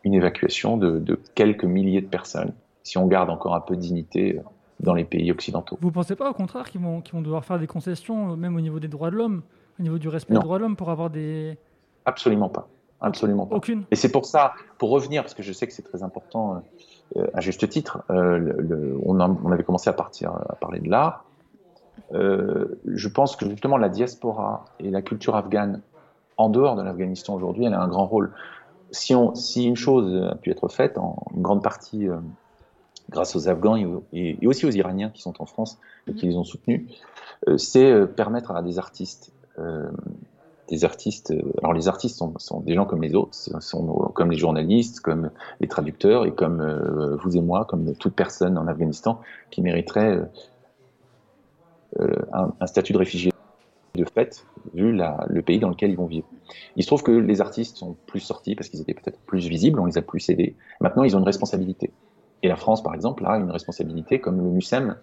une 0.03 0.13
évacuation 0.13 0.77
de, 0.77 0.99
de 0.99 1.19
quelques 1.35 1.63
milliers 1.65 2.01
de 2.01 2.07
personnes, 2.07 2.53
si 2.83 2.97
on 2.97 3.07
garde 3.07 3.29
encore 3.29 3.55
un 3.55 3.61
peu 3.61 3.75
de 3.75 3.81
dignité 3.81 4.37
euh, 4.37 4.41
dans 4.79 4.93
les 4.93 5.05
pays 5.05 5.31
occidentaux. 5.31 5.77
Vous 5.81 5.91
pensez 5.91 6.15
pas 6.15 6.29
au 6.29 6.33
contraire 6.33 6.69
qu'ils 6.69 6.81
vont, 6.81 7.01
qu'ils 7.01 7.13
vont 7.15 7.21
devoir 7.21 7.45
faire 7.45 7.59
des 7.59 7.67
concessions, 7.67 8.31
euh, 8.31 8.35
même 8.35 8.55
au 8.55 8.61
niveau 8.61 8.79
des 8.79 8.87
droits 8.87 9.09
de 9.11 9.15
l'homme, 9.15 9.41
au 9.79 9.83
niveau 9.83 9.97
du 9.97 10.07
respect 10.09 10.33
Non. 10.33 10.39
des 10.41 10.43
droits 10.45 10.57
de 10.57 10.63
l'homme, 10.63 10.75
pour 10.75 10.89
avoir 10.89 11.09
des. 11.09 11.57
Absolument 12.05 12.49
pas. 12.49 12.67
Absolument 13.01 13.45
pas. 13.45 13.55
Aucune. 13.57 13.83
Et 13.91 13.95
c'est 13.95 14.11
pour 14.11 14.25
ça, 14.25 14.53
pour 14.77 14.89
revenir, 14.89 15.21
parce 15.21 15.33
que 15.33 15.43
je 15.43 15.51
sais 15.53 15.67
que 15.67 15.73
c'est 15.73 15.81
très 15.83 16.01
important, 16.01 16.63
euh, 17.17 17.27
à 17.33 17.41
juste 17.41 17.67
titre, 17.69 18.03
euh, 18.09 18.37
le- 18.37 18.55
le- 18.61 18.97
on, 19.05 19.19
avait 19.51 19.63
commencé 19.63 19.89
à, 19.89 19.93
partir, 19.93 20.31
à 20.31 20.55
parler 20.55 20.79
de 20.79 20.89
l'art. 20.89 21.25
Euh, 22.13 22.79
je 22.85 23.07
pense 23.09 23.35
que 23.35 23.49
justement 23.49 23.77
la 23.77 23.89
diaspora 23.89 24.65
et 24.79 24.89
la 24.89 25.01
culture 25.01 25.35
afghane 25.35 25.81
en 26.37 26.49
dehors 26.49 26.75
de 26.75 26.81
l'Afghanistan 26.81 27.35
aujourd'hui, 27.35 27.65
elle 27.65 27.73
a 27.73 27.81
un 27.81 27.87
grand 27.87 28.05
rôle. 28.05 28.31
Si, 28.91 29.15
on, 29.15 29.35
si 29.35 29.65
une 29.65 29.75
chose 29.75 30.23
a 30.31 30.35
pu 30.35 30.51
être 30.51 30.67
faite, 30.67 30.97
en 30.97 31.23
grande 31.33 31.63
partie 31.63 32.07
euh, 32.07 32.17
grâce 33.09 33.35
aux 33.35 33.49
Afghans 33.49 33.77
et, 34.13 34.37
aussi 34.45 34.65
aux 34.65 34.71
Iraniens 34.71 35.09
qui 35.09 35.21
sont 35.21 35.41
en 35.41 35.45
France 35.45 35.79
et 36.07 36.13
qui 36.13 36.27
les 36.27 36.35
ont 36.35 36.43
soutenus, 36.43 36.89
euh, 37.47 37.57
c'est 37.57 37.91
euh, 37.91 38.05
permettre 38.05 38.51
à 38.51 38.61
des 38.61 38.79
artistes, 38.79 39.31
des 40.67 40.83
artistes, 40.83 41.33
alors 41.59 41.71
les 41.71 41.87
artistes 41.87 42.17
sont, 42.17 42.59
des 42.59 42.73
gens 42.73 42.85
comme 42.85 43.01
les 43.01 43.15
autres, 43.15 43.33
sont 43.33 44.11
comme 44.13 44.31
les 44.31 44.37
journalistes, 44.37 44.99
comme 44.99 45.29
les 45.61 45.69
traducteurs 45.69 46.25
et 46.25 46.33
comme 46.33 47.17
vous 47.23 47.37
et 47.37 47.41
moi, 47.41 47.63
comme 47.63 47.95
toute 47.95 48.15
personne 48.15 48.57
en 48.57 48.67
Afghanistan 48.67 49.21
qui 49.51 49.61
mériterait 49.61 50.29
un 51.97 52.67
statut 52.67 52.91
de 52.91 52.97
réfugié 52.97 53.31
de 53.95 54.05
fait, 54.05 54.45
vu 54.73 54.91
le 54.93 55.41
pays 55.41 55.59
dans 55.59 55.69
lequel 55.69 55.91
ils 55.91 55.97
vont 55.97 56.05
vivre. 56.05 56.27
Il 56.75 56.83
se 56.83 56.87
trouve 56.87 57.03
que 57.03 57.11
les 57.11 57.41
artistes 57.41 57.77
sont 57.77 57.95
plus 58.05 58.19
sortis 58.19 58.55
parce 58.55 58.69
qu'ils 58.69 58.81
étaient 58.81 58.93
peut-être 58.93 59.19
plus 59.21 59.47
visibles, 59.47 59.79
on 59.79 59.85
les 59.85 59.97
a 59.97 60.01
plus 60.01 60.29
aidés. 60.29 60.55
Maintenant, 60.81 61.03
ils 61.03 61.15
ont 61.15 61.19
une 61.19 61.25
responsabilité. 61.25 61.91
Et 62.43 62.47
la 62.47 62.55
France, 62.55 62.83
par 62.83 62.93
exemple, 62.93 63.25
a 63.25 63.37
une 63.37 63.51
responsabilité, 63.51 64.19
comme 64.19 64.37
le 64.37 64.49
MUSEM 64.49 64.97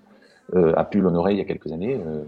euh, 0.55 0.74
a 0.76 0.84
pu 0.84 1.01
l'honorer 1.01 1.32
il 1.32 1.38
y 1.38 1.40
a 1.40 1.45
quelques 1.45 1.72
années. 1.72 1.95
euh, 1.95 2.24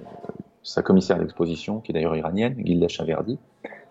sa 0.62 0.83
commissaire 0.83 1.19
d'exposition, 1.19 1.81
qui 1.81 1.93
est 1.93 1.95
d'ailleurs 1.95 2.17
iranienne, 2.17 2.57
Gilda 2.65 2.89
Chaverdi, 2.89 3.39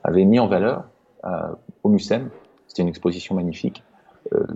avait 0.03 0.25
mis 0.25 0.39
en 0.39 0.47
valeur 0.47 0.85
euh, 1.23 1.53
au 1.83 1.89
MUSEM, 1.89 2.31
c'était 2.67 2.81
une 2.81 2.87
exposition 2.87 3.35
magnifique, 3.35 3.83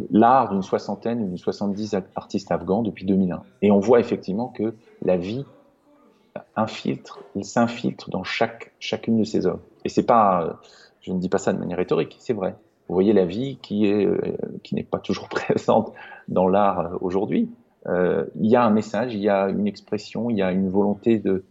l'art 0.09 0.49
d'une 0.49 0.63
soixantaine 0.63 1.21
ou 1.21 1.27
d'une 1.27 1.37
soixante-dix 1.37 1.95
artistes 2.15 2.51
afghans 2.51 2.81
depuis 2.81 3.05
2001. 3.05 3.43
Et 3.61 3.69
on 3.69 3.79
voit 3.79 3.99
effectivement 3.99 4.47
que 4.47 4.73
la 5.03 5.17
vie 5.17 5.45
il 7.35 7.45
s'infiltre 7.45 8.09
dans 8.09 8.23
chaque, 8.23 8.73
chacune 8.79 9.17
de 9.17 9.23
ces 9.23 9.45
œuvres. 9.47 9.61
Et 9.85 9.89
c'est 9.89 10.05
pas, 10.05 10.59
je 11.01 11.11
ne 11.11 11.19
dis 11.19 11.29
pas 11.29 11.37
ça 11.37 11.53
de 11.53 11.59
manière 11.59 11.77
rhétorique, 11.77 12.17
c'est 12.19 12.33
vrai. 12.33 12.55
Vous 12.87 12.93
voyez 12.93 13.13
la 13.13 13.25
vie 13.25 13.57
qui 13.61 13.85
est, 13.85 14.05
euh, 14.05 14.17
qui 14.63 14.75
n'est 14.75 14.83
pas 14.83 14.99
toujours 14.99 15.29
présente 15.29 15.93
dans 16.27 16.47
l'art 16.47 16.79
euh, 16.79 16.97
aujourd'hui. 17.01 17.49
Euh, 17.87 18.25
il 18.39 18.49
y 18.49 18.55
a 18.55 18.63
un 18.63 18.69
message, 18.69 19.13
il 19.13 19.21
y 19.21 19.29
a 19.29 19.49
une 19.49 19.67
expression, 19.67 20.29
il 20.29 20.37
y 20.37 20.41
a 20.41 20.51
une 20.51 20.69
volonté 20.69 21.19
de, 21.19 21.43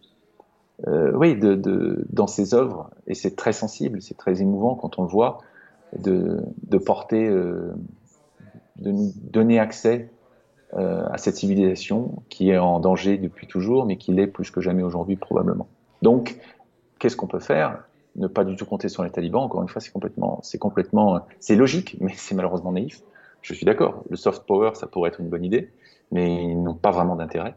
oui, 0.85 1.35
de, 1.35 1.55
de, 1.55 2.05
dans 2.11 2.27
ces 2.27 2.53
œuvres, 2.53 2.91
et 3.07 3.15
c'est 3.15 3.35
très 3.35 3.53
sensible, 3.53 3.99
c'est 4.01 4.15
très 4.15 4.41
émouvant 4.41 4.75
quand 4.75 4.99
on 4.99 5.03
le 5.03 5.07
voit, 5.07 5.39
de, 5.97 6.43
de 6.67 6.77
porter, 6.77 7.27
de 7.27 8.91
nous 8.91 9.11
donner 9.31 9.57
accès 9.57 10.11
euh, 10.73 11.05
à 11.09 11.17
cette 11.17 11.37
civilisation 11.37 12.23
qui 12.29 12.49
est 12.49 12.57
en 12.57 12.79
danger 12.79 13.17
depuis 13.17 13.47
toujours, 13.47 13.85
mais 13.85 13.97
qui 13.97 14.11
l'est 14.11 14.27
plus 14.27 14.51
que 14.51 14.59
jamais 14.59 14.83
aujourd'hui 14.83 15.15
probablement. 15.15 15.67
Donc, 16.01 16.37
qu'est-ce 16.99 17.15
qu'on 17.15 17.27
peut 17.27 17.39
faire? 17.39 17.85
Ne 18.15 18.27
pas 18.27 18.43
du 18.43 18.55
tout 18.55 18.65
compter 18.65 18.89
sur 18.89 19.03
les 19.03 19.09
talibans. 19.09 19.43
Encore 19.43 19.61
une 19.61 19.69
fois, 19.69 19.79
c'est 19.79 19.91
complètement, 19.91 20.39
c'est 20.43 20.57
complètement, 20.57 21.21
c'est 21.39 21.55
logique, 21.55 21.97
mais 22.01 22.13
c'est 22.15 22.35
malheureusement 22.35 22.71
naïf. 22.71 23.01
Je 23.41 23.53
suis 23.53 23.65
d'accord. 23.65 24.03
Le 24.09 24.17
soft 24.17 24.45
power, 24.45 24.71
ça 24.73 24.87
pourrait 24.87 25.09
être 25.09 25.21
une 25.21 25.29
bonne 25.29 25.45
idée, 25.45 25.71
mais 26.11 26.43
ils 26.43 26.61
n'ont 26.61 26.73
pas 26.73 26.91
vraiment 26.91 27.15
d'intérêt. 27.15 27.55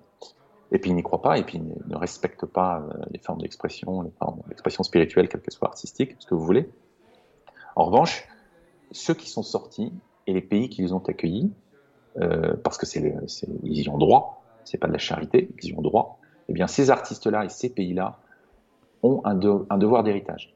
Et 0.72 0.78
puis 0.78 0.90
ils 0.90 0.94
n'y 0.94 1.02
croient 1.02 1.22
pas, 1.22 1.36
et 1.36 1.42
puis 1.42 1.58
ils 1.58 1.90
ne 1.90 1.96
respectent 1.96 2.46
pas 2.46 2.78
euh, 2.80 3.02
les 3.10 3.18
formes 3.18 3.40
d'expression, 3.40 4.02
les 4.02 4.12
formes 4.20 4.40
d'expression 4.46 4.84
spirituelle, 4.84 5.28
quelle 5.28 5.40
qu'elle 5.40 5.52
soit 5.52 5.66
artistique, 5.66 6.14
ce 6.20 6.26
que 6.26 6.34
vous 6.34 6.44
voulez. 6.44 6.70
En 7.74 7.86
revanche, 7.86 8.28
ceux 8.92 9.14
qui 9.14 9.28
sont 9.28 9.42
sortis 9.42 9.92
et 10.28 10.32
les 10.32 10.40
pays 10.40 10.68
qui 10.68 10.82
les 10.82 10.92
ont 10.92 11.02
accueillis, 11.08 11.50
euh, 12.18 12.54
parce 12.62 12.78
que 12.78 12.86
c'est, 12.86 13.14
ils 13.62 13.82
y 13.82 13.88
ont 13.88 13.98
droit, 13.98 14.42
c'est 14.64 14.78
pas 14.78 14.88
de 14.88 14.92
la 14.92 14.98
charité, 14.98 15.50
ils 15.62 15.70
y 15.70 15.74
ont 15.74 15.82
droit. 15.82 16.18
Eh 16.48 16.52
bien, 16.52 16.66
ces 16.66 16.90
artistes-là 16.90 17.44
et 17.44 17.48
ces 17.48 17.70
pays-là 17.70 18.18
ont 19.02 19.20
un, 19.24 19.34
de- 19.34 19.66
un 19.70 19.78
devoir 19.78 20.02
d'héritage. 20.02 20.54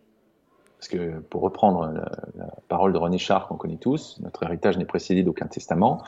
Parce 0.79 0.89
que, 0.89 1.21
pour 1.31 1.43
reprendre 1.43 1.93
la, 2.37 2.47
parole 2.69 2.93
de 2.93 2.99
René 2.99 3.17
Char 3.17 3.49
qu'on 3.49 3.57
connaît 3.57 3.79
tous, 3.79 4.19
notre 4.21 4.43
héritage 4.43 4.77
n'est 4.77 4.85
précédé 4.85 5.23
d'aucun 5.23 5.47
testament. 5.47 6.03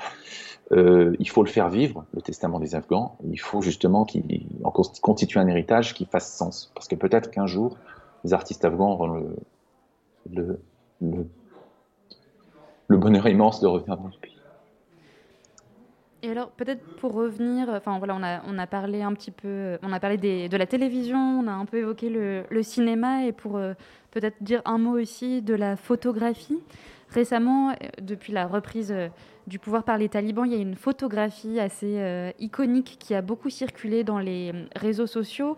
Euh, 0.72 1.14
il 1.18 1.28
faut 1.30 1.42
le 1.42 1.48
faire 1.48 1.70
vivre, 1.70 2.04
le 2.12 2.20
testament 2.20 2.58
des 2.58 2.74
Afghans. 2.74 3.16
Il 3.24 3.40
faut 3.40 3.62
justement 3.62 4.04
qu'il 4.04 4.24
constitue 5.00 5.38
un 5.38 5.46
héritage 5.46 5.94
qui 5.94 6.04
fasse 6.04 6.30
sens. 6.34 6.72
Parce 6.74 6.88
que 6.88 6.96
peut-être 6.96 7.30
qu'un 7.30 7.46
jour, 7.46 7.78
les 8.24 8.34
artistes 8.34 8.64
afghans 8.64 8.92
auront 8.92 9.24
le 10.30 10.60
bonheur 12.90 13.28
immense 13.28 13.60
de 13.60 13.66
revenir 13.66 13.96
dans 13.96 14.08
le 14.08 14.18
pays. 14.20 14.35
Et 16.26 16.30
alors, 16.30 16.50
peut-être 16.50 16.82
pour 16.96 17.12
revenir, 17.12 17.68
enfin 17.68 17.98
voilà, 17.98 18.16
on 18.16 18.22
a, 18.24 18.42
on 18.48 18.58
a 18.58 18.66
parlé 18.66 19.00
un 19.00 19.14
petit 19.14 19.30
peu, 19.30 19.78
on 19.84 19.92
a 19.92 20.00
parlé 20.00 20.16
de 20.48 20.56
la 20.56 20.66
télévision, 20.66 21.16
on 21.16 21.46
a 21.46 21.52
un 21.52 21.64
peu 21.66 21.76
évoqué 21.76 22.10
le, 22.10 22.42
le 22.50 22.62
cinéma, 22.64 23.24
et 23.26 23.30
pour 23.30 23.56
euh, 23.56 23.74
peut-être 24.10 24.42
dire 24.42 24.60
un 24.64 24.76
mot 24.76 24.98
aussi 24.98 25.40
de 25.40 25.54
la 25.54 25.76
photographie. 25.76 26.58
Récemment, 27.10 27.70
euh, 27.70 27.74
depuis 28.02 28.32
la 28.32 28.46
reprise 28.46 28.90
euh, 28.90 29.08
du 29.46 29.58
pouvoir 29.60 29.84
par 29.84 29.96
les 29.96 30.08
talibans, 30.08 30.44
il 30.44 30.52
y 30.52 30.56
a 30.56 30.60
une 30.60 30.74
photographie 30.74 31.60
assez 31.60 31.98
euh, 31.98 32.32
iconique 32.40 32.96
qui 32.98 33.14
a 33.14 33.22
beaucoup 33.22 33.48
circulé 33.48 34.02
dans 34.02 34.18
les 34.18 34.52
réseaux 34.74 35.06
sociaux. 35.06 35.56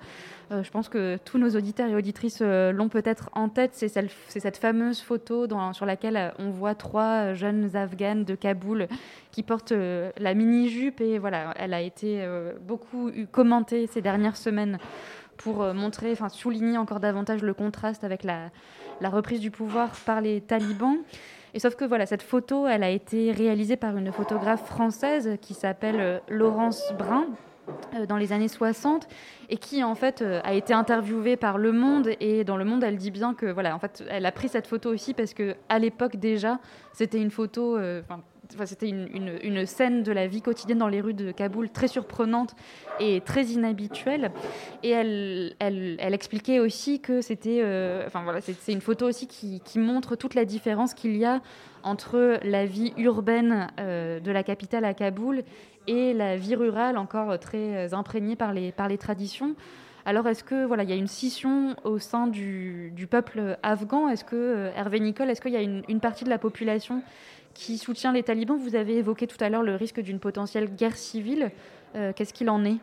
Je 0.51 0.71
pense 0.71 0.89
que 0.89 1.19
tous 1.27 1.37
nos 1.37 1.51
auditeurs 1.51 1.91
et 1.91 1.95
auditrices 1.95 2.41
l'ont 2.41 2.89
peut-être 2.89 3.29
en 3.35 3.51
tête. 3.51 3.73
C'est 3.75 3.89
cette 3.89 4.57
fameuse 4.57 5.03
photo 5.03 5.47
sur 5.75 5.85
laquelle 5.85 6.33
on 6.39 6.49
voit 6.49 6.75
trois 6.75 7.35
jeunes 7.35 7.77
Afghanes 7.77 8.25
de 8.25 8.35
Kaboul 8.35 8.89
qui 9.31 9.43
portent 9.43 9.73
la 9.73 10.33
mini-jupe. 10.33 11.03
Et 11.03 11.19
voilà, 11.19 11.53
elle 11.59 11.75
a 11.75 11.83
été 11.83 12.27
beaucoup 12.63 13.11
commentée 13.31 13.87
ces 13.89 14.01
dernières 14.01 14.39
semaines 14.39 14.79
pour 15.37 15.63
montrer, 15.75 16.13
enfin 16.13 16.31
souligner 16.31 16.79
encore 16.79 17.01
davantage 17.01 17.43
le 17.43 17.53
contraste 17.53 18.03
avec 18.03 18.25
la 18.25 18.51
reprise 19.03 19.41
du 19.41 19.51
pouvoir 19.51 19.91
par 20.07 20.23
les 20.23 20.41
talibans. 20.41 20.97
Et 21.55 21.59
sauf 21.59 21.75
que 21.75 21.85
voilà, 21.85 22.07
cette 22.07 22.23
photo, 22.23 22.67
elle 22.67 22.83
a 22.83 22.91
été 22.91 23.33
réalisée 23.33 23.77
par 23.77 23.97
une 23.97 24.13
photographe 24.13 24.65
française 24.67 25.37
qui 25.41 25.55
s'appelle 25.55 26.01
euh, 26.01 26.19
Laurence 26.29 26.93
Brun 26.99 27.27
dans 28.09 28.17
les 28.17 28.33
années 28.33 28.49
60 28.49 29.09
et 29.51 29.57
qui 29.57 29.83
en 29.83 29.95
fait 29.95 30.23
euh, 30.23 30.41
a 30.45 30.55
été 30.55 30.73
interviewée 30.73 31.37
par 31.37 31.59
Le 31.59 31.73
Monde 31.73 32.11
et 32.21 32.45
dans 32.45 32.57
Le 32.57 32.65
Monde 32.65 32.85
elle 32.85 32.97
dit 32.97 33.11
bien 33.11 33.35
que 33.35 33.47
voilà 33.47 33.75
en 33.75 33.79
fait 33.79 34.05
elle 34.09 34.27
a 34.27 34.33
pris 34.33 34.49
cette 34.49 34.67
photo 34.67 34.91
aussi 34.91 35.15
parce 35.15 35.35
que 35.35 35.55
à 35.69 35.79
l'époque 35.79 36.17
déjà 36.17 36.59
c'était 36.93 37.21
une 37.21 37.31
photo 37.31 37.77
euh, 37.77 38.03
enfin, 38.03 38.21
c'était 38.65 38.89
une, 38.89 39.09
une- 39.43 39.67
scène 39.67 40.03
de 40.03 40.13
la 40.13 40.27
vie 40.27 40.41
quotidienne 40.41 40.79
dans 40.79 40.89
les 40.89 41.01
rues 41.01 41.15
de 41.15 41.33
Kaboul 41.33 41.69
très 41.71 41.89
surprenante 41.89 42.55
et 43.01 43.21
très 43.21 43.45
inhabituelle. 43.45 44.31
Et 44.83 44.91
elle, 44.91 45.55
elle, 45.59 46.15
expliquait 46.15 46.59
aussi 46.59 47.01
que 47.01 47.21
c'était 47.21 47.61
euh, 47.63 48.05
enfin 48.07 48.23
voilà 48.23 48.41
c'est 48.41 48.73
une 48.73 48.81
photo 48.81 49.07
aussi 49.07 49.27
qui, 49.27 49.61
qui 49.61 49.79
montre 49.79 50.17
toute 50.17 50.35
la 50.35 50.45
différence 50.45 50.95
qu'il 50.95 51.17
y 51.17 51.25
a 51.25 51.41
entre 51.83 52.41
la 52.43 52.67
vie 52.67 52.93
urbaine 52.97 53.69
euh, 53.79 54.21
de 54.21 54.31
la 54.31 54.43
capitale 54.43 54.85
à 54.85 54.95
Kaboul 54.95 55.43
et 55.89 56.15
la 56.15 56.37
vie 56.37 56.55
rurale 56.55 56.97
encore 56.99 57.39
très 57.41 57.93
imprégnée 57.95 58.37
par 58.37 58.53
les, 58.53 58.71
par 58.71 58.87
les 58.87 58.99
traditions. 58.99 59.57
Alors 60.05 60.29
est-ce 60.29 60.45
que 60.45 60.65
voilà, 60.65 60.85
il 60.85 60.91
y 60.91 60.93
a 60.93 60.97
une 60.97 61.09
scission 61.09 61.75
au 61.83 61.99
sein 61.99 62.29
du, 62.29 62.93
du 62.95 63.07
peuple 63.07 63.59
afghan? 63.63 64.09
Est-ce 64.09 64.25
que 64.25 64.37
euh, 64.37 64.71
Hervé 64.77 65.01
Nicole, 65.01 65.31
est-ce 65.31 65.41
qu'il 65.41 65.53
y 65.53 65.57
a 65.57 65.63
une, 65.63 65.83
une 65.89 66.01
partie 66.01 66.25
de 66.25 66.31
la 66.31 66.39
population 66.39 67.03
qui 67.55 67.79
soutient 67.79 68.13
les 68.13 68.23
talibans? 68.23 68.57
Vous 68.57 68.77
avez 68.77 68.99
évoqué 68.99 69.27
tout 69.27 69.43
à 69.43 69.49
l'heure 69.49 69.65
le 69.65 69.75
risque 69.75 70.01
d'une 70.01 70.21
potentielle 70.21 70.69
guerre 70.75 70.97
civile. 70.97 71.51
Qu'est-ce 71.95 72.35
qu'il 72.35 72.51
en 72.51 72.65
est? 72.65 72.77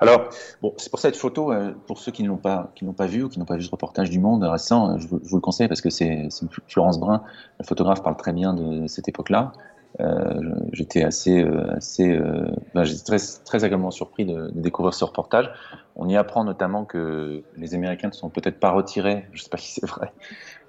Alors, 0.00 0.28
bon, 0.62 0.74
c'est 0.76 0.90
pour 0.90 1.00
cette 1.00 1.16
photo, 1.16 1.52
euh, 1.52 1.72
pour 1.86 1.98
ceux 1.98 2.12
qui 2.12 2.22
ne 2.22 2.28
l'ont 2.28 2.36
pas, 2.36 2.70
qui 2.74 2.84
n'ont 2.84 2.92
pas 2.92 3.06
vu 3.06 3.24
ou 3.24 3.28
qui 3.28 3.38
n'ont 3.38 3.44
pas 3.44 3.56
vu 3.56 3.62
ce 3.62 3.70
reportage 3.70 4.10
du 4.10 4.18
Monde 4.18 4.44
récent, 4.44 4.90
euh, 4.90 4.98
je 4.98 5.08
vous, 5.08 5.20
je 5.24 5.28
vous 5.28 5.36
le 5.36 5.42
conseille 5.42 5.68
parce 5.68 5.80
que 5.80 5.90
c'est 5.90 6.28
Florence 6.68 7.00
Brun, 7.00 7.22
la 7.58 7.64
photographe, 7.64 8.02
parle 8.02 8.16
très 8.16 8.32
bien 8.32 8.54
de 8.54 8.86
cette 8.86 9.08
époque-là. 9.08 9.52
Euh, 10.00 10.40
j'étais 10.72 11.02
assez, 11.02 11.42
euh, 11.42 11.74
assez, 11.74 12.08
euh, 12.08 12.46
ben, 12.74 12.84
j'étais 12.84 13.02
très, 13.02 13.18
très 13.44 13.64
agréablement 13.64 13.90
surpris 13.90 14.24
de, 14.24 14.48
de, 14.48 14.60
découvrir 14.60 14.94
ce 14.94 15.04
reportage. 15.04 15.50
On 15.96 16.08
y 16.08 16.16
apprend 16.16 16.44
notamment 16.44 16.84
que 16.84 17.42
les 17.56 17.74
Américains 17.74 18.08
ne 18.08 18.12
sont 18.12 18.28
peut-être 18.28 18.60
pas 18.60 18.70
retirés, 18.70 19.26
je 19.32 19.40
ne 19.40 19.44
sais 19.44 19.50
pas 19.50 19.56
si 19.56 19.80
c'est 19.80 19.86
vrai, 19.86 20.12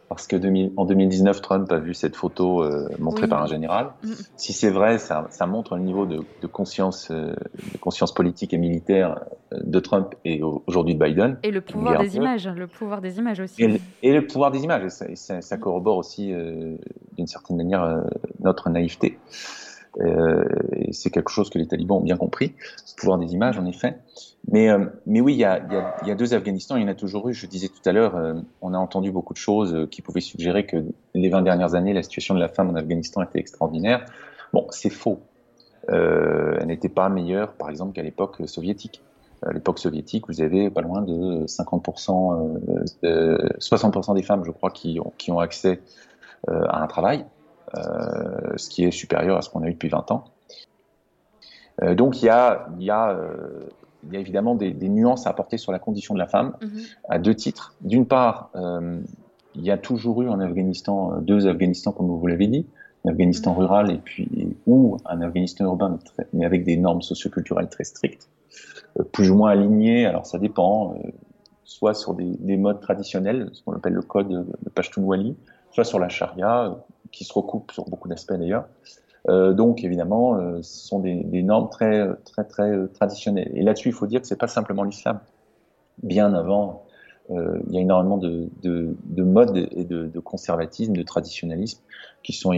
parce 0.09 0.25
que 0.25 0.35
2000, 0.35 0.73
en 0.75 0.85
2019, 0.85 1.39
Trump 1.41 1.71
a 1.71 1.77
vu 1.77 1.93
cette 1.93 2.15
photo 2.15 2.63
euh, 2.63 2.89
montrée 2.97 3.23
oui. 3.23 3.29
par 3.29 3.43
un 3.43 3.45
général. 3.45 3.91
Mm. 4.03 4.11
Si 4.37 4.53
c'est 4.53 4.71
vrai, 4.71 4.97
ça, 4.97 5.27
ça, 5.29 5.45
montre 5.45 5.75
le 5.75 5.83
niveau 5.83 6.07
de, 6.07 6.21
de 6.41 6.47
conscience, 6.47 7.11
euh, 7.11 7.35
de 7.73 7.77
conscience 7.77 8.11
politique 8.11 8.51
et 8.51 8.57
militaire 8.57 9.19
euh, 9.53 9.59
de 9.63 9.79
Trump 9.79 10.15
et 10.25 10.41
aujourd'hui 10.41 10.95
de 10.95 11.03
Biden. 11.03 11.37
Et 11.43 11.51
le 11.51 11.61
pouvoir 11.61 12.01
des 12.01 12.15
images, 12.15 12.47
le 12.47 12.65
pouvoir 12.65 13.01
des 13.01 13.19
images 13.19 13.39
aussi. 13.39 13.63
Et 13.63 13.67
le, 13.67 13.79
et 14.01 14.11
le 14.11 14.25
pouvoir 14.25 14.49
des 14.49 14.63
images, 14.63 14.89
ça, 14.89 15.05
ça, 15.13 15.41
ça 15.41 15.57
corrobore 15.57 15.97
aussi 15.97 16.33
euh, 16.33 16.75
d'une 17.15 17.27
certaine 17.27 17.57
manière 17.57 18.03
notre 18.39 18.71
naïveté. 18.71 19.19
Euh, 19.99 20.45
et 20.71 20.93
c'est 20.93 21.09
quelque 21.09 21.29
chose 21.29 21.49
que 21.49 21.57
les 21.57 21.67
talibans 21.67 21.97
ont 21.97 22.01
bien 22.01 22.17
compris, 22.17 22.53
le 22.57 22.95
pouvoir 22.95 23.17
des 23.17 23.33
images 23.33 23.57
en 23.57 23.65
effet. 23.65 23.97
Mais, 24.51 24.69
euh, 24.69 24.85
oui, 25.05 25.33
il 25.33 25.39
y, 25.39 25.43
a, 25.43 25.59
deux 26.15 26.33
Afghanistans, 26.33 26.77
il 26.77 26.83
y 26.83 26.85
en 26.85 26.89
a 26.89 26.95
toujours 26.95 27.29
eu. 27.29 27.33
Je 27.33 27.45
disais 27.47 27.67
tout 27.67 27.87
à 27.87 27.91
l'heure, 27.91 28.15
euh, 28.15 28.35
on 28.61 28.73
a 28.73 28.77
entendu 28.77 29.11
beaucoup 29.11 29.33
de 29.33 29.39
choses 29.39 29.87
qui 29.91 30.01
pouvaient 30.01 30.21
suggérer 30.21 30.65
que 30.65 30.77
les 31.13 31.29
20 31.29 31.41
dernières 31.41 31.75
années, 31.75 31.93
la 31.93 32.03
situation 32.03 32.35
de 32.35 32.39
la 32.39 32.47
femme 32.47 32.69
en 32.69 32.75
Afghanistan 32.75 33.21
était 33.23 33.39
extraordinaire. 33.39 34.05
Bon, 34.53 34.67
c'est 34.69 34.89
faux. 34.89 35.19
elle 35.87 36.67
n'était 36.67 36.89
pas 36.89 37.09
meilleure, 37.09 37.53
par 37.53 37.69
exemple, 37.69 37.93
qu'à 37.93 38.03
l'époque 38.03 38.37
soviétique. 38.45 39.01
À 39.41 39.53
l'époque 39.53 39.79
soviétique, 39.79 40.25
vous 40.27 40.41
avez 40.41 40.69
pas 40.69 40.81
loin 40.81 41.01
de 41.01 41.45
50%, 41.45 42.59
de 43.03 43.37
60% 43.59 44.15
des 44.15 44.23
femmes, 44.23 44.43
je 44.45 44.51
crois, 44.51 44.69
qui 44.71 44.99
ont 44.99 45.39
accès 45.39 45.81
à 46.47 46.81
un 46.81 46.87
travail. 46.87 47.25
Euh, 47.75 48.57
ce 48.57 48.69
qui 48.69 48.83
est 48.83 48.91
supérieur 48.91 49.37
à 49.37 49.41
ce 49.41 49.49
qu'on 49.49 49.61
a 49.61 49.67
eu 49.67 49.73
depuis 49.73 49.89
20 49.89 50.11
ans. 50.11 50.23
Euh, 51.83 51.93
donc 51.93 52.21
il 52.21 52.25
y 52.25 52.29
a, 52.29 52.67
y 52.79 52.89
a 52.89 53.11
euh, 53.11 53.67
il 54.05 54.13
y 54.13 54.17
a 54.17 54.19
évidemment 54.19 54.55
des, 54.55 54.71
des, 54.71 54.89
nuances 54.89 55.27
à 55.27 55.29
apporter 55.29 55.57
sur 55.57 55.71
la 55.71 55.79
condition 55.79 56.13
de 56.13 56.19
la 56.19 56.27
femme 56.27 56.53
mm 56.61 56.65
-hmm. 56.65 56.95
à 57.09 57.19
deux 57.19 57.35
titres. 57.35 57.75
D'une 57.81 58.05
part, 58.05 58.49
euh, 58.55 58.99
il 59.55 59.63
y 59.63 59.71
a 59.71 59.77
toujours 59.77 60.21
eu 60.23 60.29
en 60.29 60.39
Afghanistan 60.39 61.21
deux 61.21 61.47
Afghanistans, 61.47 61.93
comme 61.93 62.07
vous 62.07 62.27
l'avez 62.27 62.47
dit, 62.47 62.65
un 63.05 63.11
Afghanistan 63.11 63.53
-hmm. 63.53 63.59
rural 63.61 63.91
et 63.91 63.99
puis 64.07 64.27
ou 64.65 64.97
un 65.05 65.21
Afghanistan 65.21 65.65
urbain, 65.65 65.89
mais, 65.89 66.03
très, 66.09 66.27
mais 66.33 66.45
avec 66.45 66.63
des 66.63 66.77
normes 66.77 67.03
socioculturelles 67.11 67.69
très 67.69 67.83
strictes, 67.93 68.25
euh, 68.97 69.03
plus 69.15 69.27
ou 69.31 69.35
moins 69.39 69.51
alignées. 69.51 70.01
Alors 70.11 70.25
ça 70.25 70.37
dépend, 70.39 70.75
euh, 70.79 71.11
soit 71.75 71.93
sur 71.93 72.11
des, 72.19 72.31
des, 72.49 72.57
modes 72.57 72.81
traditionnels, 72.87 73.41
ce 73.53 73.59
qu'on 73.63 73.73
appelle 73.79 73.97
le 74.01 74.05
code 74.13 74.29
de 74.65 74.69
Pashtunwali, 74.75 75.35
soit 75.73 75.87
sur 75.91 75.99
la 75.99 76.09
charia, 76.09 76.55
qui 77.11 77.23
se 77.23 77.33
recoupent 77.33 77.71
sur 77.71 77.85
beaucoup 77.85 78.07
d'aspects 78.07 78.33
d'ailleurs. 78.33 78.65
Euh, 79.27 79.53
donc 79.53 79.83
évidemment, 79.83 80.35
euh, 80.35 80.61
ce 80.61 80.87
sont 80.87 80.99
des, 80.99 81.43
normes 81.43 81.69
très 81.69 82.07
très 82.25 82.45
très 82.45 82.69
euh, 82.69 82.87
traditionnelles. 82.87 83.51
Et 83.53 83.63
là-dessus, 83.63 83.89
il 83.89 83.93
faut 83.93 84.07
dire 84.07 84.21
que 84.21 84.27
c'est 84.27 84.37
pas 84.37 84.47
simplement 84.47 84.83
l'islam. 84.83 85.19
Bien 86.03 86.33
avant, 86.33 86.85
il 87.29 87.71
y 87.71 87.77
a 87.77 87.81
énormément 87.81 88.17
de, 88.17 88.49
de, 88.63 88.95
de 89.03 89.23
modes 89.23 89.55
et 89.55 89.83
de, 89.83 90.19
conservatisme, 90.19 90.93
de 90.93 91.03
traditionnalisme 91.03 91.79
qui 92.23 92.33
sont 92.33 92.51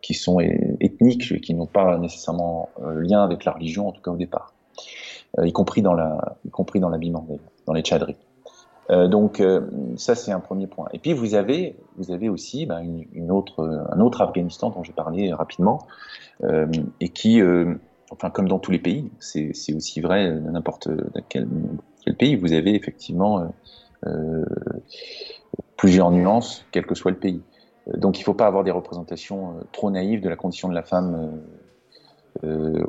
qui 0.00 0.14
sont 0.14 0.40
ethniques, 0.80 1.40
qui 1.42 1.52
n'ont 1.52 1.66
pas 1.66 1.98
nécessairement 1.98 2.70
lien 2.80 3.22
avec 3.22 3.44
la 3.44 3.52
religion, 3.52 3.88
en 3.88 3.92
tout 3.92 4.00
cas 4.00 4.12
au 4.12 4.16
départ, 4.16 4.54
y 5.42 5.52
compris 5.52 5.82
dans 5.82 5.92
la 5.92 6.38
y 6.46 6.50
compris 6.50 6.80
dans 6.80 6.88
l'habillement, 6.88 7.26
dans 7.66 7.74
les 7.74 7.82
tchadris. 7.82 8.16
Euh, 8.90 9.06
donc 9.06 9.40
euh, 9.40 9.60
ça 9.96 10.14
c'est 10.14 10.32
un 10.32 10.40
premier 10.40 10.66
point. 10.66 10.88
Et 10.92 10.98
puis 10.98 11.12
vous 11.12 11.34
avez 11.34 11.76
vous 11.96 12.10
avez 12.10 12.28
aussi 12.28 12.66
ben, 12.66 12.80
une, 13.12 13.30
autre 13.30 13.86
un 13.90 14.00
autre 14.00 14.20
Afghanistan 14.22 14.70
dont 14.70 14.82
j'ai 14.82 14.92
parlé 14.92 15.32
rapidement 15.32 15.86
euh, 16.42 16.66
et 17.00 17.10
qui 17.10 17.40
enfin 18.10 18.30
comme 18.30 18.48
dans 18.48 18.58
tous 18.58 18.72
les 18.72 18.80
pays 18.80 19.10
c'est 19.20 19.74
aussi 19.74 20.00
vrai 20.00 20.32
n'importe 20.32 20.88
quel, 21.28 21.48
pays 22.18 22.34
vous 22.34 22.52
avez 22.52 22.74
effectivement 22.74 23.52
plusieurs 25.76 26.10
nuances 26.10 26.66
quel 26.72 26.84
que 26.84 26.94
soit 26.94 27.12
le 27.12 27.18
pays. 27.18 27.42
Donc 27.96 28.18
il 28.18 28.22
ne 28.22 28.24
faut 28.24 28.34
pas 28.34 28.46
avoir 28.46 28.64
des 28.64 28.70
représentations 28.70 29.54
trop 29.72 29.90
naïves 29.90 30.20
de 30.20 30.28
la 30.28 30.36
condition 30.36 30.68
de 30.68 30.74
la 30.74 30.82
femme 30.82 31.40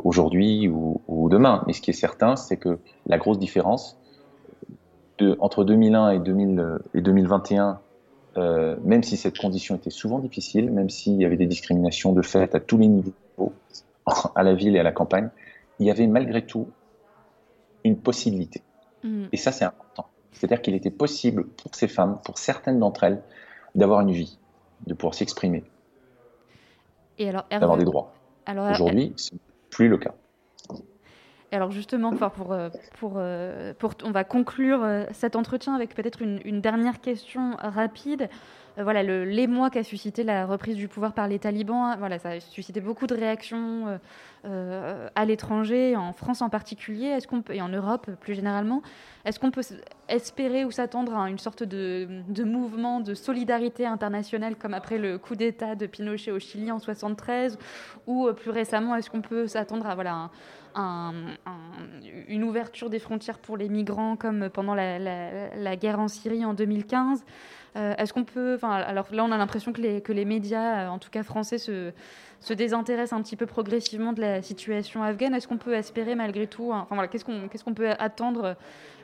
aujourd'hui 0.04 0.68
ou, 0.68 1.02
ou 1.08 1.30
demain. 1.30 1.64
Mais 1.68 1.74
ce 1.74 1.82
qui 1.82 1.92
est 1.92 1.94
certain 1.94 2.36
c'est 2.36 2.58
que 2.58 2.80
la 3.06 3.20
grosse 3.20 3.38
différence 3.38 4.00
de, 5.20 5.38
entre 5.40 5.64
2001 5.64 6.12
et, 6.12 6.20
2000, 6.20 6.80
et 6.94 7.02
2021, 7.02 7.80
euh, 8.38 8.76
même 8.84 9.04
si 9.04 9.18
cette 9.18 9.38
condition 9.38 9.76
était 9.76 9.90
souvent 9.90 10.20
difficile, 10.20 10.72
même 10.72 10.90
s'il 10.90 11.22
y 11.22 11.26
avait 11.26 11.38
des 11.38 11.46
discriminations 11.46 12.14
de 12.14 12.22
fait 12.22 12.56
à 12.56 12.60
tous 12.60 12.78
les 12.78 12.88
niveaux, 12.88 13.14
à 14.36 14.44
la 14.44 14.54
ville 14.54 14.76
et 14.76 14.80
à 14.80 14.84
la 14.84 14.92
campagne, 14.92 15.30
il 15.80 15.86
y 15.86 15.92
avait 15.92 16.08
malgré 16.08 16.46
tout 16.46 16.68
une 17.84 17.98
possibilité. 17.98 18.62
Mmh. 19.04 19.26
Et 19.32 19.38
ça, 19.38 19.52
c'est 19.52 19.66
important. 19.66 20.08
C'est-à-dire 20.32 20.62
qu'il 20.62 20.74
était 20.74 20.92
possible 20.92 21.46
pour 21.46 21.76
ces 21.76 21.88
femmes, 21.88 22.20
pour 22.24 22.38
certaines 22.38 22.80
d'entre 22.80 23.04
elles, 23.04 23.22
d'avoir 23.76 24.02
une 24.02 24.12
vie, 24.12 24.40
de 24.88 24.94
pouvoir 24.94 25.14
s'exprimer, 25.14 25.64
d'avoir 27.20 27.78
des 27.78 27.86
droits. 27.86 28.14
Aujourd'hui, 28.48 29.14
ce 29.16 29.34
n'est 29.34 29.40
plus 29.70 29.88
le 29.88 29.98
cas. 29.98 30.14
Alors 31.54 31.72
justement, 31.72 32.16
pour, 32.16 32.58
pour, 32.98 33.22
pour, 33.78 33.94
on 34.04 34.12
va 34.12 34.24
conclure 34.24 34.84
euh, 34.84 35.06
cet 35.12 35.36
entretien 35.36 35.76
avec 35.76 35.94
peut-être 35.94 36.24
une, 36.24 36.62
dernière 36.62 37.00
question 37.00 37.56
rapide. 37.60 38.28
Euh, 38.78 38.84
voilà, 38.84 39.04
l'émoi 39.04 39.70
qu'a 39.70 39.84
suscité 39.84 40.24
la 40.24 40.46
reprise 40.46 40.76
du 40.76 40.88
pouvoir 40.88 41.14
par 41.14 41.28
les 41.28 41.40
talibans, 41.40 41.96
voilà, 42.00 42.18
ça 42.20 42.30
a 42.30 42.40
suscité 42.40 42.82
beaucoup 42.82 43.08
de 43.08 43.14
réactions 43.14 43.88
euh, 43.88 43.98
euh, 44.46 45.10
à 45.16 45.26
l'étranger, 45.26 45.96
en 45.96 46.12
France 46.14 46.42
en 46.42 46.50
particulier, 46.50 47.08
est-ce 47.08 47.28
qu'on 47.28 47.44
et 47.52 47.62
en 47.62 47.70
Europe 47.70 48.10
plus 48.20 48.34
généralement. 48.34 48.82
Est-ce 49.26 49.40
qu'on 49.40 49.52
peut 49.52 49.62
espérer 50.10 50.66
ou 50.66 50.72
s'attendre 50.72 51.16
à 51.16 51.30
une 51.30 51.38
sorte 51.38 51.64
de, 51.64 52.44
mouvement 52.44 53.00
de 53.00 53.14
solidarité 53.14 53.86
internationale 53.86 54.56
comme 54.56 54.74
après 54.74 54.98
le 54.98 55.18
coup 55.18 55.36
d'État 55.36 55.76
de 55.76 55.86
Pinochet 55.86 56.32
au 56.32 56.40
Chili 56.40 56.72
en 56.72 56.80
73 56.80 57.58
ou 58.08 58.28
plus 58.34 58.52
récemment, 58.52 58.96
est-ce 58.96 59.10
qu'on 59.10 59.22
peut 59.22 59.48
s'attendre 59.48 59.88
à 59.88 59.96
voilà, 59.96 60.30
un, 60.76 61.14
un, 61.46 61.60
une 62.28 62.44
ouverture 62.44 62.90
des 62.90 63.00
frontières 63.00 63.40
pour 63.40 63.58
les 63.58 63.70
migrants 63.70 64.16
comme 64.16 64.50
pendant 64.50 64.76
la, 64.76 65.76
guerre 65.76 66.00
en 66.00 66.08
Syrie 66.08 66.46
en 66.46 66.54
2015 66.54 67.24
euh, 67.76 67.96
Est-ce 67.98 68.14
qu'on 68.14 68.24
peut, 68.24 68.58
alors 68.62 69.08
là, 69.12 69.24
on 69.24 69.32
a 69.32 69.38
l'impression 69.38 69.74
que 69.74 69.82
les, 69.82 70.02
que 70.02 70.14
les 70.14 70.26
médias, 70.26 70.90
en 70.90 71.00
tout 71.00 71.10
cas 71.10 71.24
français, 71.24 71.58
se, 71.58 71.92
se 72.40 72.54
désintéressent 72.54 73.18
un 73.20 73.24
petit 73.24 73.36
peu 73.36 73.46
progressivement 73.46 74.14
de 74.14 74.22
la 74.22 74.42
situation 74.42 75.02
afghane. 75.02 75.34
Est-ce 75.34 75.48
qu'on 75.48 75.58
peut 75.58 75.74
espérer 75.74 76.16
malgré 76.16 76.48
tout, 76.48 76.72
enfin 76.72 76.96
voilà, 76.96 77.08
qu'est-ce 77.08 77.26
qu'on 77.26 77.48
qu'est-ce 77.48 77.64
qu'on 77.64 77.74
peut 77.74 77.92
attendre 77.98 78.56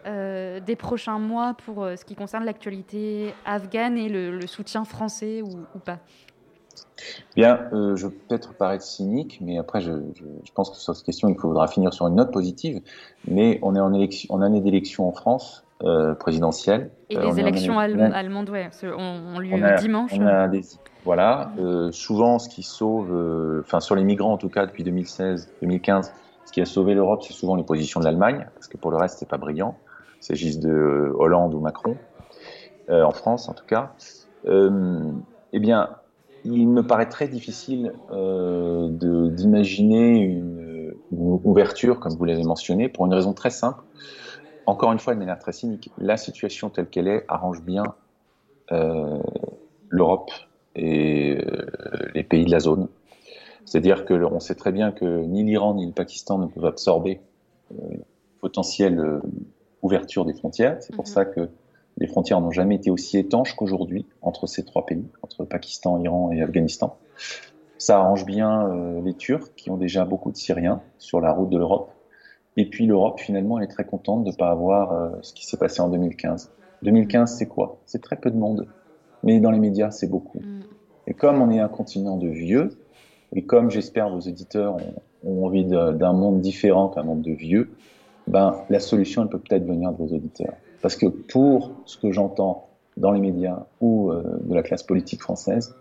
euh, 0.06 0.60
des 0.60 0.76
prochains 0.76 1.20
mois 1.20 1.56
pour 1.66 1.84
euh, 1.84 1.96
ce 1.96 2.06
qui 2.06 2.16
concerne 2.16 2.46
l'actualité 2.46 3.34
afghane 3.46 3.98
et 3.98 4.10
le, 4.10 4.46
soutien 4.48 4.86
français 4.86 5.42
ou 5.42 5.80
pas? 5.80 6.00
Bien, 7.36 7.68
euh, 7.74 7.96
je 7.96 8.08
peux 8.08 8.16
peut-être 8.28 8.54
paraître 8.54 8.84
cynique, 8.84 9.40
mais 9.42 9.58
après, 9.58 9.82
je, 9.82 9.92
je, 10.16 10.24
je, 10.44 10.52
pense 10.52 10.70
que 10.70 10.78
sur 10.78 10.96
cette 10.96 11.06
question, 11.06 11.30
il 11.30 11.36
faudra 11.36 11.68
finir 11.68 11.94
sur 11.94 12.08
une 12.08 12.16
note 12.16 12.32
positive. 12.32 12.82
Mais 13.28 13.60
on 13.62 13.76
est 13.76 13.80
en, 13.80 13.94
élection, 13.94 14.34
en 14.34 14.42
année 14.42 14.62
d'élection 14.62 15.08
en 15.08 15.12
France 15.12 15.66
euh, 15.82 16.14
présidentielle. 16.14 16.92
Et 17.10 17.16
les 17.16 17.22
euh, 17.22 17.36
élections 17.36 17.80
allemandes, 17.80 18.12
allemandes, 18.14 18.50
ouais, 18.50 18.70
ont, 18.84 19.36
ont 19.36 19.40
lieu 19.40 19.52
on 19.54 19.64
a, 19.64 19.76
dimanche. 19.76 20.12
On 20.14 20.26
a 20.26 20.50
des, 20.50 20.62
voilà, 21.06 21.54
euh, 21.58 21.90
souvent, 21.94 22.38
ce 22.38 22.50
qui 22.50 22.64
sauve, 22.64 23.62
enfin 23.62 23.80
sur 23.80 23.96
les 23.96 24.04
migrants 24.04 24.34
en 24.34 24.38
tout 24.38 24.50
cas 24.50 24.66
depuis 24.66 24.84
2016-2015, 24.84 26.12
ce 26.44 26.52
qui 26.52 26.60
a 26.60 26.66
sauvé 26.66 26.96
l'Europe, 26.96 27.24
c'est 27.24 27.32
souvent 27.32 27.56
les 27.56 27.64
positions 27.64 28.02
de 28.02 28.06
l'Allemagne, 28.06 28.46
parce 28.56 28.68
que 28.68 28.76
pour 28.76 28.92
le 28.92 28.98
reste, 28.98 29.20
c'est 29.20 29.30
pas 29.30 29.38
brillant. 29.38 29.78
Il 30.22 30.26
s'agisse 30.26 30.60
de 30.60 31.14
Hollande 31.18 31.54
ou 31.54 31.62
Macron, 31.62 31.96
en 32.92 33.12
France 33.12 33.48
en 33.48 33.54
tout 33.54 33.66
cas. 33.66 33.94
eh 34.46 35.60
bien, 35.62 35.92
il 36.46 36.68
me 36.68 36.86
paraît 36.86 37.10
très 37.10 37.28
difficile 37.28 37.94
euh, 38.12 38.90
d'imaginer 39.32 40.20
une, 40.20 40.94
une, 41.12 41.40
ouverture, 41.44 42.00
comme 42.00 42.14
vous 42.14 42.26
l'avez 42.26 42.44
mentionné, 42.44 42.90
pour 42.90 43.06
une 43.06 43.14
raison 43.14 43.34
très 43.34 43.50
simple. 43.50 43.84
Encore 44.66 44.92
une 44.92 45.00
fois, 45.00 45.14
de 45.14 45.20
manière 45.20 45.40
très 45.40 45.54
cynique, 45.54 45.90
la 45.98 46.18
situation 46.18 46.70
telle 46.70 46.88
qu'elle 46.88 47.08
est 47.08 47.26
arrange 47.28 47.62
bien 47.64 47.84
euh, 48.72 49.18
l'Europe 49.90 50.32
et 50.76 51.38
euh, 51.38 51.66
les 52.14 52.24
pays 52.24 52.46
de 52.46 52.52
la 52.52 52.60
zone. 52.60 52.88
C'est-à-dire 53.66 54.06
que 54.06 54.14
on 54.14 54.40
sait 54.40 54.56
très 54.56 54.72
bien 54.72 54.92
que 54.92 55.06
ni 55.06 55.44
l'Iran 55.44 55.76
ni 55.76 55.86
le 55.86 55.92
Pakistan 55.92 56.38
ne 56.40 56.48
peuvent 56.48 56.66
absorber 56.66 57.22
potentielle 58.42 59.22
ouverture 59.84 60.26
des 60.26 60.34
frontières. 60.34 60.78
C'est 60.82 60.96
pour 60.96 61.06
-hmm. 61.06 61.14
ça 61.14 61.26
que 61.26 61.50
Les 62.00 62.08
frontières 62.08 62.40
n'ont 62.40 62.52
jamais 62.52 62.76
été 62.76 62.90
aussi 62.90 63.18
étanches 63.18 63.56
qu'aujourd'hui 63.56 64.06
entre 64.22 64.48
ces 64.48 64.64
trois 64.64 64.86
pays, 64.86 65.06
entre 65.22 65.44
Pakistan, 65.44 66.02
Iran 66.02 66.32
et 66.32 66.42
Afghanistan. 66.42 66.98
Ça 67.78 67.98
arrange 67.98 68.26
bien 68.26 68.68
euh, 68.70 69.02
les 69.02 69.14
Turcs 69.14 69.54
qui 69.56 69.70
ont 69.70 69.78
déjà 69.78 70.06
beaucoup 70.06 70.32
de 70.32 70.38
Syriens 70.38 70.82
sur 70.98 71.20
la 71.20 71.32
route 71.32 71.50
de 71.50 71.58
l'Europe. 71.58 71.92
Et 72.58 72.66
puis 72.66 72.86
l'Europe, 72.86 73.20
finalement, 73.20 73.58
elle 73.58 73.66
est 73.66 73.72
très 73.72 73.86
contente 73.86 74.24
de 74.24 74.32
ne 74.32 74.36
pas 74.36 74.50
avoir 74.50 74.94
euh, 74.94 75.10
ce 75.22 75.34
qui 75.34 75.46
s'est 75.46 75.58
passé 75.58 75.82
en 75.82 75.90
2015. 75.90 76.52
2015, 76.84 77.38
c'est 77.38 77.48
quoi? 77.48 77.80
C'est 77.86 78.02
très 78.02 78.16
peu 78.16 78.32
de 78.32 78.38
monde. 78.38 78.68
Mais 79.24 79.40
dans 79.40 79.52
les 79.52 79.60
médias, 79.60 79.92
c'est 79.92 80.10
beaucoup. 80.10 80.42
Et 81.08 81.14
comme 81.14 81.42
on 81.42 81.52
est 81.52 81.60
un 81.60 81.68
continent 81.68 82.18
de 82.18 82.30
vieux, 82.30 82.70
et 83.34 83.44
comme 83.44 83.70
j'espère 83.70 84.10
vos 84.10 84.20
auditeurs 84.20 84.78
ont, 84.78 85.30
ont 85.30 85.46
envie 85.46 85.66
d'un 85.66 86.14
monde 86.14 86.40
différent 86.40 86.88
qu'un 86.88 87.04
monde 87.04 87.22
de 87.22 87.32
vieux, 87.32 87.72
ben, 88.28 88.56
la 88.70 88.80
solution, 88.80 89.24
elle 89.24 89.30
peut 89.30 89.40
peut-être 89.40 89.66
venir 89.66 89.92
de 89.92 89.98
vos 89.98 90.16
auditeurs. 90.16 90.54
Parce 90.82 90.96
que 90.96 91.08
pour 91.08 91.72
ce 91.86 91.98
que 91.98 92.12
j'entends 92.12 92.70
dans 92.98 93.12
les 93.12 93.20
médias 93.20 93.66
ou 93.82 94.12
euh, 94.12 94.24
de 94.42 94.54
la 94.54 94.64
classe 94.64 94.84
politique 94.84 95.22
française, 95.22 95.76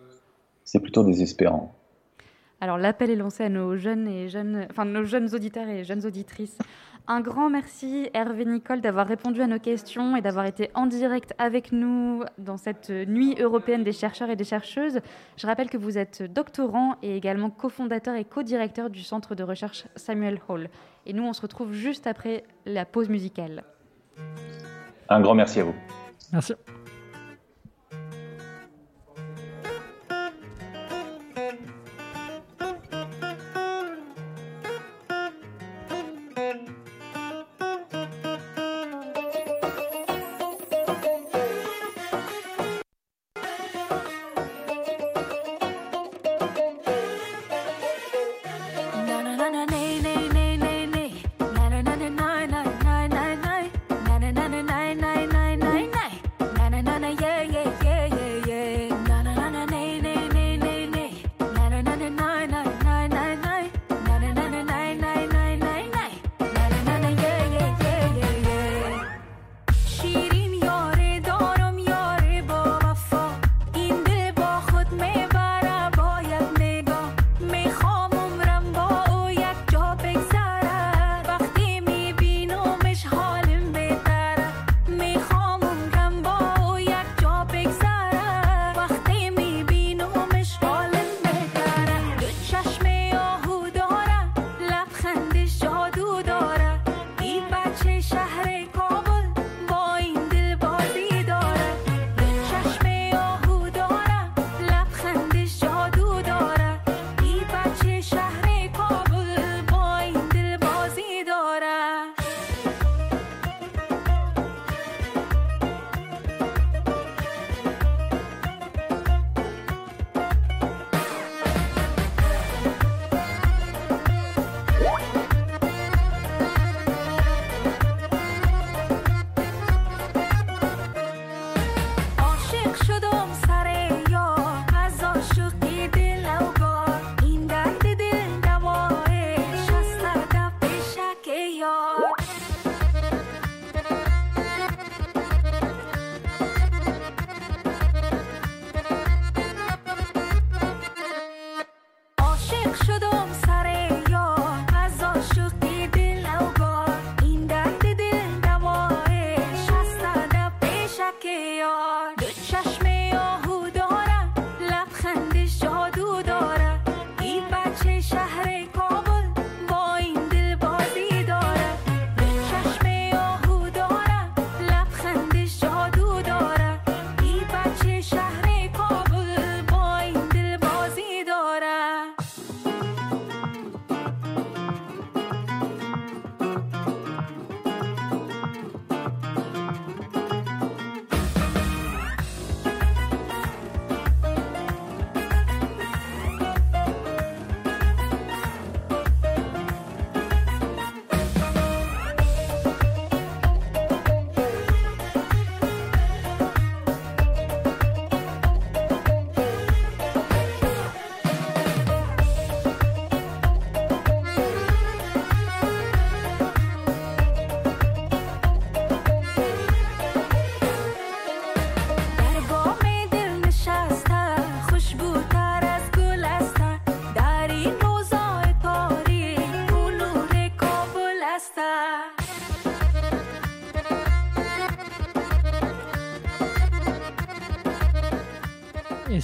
c'est 0.64 0.80
plutôt 0.80 1.05
désespérant. 1.05 1.74
Alors 2.61 2.76
l'appel 2.76 3.11
est 3.11 3.16
lancé 3.16 3.44
à 3.44 3.49
nos 3.49 3.76
jeunes 3.76 4.09
et 4.09 4.28
jeunes, 4.28 4.66
enfin 4.70 4.84
nos 4.84 5.05
jeunes 5.05 5.32
auditeurs 5.34 5.68
et 5.68 5.84
jeunes 5.84 6.05
auditrices. 6.05 6.59
Un 7.07 7.20
grand 7.20 7.49
merci 7.49 8.11
Hervé 8.12 8.44
Nicole 8.44 8.80
d'avoir 8.80 9.07
répondu 9.07 9.40
à 9.40 9.46
nos 9.46 9.61
questions 9.61 10.16
et 10.16 10.20
d'avoir 10.20 10.44
été 10.44 10.68
en 10.74 10.86
direct 10.86 11.32
avec 11.38 11.72
nous 11.72 12.22
dans 12.36 12.59
cette 12.59 12.90
nuit 12.90 13.36
européenne 13.40 13.82
des 13.82 13.92
chercheurs 13.92 14.28
et 14.28 14.36
des 14.36 14.44
chercheuses. 14.44 15.01
Je 15.38 15.46
rappelle 15.46 15.70
que 15.70 15.78
vous 15.78 15.96
êtes 15.96 16.22
doctorant 16.22 16.96
et 17.03 17.16
également 17.16 17.49
cofondateur 17.49 18.14
et 18.14 18.24
co-directeur 18.24 18.90
du 18.90 19.03
centre 19.03 19.34
de 19.34 19.42
recherche 19.42 19.86
Samuel 19.96 20.38
Hall. 20.49 20.68
Et 21.07 21.14
nous, 21.14 21.22
on 21.22 21.32
se 21.32 21.40
retrouve 21.40 21.72
juste 21.72 22.07
après 22.07 22.44
la 22.66 22.84
pause 22.84 23.09
musicale. 23.09 23.64
Un 25.09 25.21
grand 25.21 25.35
merci 25.35 25.61
à 25.61 25.65
vous. 25.65 25.75
Merci. 26.33 26.55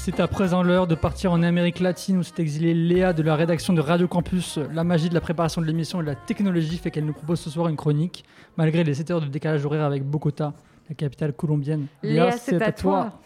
C'est 0.05 0.21
à 0.21 0.29
présent 0.29 0.63
l'heure 0.63 0.87
de 0.87 0.95
partir 0.95 1.33
en 1.33 1.43
Amérique 1.43 1.81
latine 1.81 2.19
où 2.19 2.23
s'est 2.23 2.35
exilée 2.37 2.75
Léa 2.75 3.15
de 3.15 3.23
la 3.23 3.37
rédaction 3.37 3.73
de 3.73 3.81
Radio 3.81 4.07
Campus. 4.07 4.59
La 4.59 4.85
magie 4.85 5.09
de 5.09 5.15
la 5.15 5.23
préparation 5.23 5.63
de 5.63 5.67
l'émission 5.67 5.99
et 6.03 6.05
de 6.05 6.09
la 6.09 6.15
technologie 6.15 6.77
fait 6.77 6.91
qu'elle 6.91 7.07
nous 7.07 7.15
propose 7.15 7.41
ce 7.41 7.49
soir 7.49 7.69
une 7.69 7.77
chronique, 7.77 8.23
malgré 8.59 8.85
les 8.85 8.93
7 8.93 9.11
heures 9.13 9.21
de 9.23 9.29
décalage 9.29 9.65
horaire 9.65 9.85
avec 9.85 10.05
Bogota, 10.05 10.53
la 10.91 10.95
capitale 10.95 11.33
colombienne. 11.33 11.87
Léa, 12.03 12.33
c'est 12.33 12.61
à 12.61 12.71
toi. 12.71 13.19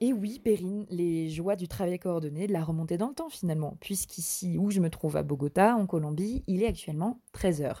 Et 0.00 0.12
oui, 0.12 0.40
Perrine, 0.42 0.86
les 0.90 1.30
joies 1.30 1.54
du 1.54 1.68
travail 1.68 2.00
coordonné, 2.00 2.48
de 2.48 2.52
la 2.52 2.64
remontée 2.64 2.96
dans 2.96 3.10
le 3.10 3.14
temps 3.14 3.30
finalement, 3.30 3.76
puisqu'ici 3.80 4.58
où 4.58 4.72
je 4.72 4.80
me 4.80 4.90
trouve 4.90 5.16
à 5.16 5.22
Bogota, 5.22 5.76
en 5.76 5.86
Colombie, 5.86 6.42
il 6.48 6.64
est 6.64 6.66
actuellement 6.66 7.20
13h. 7.32 7.76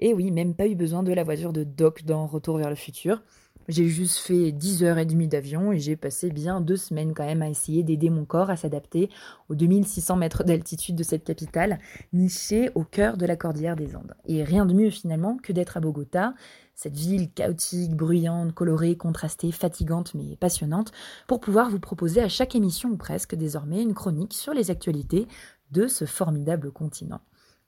Et 0.00 0.12
oui, 0.12 0.32
même 0.32 0.56
pas 0.56 0.66
eu 0.66 0.74
besoin 0.74 1.04
de 1.04 1.12
la 1.12 1.22
voiture 1.22 1.52
de 1.52 1.62
Doc 1.62 2.02
dans 2.02 2.26
Retour 2.26 2.58
vers 2.58 2.68
le 2.68 2.74
futur. 2.74 3.22
J'ai 3.68 3.86
juste 3.86 4.18
fait 4.18 4.50
10h30 4.50 5.28
d'avion 5.28 5.70
et 5.70 5.78
j'ai 5.78 5.94
passé 5.94 6.30
bien 6.30 6.60
deux 6.60 6.76
semaines 6.76 7.14
quand 7.14 7.24
même 7.24 7.42
à 7.42 7.48
essayer 7.48 7.84
d'aider 7.84 8.10
mon 8.10 8.24
corps 8.24 8.50
à 8.50 8.56
s'adapter 8.56 9.08
aux 9.48 9.54
2600 9.54 10.16
mètres 10.16 10.42
d'altitude 10.42 10.96
de 10.96 11.04
cette 11.04 11.22
capitale, 11.22 11.78
nichée 12.12 12.70
au 12.74 12.82
cœur 12.82 13.16
de 13.16 13.24
la 13.24 13.36
cordillère 13.36 13.76
des 13.76 13.94
Andes. 13.94 14.14
Et 14.26 14.42
rien 14.42 14.66
de 14.66 14.74
mieux 14.74 14.90
finalement 14.90 15.36
que 15.40 15.52
d'être 15.52 15.76
à 15.76 15.80
Bogota, 15.80 16.34
cette 16.74 16.96
ville 16.96 17.30
chaotique, 17.30 17.94
bruyante, 17.94 18.52
colorée, 18.52 18.96
contrastée, 18.96 19.52
fatigante 19.52 20.14
mais 20.14 20.36
passionnante, 20.36 20.90
pour 21.28 21.38
pouvoir 21.38 21.70
vous 21.70 21.78
proposer 21.78 22.20
à 22.20 22.28
chaque 22.28 22.56
émission 22.56 22.90
ou 22.90 22.96
presque 22.96 23.36
désormais 23.36 23.82
une 23.82 23.94
chronique 23.94 24.34
sur 24.34 24.54
les 24.54 24.72
actualités 24.72 25.28
de 25.70 25.86
ce 25.86 26.04
formidable 26.04 26.72
continent 26.72 27.20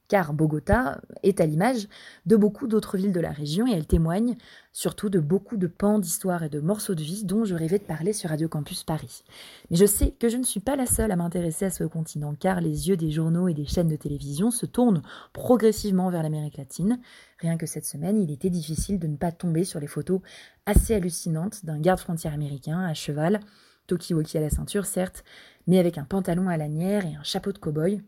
car 0.07 0.33
Bogota 0.33 1.01
est 1.23 1.41
à 1.41 1.45
l'image 1.45 1.87
de 2.25 2.35
beaucoup 2.35 2.67
d'autres 2.67 2.97
villes 2.97 3.11
de 3.11 3.19
la 3.19 3.31
région 3.31 3.67
et 3.67 3.71
elle 3.71 3.87
témoigne 3.87 4.35
surtout 4.71 5.09
de 5.09 5.19
beaucoup 5.19 5.57
de 5.57 5.67
pans 5.67 5.99
d'histoire 5.99 6.43
et 6.43 6.49
de 6.49 6.59
morceaux 6.59 6.95
de 6.95 7.03
vie 7.03 7.23
dont 7.23 7.45
je 7.45 7.55
rêvais 7.55 7.79
de 7.79 7.83
parler 7.83 8.13
sur 8.13 8.29
Radio 8.29 8.49
Campus 8.49 8.83
Paris. 8.83 9.23
Mais 9.69 9.77
je 9.77 9.85
sais 9.85 10.11
que 10.11 10.29
je 10.29 10.37
ne 10.37 10.43
suis 10.43 10.59
pas 10.59 10.75
la 10.75 10.85
seule 10.85 11.11
à 11.11 11.15
m'intéresser 11.15 11.65
à 11.65 11.69
ce 11.69 11.83
continent 11.83 12.35
car 12.37 12.61
les 12.61 12.89
yeux 12.89 12.97
des 12.97 13.11
journaux 13.11 13.47
et 13.47 13.53
des 13.53 13.65
chaînes 13.65 13.87
de 13.87 13.95
télévision 13.95 14.51
se 14.51 14.65
tournent 14.65 15.01
progressivement 15.33 16.09
vers 16.09 16.23
l'Amérique 16.23 16.57
latine. 16.57 16.99
Rien 17.39 17.57
que 17.57 17.65
cette 17.65 17.85
semaine, 17.85 18.21
il 18.21 18.31
était 18.31 18.49
difficile 18.49 18.99
de 18.99 19.07
ne 19.07 19.17
pas 19.17 19.31
tomber 19.31 19.63
sur 19.63 19.79
les 19.79 19.87
photos 19.87 20.21
assez 20.65 20.93
hallucinantes 20.93 21.65
d'un 21.65 21.79
garde-frontière 21.79 22.33
américain 22.33 22.79
à 22.79 22.93
cheval, 22.93 23.39
Tokiwoki 23.87 24.37
à 24.37 24.41
la 24.41 24.49
ceinture 24.49 24.85
certes, 24.85 25.23
mais 25.67 25.79
avec 25.79 25.97
un 25.97 26.05
pantalon 26.05 26.49
à 26.49 26.57
lanière 26.57 27.05
et 27.05 27.15
un 27.15 27.23
chapeau 27.23 27.51
de 27.51 27.59
cow-boy 27.59 28.01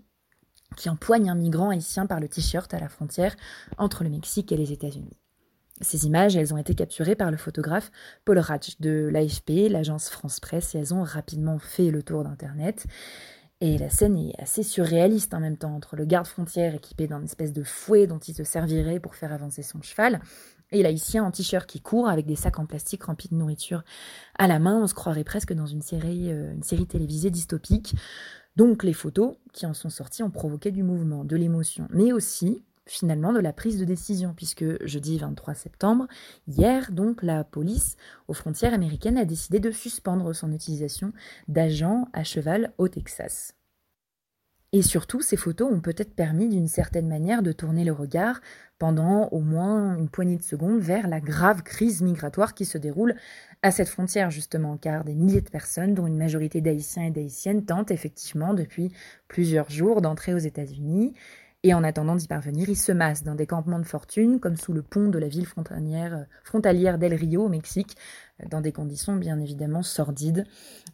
qui 0.76 0.90
empoigne 0.90 1.30
un 1.30 1.36
migrant 1.36 1.70
haïtien 1.70 2.06
par 2.06 2.20
le 2.20 2.28
t-shirt 2.28 2.74
à 2.74 2.80
la 2.80 2.90
frontière 2.90 3.36
entre 3.78 4.04
le 4.04 4.10
Mexique 4.10 4.52
et 4.52 4.58
les 4.58 4.72
États-Unis. 4.72 5.18
Ces 5.82 6.08
images, 6.08 6.36
elles 6.36 6.54
ont 6.54 6.58
été 6.58 6.74
capturées 6.74 7.16
par 7.16 7.30
le 7.30 7.38
photographe 7.38 7.92
Paul 8.26 8.40
Ratch 8.40 8.80
de 8.80 9.10
l'AFP, 9.12 9.70
l'agence 9.70 10.10
France 10.10 10.40
Presse, 10.40 10.74
et 10.74 10.80
elles 10.80 10.94
ont 10.94 11.04
rapidement 11.04 11.60
fait 11.60 11.92
le 11.92 12.02
tour 12.02 12.24
d'Internet. 12.24 12.86
Et 13.60 13.78
la 13.78 13.90
scène 13.90 14.18
est 14.18 14.40
assez 14.40 14.64
surréaliste 14.64 15.34
en 15.34 15.40
même 15.40 15.58
temps, 15.58 15.76
entre 15.76 15.96
le 15.96 16.06
garde-frontière 16.06 16.76
équipé 16.76 17.08
d'un 17.08 17.24
espèce 17.24 17.54
de 17.54 17.64
fouet 17.64 18.06
dont 18.08 18.20
il 18.20 18.36
se 18.36 18.44
servirait 18.44 19.00
pour 19.00 19.16
faire 19.16 19.34
avancer 19.34 19.64
son 19.64 19.82
cheval, 19.82 20.20
et 20.72 20.84
l'haïtien 20.84 21.24
en 21.24 21.32
t-shirt 21.32 21.68
qui 21.68 21.80
court 21.80 22.10
avec 22.10 22.26
des 22.26 22.36
sacs 22.36 22.60
en 22.60 22.66
plastique 22.66 23.04
remplis 23.04 23.30
de 23.30 23.36
nourriture 23.36 23.84
à 24.38 24.48
la 24.48 24.60
main. 24.60 24.82
On 24.82 24.88
se 24.88 24.94
croirait 24.94 25.24
presque 25.24 25.54
dans 25.54 25.66
une 25.66 25.82
série, 25.82 26.32
euh, 26.32 26.54
une 26.54 26.64
série 26.64 26.86
télévisée 26.86 27.32
dystopique. 27.32 27.96
Donc 28.58 28.84
les 28.84 28.94
photos 28.94 29.36
qui 29.54 29.68
en 29.68 29.76
sont 29.76 29.92
sorties 29.92 30.24
ont 30.24 30.32
provoqué 30.32 30.72
du 30.72 30.82
mouvement, 30.82 31.24
de 31.24 31.36
l'émotion, 31.36 31.88
mais 31.92 32.12
aussi 32.12 32.64
finalement 32.88 33.32
de 33.32 33.40
la 33.40 33.54
prise 33.54 33.80
de 33.80 33.86
décision, 33.86 34.34
puisque 34.36 34.84
jeudi 34.84 35.20
23 35.20 35.54
septembre, 35.54 36.08
hier 36.48 36.92
donc, 36.92 37.22
la 37.22 37.44
police 37.44 37.98
aux 38.28 38.34
frontières 38.34 38.74
américaines 38.74 39.18
a 39.18 39.26
décidé 39.26 39.60
de 39.60 39.70
suspendre 39.70 40.34
son 40.34 40.52
utilisation 40.52 41.14
d'agents 41.48 42.08
à 42.14 42.24
cheval 42.24 42.74
au 42.80 42.88
Texas. 42.88 43.57
Et 44.74 44.82
surtout, 44.82 45.22
ces 45.22 45.38
photos 45.38 45.72
ont 45.72 45.80
peut-être 45.80 46.14
permis 46.14 46.50
d'une 46.50 46.68
certaine 46.68 47.08
manière 47.08 47.42
de 47.42 47.54
tourner 47.54 47.86
le 47.86 47.94
regard 47.94 48.42
pendant 48.80 49.30
au 49.30 49.40
moins 49.40 49.96
une 49.96 50.10
poignée 50.10 50.36
de 50.36 50.44
secondes 50.44 50.80
vers 50.80 51.08
la 51.08 51.22
grave 51.22 51.64
crise 51.64 52.02
migratoire 52.02 52.54
qui 52.54 52.66
se 52.66 52.78
déroule 52.78 53.16
à 53.62 53.72
cette 53.72 53.88
frontière 53.88 54.30
justement, 54.30 54.76
car 54.78 55.06
des 55.06 55.16
milliers 55.16 55.42
de 55.42 55.50
personnes, 55.50 55.94
dont 55.94 56.06
une 56.06 56.18
majorité 56.18 56.60
d'Haïtiens 56.60 57.06
et 57.06 57.12
d'Haïtiennes, 57.12 57.66
tentent 57.66 57.92
effectivement 57.92 58.54
depuis 58.54 58.92
plusieurs 59.30 59.70
jours 59.70 60.02
d'entrer 60.02 60.34
aux 60.34 60.38
États-Unis. 60.38 61.14
Et 61.68 61.74
en 61.74 61.84
attendant 61.84 62.16
d'y 62.16 62.28
parvenir, 62.28 62.70
ils 62.70 62.78
se 62.78 62.94
massent 62.94 63.26
dans 63.26 63.36
des 63.36 63.46
campements 63.46 63.80
de 63.80 63.86
fortune, 63.86 64.40
comme 64.40 64.56
sous 64.56 64.72
le 64.72 64.82
pont 64.82 65.10
de 65.10 65.20
la 65.20 65.28
ville 65.28 65.46
frontalière, 65.46 66.26
frontalière 66.46 66.98
d'El 66.98 67.14
Rio 67.14 67.44
au 67.44 67.50
Mexique, 67.50 67.98
dans 68.50 68.62
des 68.62 68.72
conditions 68.72 69.18
bien 69.18 69.38
évidemment 69.38 69.84
sordides. 69.84 70.46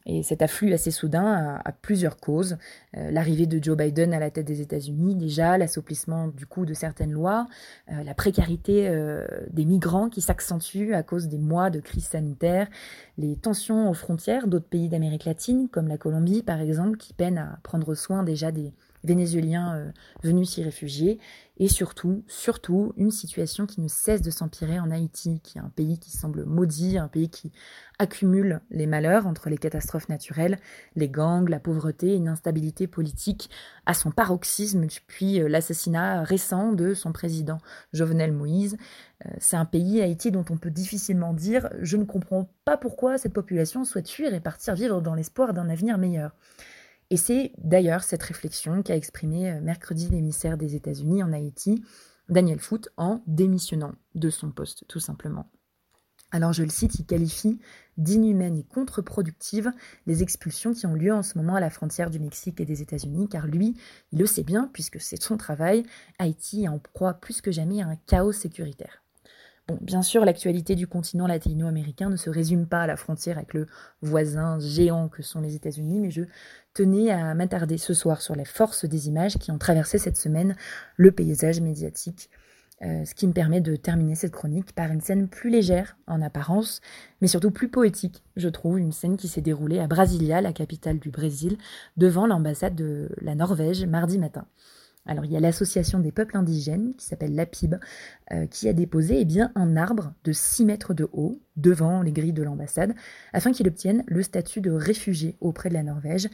Et 0.08 0.24
cet 0.24 0.42
afflux 0.42 0.74
assez 0.74 0.90
soudain 0.90 1.62
a, 1.64 1.72
plusieurs 1.74 2.18
causes. 2.18 2.58
Euh, 2.98 3.12
l'arrivée 3.12 3.46
de 3.46 3.64
Joe 3.64 3.78
Biden 3.78 4.16
à 4.16 4.20
la 4.20 4.32
tête 4.32 4.48
des 4.48 4.62
États-Unis, 4.62 5.14
déjà, 5.14 5.60
l'assouplissement 5.60 6.30
du 6.30 6.48
coup 6.48 6.66
de 6.66 6.74
certaines 6.74 7.12
lois, 7.12 7.46
euh, 7.92 8.04
la 8.04 8.16
précarité 8.16 8.88
euh, 8.88 9.28
des 9.52 9.66
migrants 9.66 10.10
qui 10.10 10.22
s'accentue 10.22 10.94
à 10.94 11.04
cause 11.04 11.28
des 11.28 11.38
mois 11.38 11.70
de 11.70 11.82
crise 11.82 12.06
sanitaire, 12.06 12.68
les 13.20 13.36
tensions 13.36 13.92
aux 13.92 13.94
frontières 13.94 14.48
d'autres 14.48 14.66
pays 14.66 14.90
d'Amérique 14.90 15.26
latine, 15.26 15.70
comme 15.70 15.88
la 15.88 16.00
Colombie 16.00 16.42
par 16.42 16.62
exemple, 16.62 16.98
qui 16.98 17.14
peinent 17.14 17.38
à 17.38 17.60
prendre 17.62 17.94
soin 17.94 18.24
déjà 18.24 18.52
des 18.52 18.74
vénézuéliens 19.04 19.92
venus 20.24 20.52
s'y 20.52 20.64
réfugier, 20.64 21.20
et 21.58 21.68
surtout, 21.68 22.24
surtout, 22.28 22.94
une 22.98 23.12
situation 23.12 23.68
qui 23.68 23.80
ne 23.80 23.88
cesse 23.88 24.24
de 24.24 24.32
s'empirer 24.32 24.80
en 24.80 24.90
Haïti, 24.90 25.40
qui 25.44 25.60
est 25.60 25.62
un 25.62 25.70
pays 25.70 26.00
qui 26.00 26.10
semble 26.10 26.46
maudit, 26.46 26.98
un 26.98 27.08
pays 27.08 27.30
qui 27.30 27.52
accumule 28.00 28.62
les 28.72 28.88
malheurs 28.88 29.28
entre 29.28 29.50
les 29.50 29.60
catastrophes 29.60 30.10
naturelles, 30.10 30.58
les 30.96 31.10
gangs, 31.10 31.48
la 31.48 31.60
pauvreté 31.60 32.14
et 32.14 32.16
une 32.16 32.28
instabilité 32.28 32.88
politique 32.88 33.52
à 33.86 33.94
son 33.94 34.10
paroxysme 34.10 34.88
depuis 34.88 35.42
euh, 35.42 35.48
l'assassinat 35.48 36.24
récent 36.24 36.74
de 36.74 36.96
son 36.96 37.12
président 37.12 37.60
Jovenel 37.94 38.32
Moïse. 38.32 38.78
Euh, 39.26 39.30
c'est 39.38 39.56
un 39.56 39.66
pays, 39.66 40.02
Haïti, 40.02 40.32
dont 40.32 40.46
on 40.50 40.58
peut 40.58 40.72
difficilement 40.72 41.34
dire 41.34 41.70
je 41.82 41.98
ne 41.98 42.04
comprends 42.04 42.50
pas 42.66 42.78
pourquoi 42.78 43.20
cette 43.20 43.34
population 43.34 43.86
souhaite 43.86 44.10
fuir 44.10 44.34
et 44.34 44.40
partir 44.40 44.74
vivre 44.74 45.02
dans 45.02 45.14
l'espoir 45.14 45.54
d'un 45.54 45.70
avenir 45.70 46.00
meilleur. 46.00 46.32
Et 47.14 47.18
c'est 47.18 47.52
d'ailleurs 47.60 48.04
cette 48.04 48.24
réflexion 48.24 48.82
qu'a 48.82 48.96
exprimé 48.96 49.52
euh, 49.52 49.62
mercredi 49.62 50.10
l'émissaire 50.10 50.58
des 50.58 50.74
États-Unis 50.74 51.22
en 51.22 51.32
Haïti, 51.32 51.84
Daniel 52.28 52.58
Foote, 52.58 52.90
en 52.98 53.22
démissionnant 53.28 53.94
de 54.16 54.32
son 54.32 54.50
poste, 54.50 54.86
tout 54.88 55.00
simplement. 55.00 55.48
Alors 56.32 56.54
je 56.54 56.64
le 56.64 56.72
cite, 56.72 56.96
il 56.96 57.06
qualifie 57.06 57.60
d'inhumaines 57.98 58.58
et 58.58 58.64
contre-productives 58.64 59.72
les 60.08 60.24
expulsions 60.24 60.74
qui 60.74 60.88
ont 60.88 60.96
lieu 60.96 61.14
en 61.14 61.22
ce 61.22 61.38
moment 61.38 61.54
à 61.54 61.60
la 61.60 61.70
frontière 61.70 62.10
du 62.10 62.20
Mexique 62.20 62.60
et 62.60 62.66
des 62.66 62.82
États-Unis, 62.82 63.30
car 63.30 63.46
lui, 63.46 63.76
il 64.12 64.18
le 64.18 64.26
sait 64.26 64.42
bien, 64.42 64.68
puisque 64.74 65.00
c'est 65.00 65.22
son 65.22 65.38
travail, 65.38 65.84
Haïti 66.18 66.64
est 66.64 66.68
en 66.68 66.80
proie 66.80 67.14
plus 67.14 67.42
que 67.42 67.52
jamais 67.52 67.84
à 67.84 67.90
un 67.90 67.96
chaos 68.08 68.32
sécuritaire. 68.32 69.03
Bien 69.82 70.02
sûr, 70.02 70.26
l'actualité 70.26 70.76
du 70.76 70.88
continent 70.88 71.26
latino-américain 71.26 72.10
ne 72.10 72.18
se 72.18 72.30
résume 72.30 72.68
pas 72.68 72.82
à 72.82 72.88
la 72.88 72.98
frontière 72.98 73.38
avec 73.38 73.54
le 73.54 73.68
voisin 74.02 74.60
géant 74.60 75.08
que 75.08 75.24
sont 75.24 75.40
les 75.40 75.56
États-Unis, 75.56 76.02
mais 76.02 76.12
je 76.12 76.24
tenais 76.74 77.12
à 77.12 77.34
m'attarder 77.34 77.78
ce 77.78 77.94
soir 77.94 78.22
sur 78.22 78.36
les 78.36 78.44
forces 78.44 78.84
des 78.84 79.08
images 79.08 79.38
qui 79.38 79.52
ont 79.52 79.58
traversé 79.58 80.00
cette 80.00 80.18
semaine 80.18 80.58
le 80.98 81.14
paysage 81.14 81.62
médiatique. 81.62 82.30
Euh, 82.82 83.06
ce 83.06 83.16
qui 83.16 83.26
me 83.26 83.32
permet 83.32 83.62
de 83.62 83.78
terminer 83.78 84.16
cette 84.16 84.34
chronique 84.34 84.74
par 84.74 84.92
une 84.92 85.00
scène 85.00 85.30
plus 85.30 85.50
légère 85.50 85.96
en 86.08 86.22
apparence, 86.22 86.82
mais 87.22 87.30
surtout 87.30 87.52
plus 87.52 87.70
poétique, 87.70 88.22
je 88.36 88.50
trouve, 88.50 88.80
une 88.80 88.92
scène 88.92 89.16
qui 89.16 89.30
s'est 89.30 89.40
déroulée 89.40 89.80
à 89.80 89.88
Brasilia, 89.88 90.42
la 90.42 90.52
capitale 90.52 91.00
du 91.00 91.10
Brésil, 91.10 91.58
devant 91.96 92.28
l'ambassade 92.28 92.76
de 92.76 93.10
la 93.22 93.36
Norvège 93.36 93.86
mardi 93.86 94.18
matin. 94.18 94.46
Alors 95.06 95.26
il 95.26 95.32
y 95.32 95.38
a 95.38 95.40
l'association 95.40 96.00
des 96.00 96.12
peuples 96.12 96.38
indigènes 96.38 96.94
qui 96.96 97.06
s'appelle 97.06 97.36
l'APIB 97.36 97.76
euh, 98.32 98.46
qui 98.48 98.70
a 98.70 98.74
déposé 98.74 99.20
eh 99.20 99.42
un 99.56 99.76
arbre 99.76 100.14
de 100.24 100.32
6 100.32 100.66
mètres 100.66 100.94
de 100.94 101.10
haut 101.12 101.42
devant 101.58 102.02
les 102.02 102.14
grilles 102.14 102.34
de 102.34 102.44
l'ambassade 102.44 102.94
afin 103.34 103.52
qu'il 103.52 103.68
obtienne 103.68 104.04
le 104.08 104.24
statut 104.24 104.62
de 104.62 104.72
réfugié 104.72 105.36
auprès 105.42 105.70
de 105.70 105.74
la 105.74 105.84
Norvège, 105.84 106.30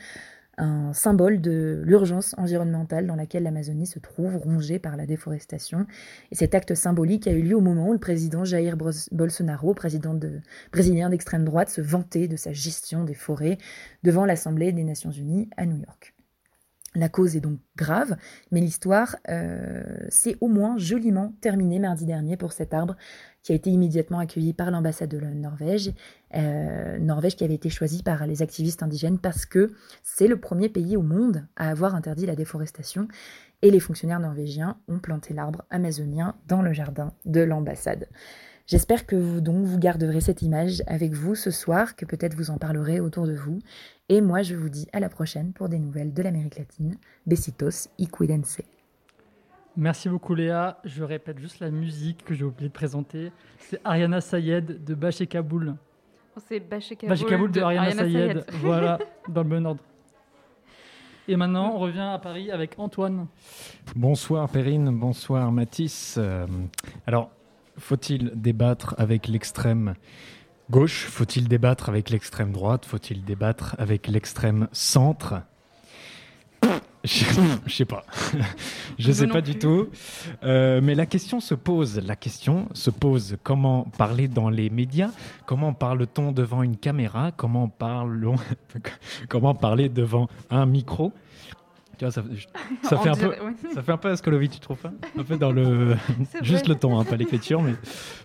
un 0.59 0.93
symbole 0.93 1.41
de 1.41 1.81
l'urgence 1.85 2.35
environnementale 2.37 3.07
dans 3.07 3.15
laquelle 3.15 3.43
l'Amazonie 3.43 3.87
se 3.87 3.97
trouve 3.97 4.35
rongée 4.35 4.77
par 4.77 4.97
la 4.97 5.05
déforestation. 5.05 5.87
Et 6.31 6.35
cet 6.35 6.53
acte 6.53 6.75
symbolique 6.75 7.27
a 7.27 7.31
eu 7.31 7.41
lieu 7.41 7.55
au 7.55 7.61
moment 7.61 7.87
où 7.87 7.93
le 7.93 7.99
président 7.99 8.43
Jair 8.43 8.75
Bolsonaro, 9.11 9.73
président 9.73 10.13
de, 10.13 10.41
brésilien 10.71 11.09
d'extrême 11.09 11.45
droite, 11.45 11.69
se 11.69 11.81
vantait 11.81 12.27
de 12.27 12.35
sa 12.35 12.51
gestion 12.51 13.03
des 13.03 13.13
forêts 13.13 13.57
devant 14.03 14.25
l'Assemblée 14.25 14.73
des 14.73 14.83
Nations 14.83 15.11
Unies 15.11 15.49
à 15.55 15.65
New 15.65 15.77
York. 15.77 16.13
La 16.95 17.07
cause 17.07 17.35
est 17.35 17.39
donc 17.39 17.59
grave, 17.75 18.15
mais 18.51 18.61
l'histoire 18.61 19.15
euh, 19.29 19.83
s'est 20.09 20.37
au 20.41 20.47
moins 20.47 20.77
joliment 20.79 21.33
terminée 21.39 21.77
mardi 21.77 22.05
dernier 22.05 22.35
pour 22.35 22.51
cet 22.51 22.73
arbre 22.73 22.95
qui 23.43 23.51
a 23.51 23.55
été 23.55 23.69
immédiatement 23.69 24.19
accueilli 24.19 24.53
par 24.53 24.71
l'ambassade 24.71 25.09
de 25.09 25.19
la 25.19 25.29
Norvège, 25.29 25.91
euh, 26.35 26.97
Norvège 26.97 27.35
qui 27.35 27.43
avait 27.43 27.53
été 27.53 27.69
choisie 27.69 28.01
par 28.01 28.25
les 28.25 28.41
activistes 28.41 28.81
indigènes 28.81 29.19
parce 29.19 29.45
que 29.45 29.71
c'est 30.03 30.27
le 30.27 30.39
premier 30.39 30.67
pays 30.67 30.97
au 30.97 31.03
monde 31.03 31.45
à 31.55 31.69
avoir 31.69 31.93
interdit 31.93 32.25
la 32.25 32.35
déforestation 32.35 33.07
et 33.61 33.69
les 33.69 33.79
fonctionnaires 33.79 34.19
norvégiens 34.19 34.77
ont 34.87 34.99
planté 34.99 35.33
l'arbre 35.33 35.63
amazonien 35.69 36.35
dans 36.47 36.61
le 36.61 36.73
jardin 36.73 37.13
de 37.25 37.41
l'ambassade. 37.41 38.07
J'espère 38.69 39.07
que 39.07 39.15
vous 39.15 39.41
donc 39.41 39.65
vous 39.65 39.79
garderez 39.79 40.21
cette 40.21 40.43
image 40.43 40.83
avec 40.85 41.13
vous 41.13 41.33
ce 41.33 41.49
soir, 41.49 41.95
que 41.95 42.05
peut-être 42.05 42.35
vous 42.35 42.51
en 42.51 42.59
parlerez 42.59 42.99
autour 42.99 43.25
de 43.25 43.33
vous. 43.33 43.57
Et 44.09 44.21
moi, 44.21 44.43
je 44.43 44.53
vous 44.53 44.69
dis 44.69 44.85
à 44.93 44.99
la 44.99 45.09
prochaine 45.09 45.53
pour 45.53 45.69
des 45.69 45.79
nouvelles 45.79 46.13
de 46.13 46.21
l'Amérique 46.21 46.59
latine. 46.59 46.95
Besitos 47.25 47.89
y 47.97 48.05
cuídense. 48.05 48.61
Merci 49.75 50.07
beaucoup 50.07 50.35
Léa. 50.35 50.77
Je 50.83 51.03
répète 51.03 51.39
juste 51.39 51.61
la 51.61 51.71
musique 51.71 52.23
que 52.23 52.35
j'ai 52.35 52.43
oublié 52.43 52.69
de 52.69 52.73
présenter. 52.73 53.31
C'est 53.57 53.81
Ariana 53.83 54.21
Sayed 54.21 54.83
de 54.83 54.93
Baché 54.93 55.25
Kaboul. 55.25 55.73
C'est 56.47 56.59
Baché 56.59 56.95
Kaboul, 56.95 57.09
Baché 57.09 57.25
Kaboul 57.25 57.51
de 57.51 57.61
Ariana 57.61 57.87
Ariana 57.87 58.03
Sayed. 58.03 58.45
Sayed. 58.47 58.61
voilà, 58.61 58.99
dans 59.27 59.41
le 59.41 59.49
bon 59.49 59.65
ordre. 59.65 59.81
Et 61.27 61.35
maintenant, 61.35 61.73
on 61.73 61.79
revient 61.79 62.11
à 62.13 62.19
Paris 62.19 62.51
avec 62.51 62.77
Antoine. 62.77 63.25
Bonsoir 63.95 64.47
Perrine, 64.47 64.91
bonsoir 64.91 65.51
Mathis. 65.51 66.17
Euh, 66.19 66.45
alors, 67.07 67.31
faut-il 67.79 68.31
débattre 68.35 68.95
avec 68.97 69.27
l'extrême 69.27 69.95
gauche? 70.69 71.05
Faut-il 71.05 71.47
débattre 71.47 71.89
avec 71.89 72.09
l'extrême 72.09 72.51
droite? 72.51 72.85
Faut-il 72.85 73.23
débattre 73.23 73.75
avec 73.79 74.07
l'extrême 74.07 74.67
centre? 74.71 75.41
Je, 77.05 77.23
je 77.65 77.73
sais 77.73 77.85
pas. 77.85 78.03
je 78.33 78.39
Je 78.99 79.11
sais 79.11 79.27
pas 79.27 79.41
du 79.41 79.57
tout. 79.57 79.87
Euh, 80.43 80.81
mais 80.83 80.95
la 80.95 81.05
question 81.05 81.39
se 81.39 81.55
pose. 81.55 81.97
La 82.05 82.17
question 82.17 82.67
se 82.73 82.89
pose. 82.89 83.37
Comment 83.41 83.83
parler 83.97 84.27
dans 84.27 84.49
les 84.49 84.69
médias? 84.69 85.11
Comment 85.45 85.73
parle-t-on 85.73 86.33
devant 86.33 86.61
une 86.61 86.75
caméra? 86.75 87.31
Comment 87.31 87.69
parlons 87.69 88.35
Comment 89.29 89.55
parler 89.55 89.87
devant 89.87 90.27
un 90.49 90.65
micro? 90.65 91.13
Tu 91.99 92.05
vois, 92.05 92.11
ça, 92.11 92.23
fait 92.23 92.95
un 93.09 93.11
dirait- 93.13 93.37
peu, 93.37 93.45
oui. 93.45 93.51
ça 93.73 93.83
fait 93.83 93.91
un 93.91 93.97
peu 93.97 94.09
Ascolovic, 94.09 94.51
tu 94.53 94.59
trouves 94.59 94.77
pas? 94.77 94.91
Un 95.17 95.23
peu 95.23 95.37
dans 95.37 95.51
le, 95.51 95.95
juste 96.41 96.65
vrai. 96.65 96.73
le 96.73 96.79
ton, 96.79 96.97
hein, 96.99 97.03
pas 97.03 97.15
l'écriture, 97.17 97.61
mais 97.61 97.75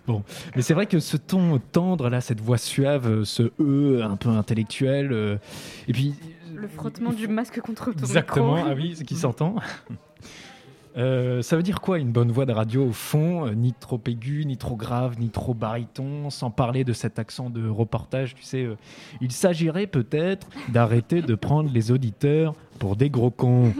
bon. 0.07 0.23
Mais 0.55 0.63
c'est 0.63 0.73
vrai 0.73 0.87
que 0.87 0.99
ce 0.99 1.17
ton 1.17 1.59
tendre 1.59 2.09
là, 2.09 2.21
cette 2.21 2.41
voix 2.41 2.57
suave, 2.57 3.23
ce 3.25 3.51
e 3.59 4.01
un 4.03 4.15
peu 4.15 4.29
intellectuel, 4.29 5.11
euh, 5.11 5.37
et 5.87 5.93
puis 5.93 6.15
Le 6.55 6.67
frottement 6.67 7.11
du 7.13 7.27
masque 7.27 7.59
contre 7.59 7.91
ton 7.91 7.99
Exactement, 7.99 8.55
micro. 8.55 8.69
ah 8.71 8.75
oui, 8.75 8.95
ce 8.95 9.03
qui 9.03 9.15
s'entend. 9.15 9.55
Euh, 10.97 11.41
ça 11.41 11.57
veut 11.57 11.63
dire 11.63 11.81
quoi 11.81 11.99
une 11.99 12.13
bonne 12.13 12.31
voix 12.31 12.45
de 12.45 12.53
radio 12.53 12.85
au 12.85 12.93
fond 12.93 13.45
Euh, 13.47 13.53
Ni 13.53 13.73
trop 13.73 13.99
aiguë, 14.07 14.45
ni 14.45 14.55
trop 14.55 14.77
grave, 14.77 15.19
ni 15.19 15.27
trop 15.29 15.53
baryton, 15.53 16.29
sans 16.29 16.51
parler 16.51 16.85
de 16.85 16.93
cet 16.93 17.19
accent 17.19 17.49
de 17.49 17.67
reportage, 17.67 18.33
tu 18.33 18.43
sais. 18.43 18.63
euh, 18.63 18.77
il 19.19 19.33
s'agirait 19.33 19.87
peut-être 19.87 20.47
d'arrêter 20.69 21.21
de 21.21 21.35
prendre 21.35 21.69
les 21.69 21.91
auditeurs 21.91 22.53
pour 22.79 22.95
des 22.95 23.09
gros 23.09 23.31
cons. 23.31 23.73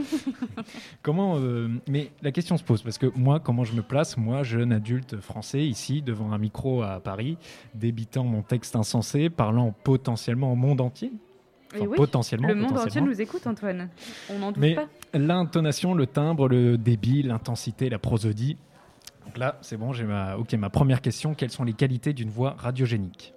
comment 1.02 1.36
euh, 1.38 1.68
Mais 1.88 2.10
la 2.22 2.32
question 2.32 2.56
se 2.56 2.64
pose 2.64 2.82
parce 2.82 2.98
que 2.98 3.06
moi, 3.14 3.40
comment 3.40 3.64
je 3.64 3.74
me 3.74 3.82
place, 3.82 4.16
moi, 4.16 4.42
jeune 4.42 4.72
adulte 4.72 5.20
français, 5.20 5.66
ici, 5.66 6.02
devant 6.02 6.32
un 6.32 6.38
micro 6.38 6.82
à 6.82 7.00
Paris, 7.00 7.38
débitant 7.74 8.24
mon 8.24 8.42
texte 8.42 8.76
insensé, 8.76 9.30
parlant 9.30 9.74
potentiellement 9.84 10.52
au 10.52 10.56
monde 10.56 10.80
entier? 10.80 11.12
Et 11.74 11.78
Enfin, 11.78 11.86
oui, 11.86 11.96
potentiellement, 11.96 12.48
Le 12.48 12.54
monde 12.54 12.78
entier 12.78 13.00
nous 13.00 13.20
écoute, 13.20 13.46
Antoine. 13.46 13.88
On 14.30 14.38
n'en 14.38 14.52
doute 14.52 14.58
Mais 14.58 14.76
pas. 14.76 14.86
l'intonation, 15.12 15.94
le 15.94 16.06
timbre, 16.06 16.48
le 16.48 16.78
débit, 16.78 17.22
l'intensité, 17.22 17.90
la 17.90 17.98
prosodie. 17.98 18.56
Donc 19.24 19.36
là, 19.36 19.58
c'est 19.60 19.76
bon, 19.76 19.92
j'ai 19.92 20.04
ma, 20.04 20.36
ok, 20.36 20.52
ma 20.54 20.70
première 20.70 21.00
question. 21.00 21.34
Quelles 21.34 21.50
sont 21.50 21.64
les 21.64 21.72
qualités 21.72 22.12
d'une 22.12 22.30
voix 22.30 22.54
radiogénique? 22.58 23.34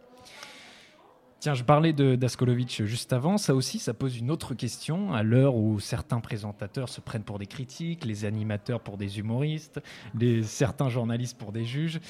Tiens, 1.39 1.53
je 1.53 1.63
parlais 1.63 1.93
de 1.93 2.17
d'Askolovitch 2.17 2.83
juste 2.83 3.13
avant. 3.13 3.37
Ça 3.37 3.55
aussi, 3.55 3.79
ça 3.79 3.93
pose 3.93 4.17
une 4.17 4.29
autre 4.29 4.55
question. 4.55 5.13
À 5.13 5.23
l'heure 5.23 5.55
où 5.55 5.79
certains 5.79 6.19
présentateurs 6.19 6.89
se 6.89 6.99
prennent 6.99 7.23
pour 7.23 7.39
des 7.39 7.45
critiques, 7.45 8.03
les 8.03 8.25
animateurs 8.25 8.81
pour 8.81 8.97
des 8.97 9.19
humoristes, 9.19 9.79
les, 10.19 10.43
certains 10.43 10.89
journalistes 10.89 11.37
pour 11.37 11.53
des 11.53 11.63
juges, 11.63 12.01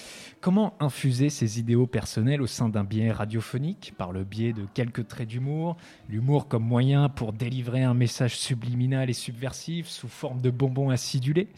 comment 0.42 0.74
infuser 0.80 1.30
ces 1.30 1.60
idéaux 1.60 1.86
personnels 1.86 2.42
au 2.42 2.48
sein 2.48 2.70
d'un 2.70 2.84
biais 2.84 3.12
radiophonique 3.12 3.94
par 4.00 4.14
le 4.14 4.24
biais 4.24 4.52
de 4.52 4.66
quelques 4.74 5.08
traits 5.08 5.28
d'humour, 5.28 5.78
l'humour 6.10 6.48
comme 6.48 6.64
moyen 6.64 7.08
pour 7.08 7.32
délivrer 7.32 7.84
un 7.84 7.94
message 7.94 8.36
subliminal 8.36 9.12
et 9.12 9.14
subversif 9.14 9.90
sous 9.90 10.08
forme 10.08 10.42
de 10.42 10.50
bonbons 10.50 10.90
acidulés? 10.90 11.50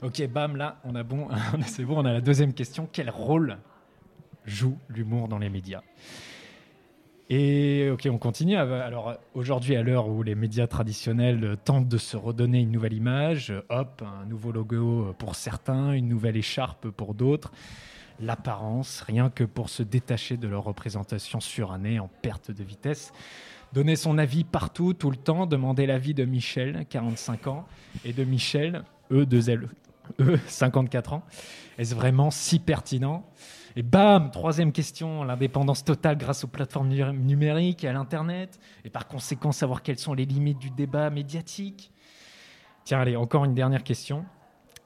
Ok, 0.00 0.26
bam, 0.28 0.56
là, 0.56 0.80
on 0.84 0.94
a 0.94 1.02
bon, 1.02 1.28
c'est 1.66 1.84
bon, 1.84 1.98
on 1.98 2.06
a 2.06 2.14
la 2.14 2.22
deuxième 2.22 2.54
question. 2.54 2.88
Quel 2.90 3.10
rôle 3.10 3.58
joue 4.46 4.78
l'humour 4.88 5.28
dans 5.28 5.38
les 5.38 5.50
médias? 5.50 5.82
Et 7.32 7.88
ok, 7.90 8.08
on 8.10 8.18
continue. 8.18 8.56
Alors 8.56 9.14
aujourd'hui, 9.34 9.76
à 9.76 9.82
l'heure 9.82 10.08
où 10.08 10.24
les 10.24 10.34
médias 10.34 10.66
traditionnels 10.66 11.56
tentent 11.64 11.88
de 11.88 11.96
se 11.96 12.16
redonner 12.16 12.58
une 12.58 12.72
nouvelle 12.72 12.92
image, 12.92 13.54
hop, 13.68 14.02
un 14.04 14.26
nouveau 14.26 14.50
logo 14.50 15.14
pour 15.16 15.36
certains, 15.36 15.92
une 15.92 16.08
nouvelle 16.08 16.36
écharpe 16.36 16.90
pour 16.90 17.14
d'autres. 17.14 17.52
L'apparence, 18.18 19.02
rien 19.02 19.30
que 19.30 19.44
pour 19.44 19.70
se 19.70 19.84
détacher 19.84 20.36
de 20.36 20.48
leur 20.48 20.64
représentation 20.64 21.38
surannée 21.38 22.00
en 22.00 22.10
perte 22.20 22.50
de 22.50 22.64
vitesse. 22.64 23.12
Donner 23.72 23.94
son 23.94 24.18
avis 24.18 24.42
partout, 24.42 24.92
tout 24.92 25.12
le 25.12 25.16
temps, 25.16 25.46
demander 25.46 25.86
l'avis 25.86 26.12
de 26.14 26.24
Michel, 26.24 26.84
45 26.90 27.46
ans, 27.46 27.66
et 28.04 28.12
de 28.12 28.24
Michel, 28.24 28.82
eux, 29.12 29.24
deux 29.24 29.48
L, 29.48 29.68
eux, 30.18 30.40
54 30.48 31.12
ans. 31.12 31.22
Est-ce 31.78 31.94
vraiment 31.94 32.32
si 32.32 32.58
pertinent? 32.58 33.24
Et 33.76 33.82
bam, 33.82 34.30
troisième 34.30 34.72
question, 34.72 35.22
l'indépendance 35.24 35.84
totale 35.84 36.18
grâce 36.18 36.44
aux 36.44 36.48
plateformes 36.48 36.88
nu- 36.88 37.12
numériques 37.12 37.84
et 37.84 37.88
à 37.88 37.92
l'Internet, 37.92 38.58
et 38.84 38.90
par 38.90 39.06
conséquent 39.06 39.52
savoir 39.52 39.82
quelles 39.82 39.98
sont 39.98 40.14
les 40.14 40.24
limites 40.26 40.58
du 40.58 40.70
débat 40.70 41.10
médiatique. 41.10 41.92
Tiens, 42.84 43.00
allez, 43.00 43.16
encore 43.16 43.44
une 43.44 43.54
dernière 43.54 43.82
question. 43.84 44.24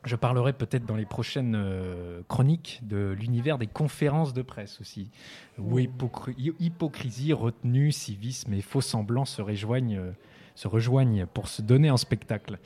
Je 0.04 0.16
parlerai 0.16 0.52
peut-être 0.52 0.84
dans 0.84 0.96
les 0.96 1.06
prochaines 1.06 1.54
euh, 1.56 2.20
chroniques 2.28 2.80
de 2.82 3.16
l'univers 3.18 3.56
des 3.56 3.66
conférences 3.66 4.34
de 4.34 4.42
presse 4.42 4.78
aussi, 4.82 5.10
où 5.58 5.78
hypocr- 5.78 6.34
hy- 6.36 6.52
hypocrisie, 6.60 7.32
retenue, 7.32 7.90
civisme 7.90 8.52
et 8.52 8.60
faux 8.60 8.82
semblants 8.82 9.24
se 9.24 9.40
rejoignent, 9.40 9.96
euh, 9.96 10.12
se 10.54 10.68
rejoignent 10.68 11.24
pour 11.24 11.48
se 11.48 11.62
donner 11.62 11.90
en 11.90 11.96
spectacle. 11.96 12.58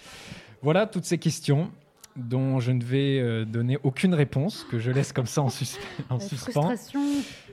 Voilà 0.62 0.86
toutes 0.88 1.04
ces 1.04 1.18
questions 1.18 1.70
dont 2.18 2.60
je 2.60 2.72
ne 2.72 2.82
vais 2.82 3.20
euh, 3.20 3.44
donner 3.44 3.78
aucune 3.82 4.12
réponse, 4.14 4.66
que 4.70 4.78
je 4.78 4.90
laisse 4.90 5.12
comme 5.12 5.26
ça 5.26 5.42
en, 5.42 5.48
sus- 5.48 5.78
en 6.10 6.18
La 6.18 6.20
suspens. 6.20 6.74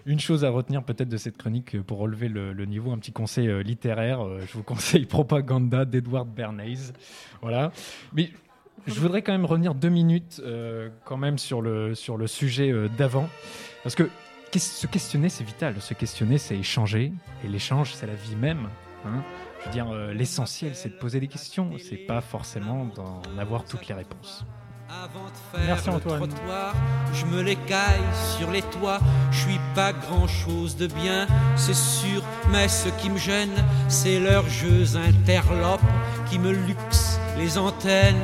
Une 0.06 0.20
chose 0.20 0.44
à 0.44 0.50
retenir 0.50 0.84
peut-être 0.84 1.10
de 1.10 1.18
cette 1.18 1.38
chronique 1.38 1.76
euh, 1.76 1.82
pour 1.84 2.00
relever 2.00 2.28
le, 2.28 2.52
le 2.54 2.66
niveau, 2.66 2.92
un 2.92 2.98
petit 2.98 3.12
conseil 3.12 3.48
euh, 3.48 3.62
littéraire. 3.64 4.26
euh, 4.26 4.42
je 4.48 4.54
vous 4.54 4.64
conseille 4.64 5.06
Propaganda 5.06 5.86
d'Edward 5.86 6.28
Bernays. 6.28 6.92
Voilà. 7.42 7.72
Mais 8.14 8.30
je 8.88 9.00
voudrais 9.00 9.22
quand 9.22 9.32
même 9.32 9.46
revenir 9.46 9.74
deux 9.74 9.90
minutes 9.90 10.42
euh, 10.44 10.90
quand 11.06 11.18
même 11.18 11.38
sur 11.38 11.62
le, 11.62 11.96
sur 11.96 12.18
le 12.18 12.28
sujet 12.28 12.72
d'avant. 12.98 13.30
Parce 13.84 13.96
que 13.96 14.10
se 14.58 14.88
questionner, 14.88 15.28
c'est 15.30 15.44
vital. 15.44 15.82
Se 15.82 15.94
questionner, 15.94 16.38
c'est 16.38 16.58
échanger. 16.58 17.12
Et 17.44 17.48
l'échange, 17.48 17.94
c'est 17.94 18.08
la 18.08 18.14
vie 18.16 18.36
même. 18.36 18.70
hein. 19.06 19.22
Je 19.66 19.70
veux 19.70 19.74
dire, 19.74 19.92
euh, 19.92 20.14
l'essentiel, 20.14 20.76
c'est 20.76 20.90
de 20.90 20.94
poser 20.94 21.20
des 21.20 21.28
questions. 21.28 21.72
C'est 21.80 21.98
pas 21.98 22.22
forcément 22.22 22.86
d'en 22.86 23.22
avoir 23.40 23.66
toutes 23.66 23.88
les 23.88 23.96
réponses. 23.96 24.46
Avant 24.88 25.26
de 25.26 25.58
faire 25.58 25.66
Merci, 25.68 25.90
le 25.90 25.96
Antoine. 25.96 26.30
trottoir, 26.30 26.76
je 27.14 27.26
me 27.26 27.42
les 27.42 27.56
caille 27.56 28.04
sur 28.38 28.52
les 28.52 28.62
toits. 28.62 29.00
Je 29.32 29.40
suis 29.40 29.60
pas 29.74 29.92
grand 29.92 30.28
chose 30.28 30.78
de 30.78 30.86
bien, 30.86 31.26
c'est 31.56 31.76
sûr, 31.76 32.22
mais 32.52 32.68
ce 32.68 32.90
qui 32.90 33.10
me 33.10 33.18
gêne, 33.18 33.54
c'est 33.88 34.20
leurs 34.20 34.48
jeux 34.48 34.96
interlopes 34.96 35.82
qui 36.30 36.38
me 36.38 36.52
luxent 36.52 37.20
les 37.38 37.58
antennes. 37.58 38.22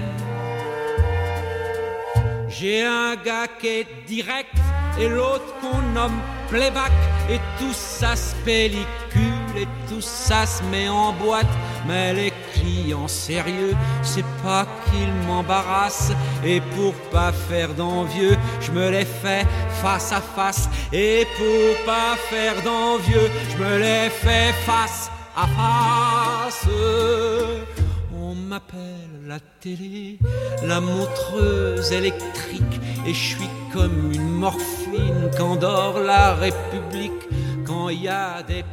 J'ai 2.47 2.85
un 2.85 3.15
gars 3.15 3.47
qui 3.59 3.67
est 3.67 3.87
direct 4.05 4.53
et 4.99 5.09
l'autre 5.09 5.51
qu'on 5.61 5.81
nomme 5.93 6.19
playback 6.49 6.91
et 7.29 7.39
tout 7.57 7.73
ça 7.73 8.15
se 8.15 8.35
pellicule 8.45 9.30
et 9.58 9.68
tout 9.89 10.02
ça 10.02 10.45
se 10.45 10.64
met 10.64 10.89
en 10.89 11.14
boîte. 11.14 11.47
Mais 11.88 12.14
les 12.14 12.34
clients 12.54 13.08
sérieux, 13.08 13.76
c'est 14.04 14.26
pas 14.43 14.66
qu'ils 14.86 15.14
m'embarrassent 15.28 16.14
et 16.43 16.62
pour 16.76 16.93
pas 17.12 17.32
faire 17.32 17.74
d'envieux, 17.74 18.38
je 18.62 18.72
me 18.72 18.89
les 18.89 19.06
fais 19.06 19.45
face 19.82 20.12
à 20.12 20.22
face 20.22 20.70
et 20.93 21.26
pour 21.38 21.86
pas 21.86 22.16
faire 22.30 22.62
d'envieux, 22.64 23.30
je 23.52 23.64
me 23.64 23.78
les 23.80 24.10
fais 24.10 24.54
face 24.66 25.10
à 25.36 25.47
face. 25.47 26.68
On 28.14 28.36
m'appelle 28.36 29.12
la 29.28 29.39
télé, 29.62 30.20
la 30.66 30.82
montreuse 30.82 31.91
électrique, 31.91 32.80
et 33.06 33.14
je 33.14 33.36
suis 33.36 33.49
comme 33.72 34.12
une 34.14 34.30
morphine 34.30 35.32
qu'endort 35.38 35.99
la 35.99 36.34
République 36.34 37.30
quand 37.66 37.89
il 37.89 38.04
y 38.04 38.10
a 38.10 38.43
des 38.43 38.66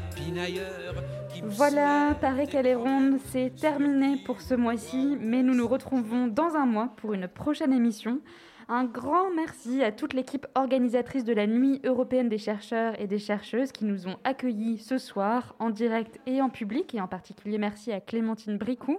Voilà, 1.44 2.16
paraît 2.20 2.46
qu'elle 2.46 2.66
est 2.66 2.74
ronde, 2.74 3.18
c'est 3.26 3.54
terminé 3.54 4.16
pour 4.24 4.40
ce 4.40 4.54
mois-ci, 4.54 5.16
mais 5.20 5.42
nous 5.42 5.54
nous 5.54 5.68
retrouvons 5.68 6.26
dans 6.26 6.54
un 6.56 6.66
mois 6.66 6.90
pour 6.96 7.14
une 7.14 7.28
prochaine 7.28 7.72
émission. 7.72 8.20
Un 8.68 8.84
grand 8.84 9.30
merci 9.34 9.82
à 9.82 9.92
toute 9.92 10.12
l'équipe 10.12 10.46
organisatrice 10.54 11.24
de 11.24 11.32
la 11.32 11.46
Nuit 11.46 11.80
européenne 11.84 12.28
des 12.28 12.36
chercheurs 12.36 13.00
et 13.00 13.06
des 13.06 13.18
chercheuses 13.18 13.72
qui 13.72 13.86
nous 13.86 14.08
ont 14.08 14.18
accueillis 14.24 14.78
ce 14.78 14.98
soir 14.98 15.54
en 15.58 15.70
direct 15.70 16.20
et 16.26 16.42
en 16.42 16.50
public, 16.50 16.94
et 16.94 17.00
en 17.00 17.08
particulier 17.08 17.56
merci 17.56 17.92
à 17.92 18.00
Clémentine 18.00 18.58
Bricou. 18.58 18.98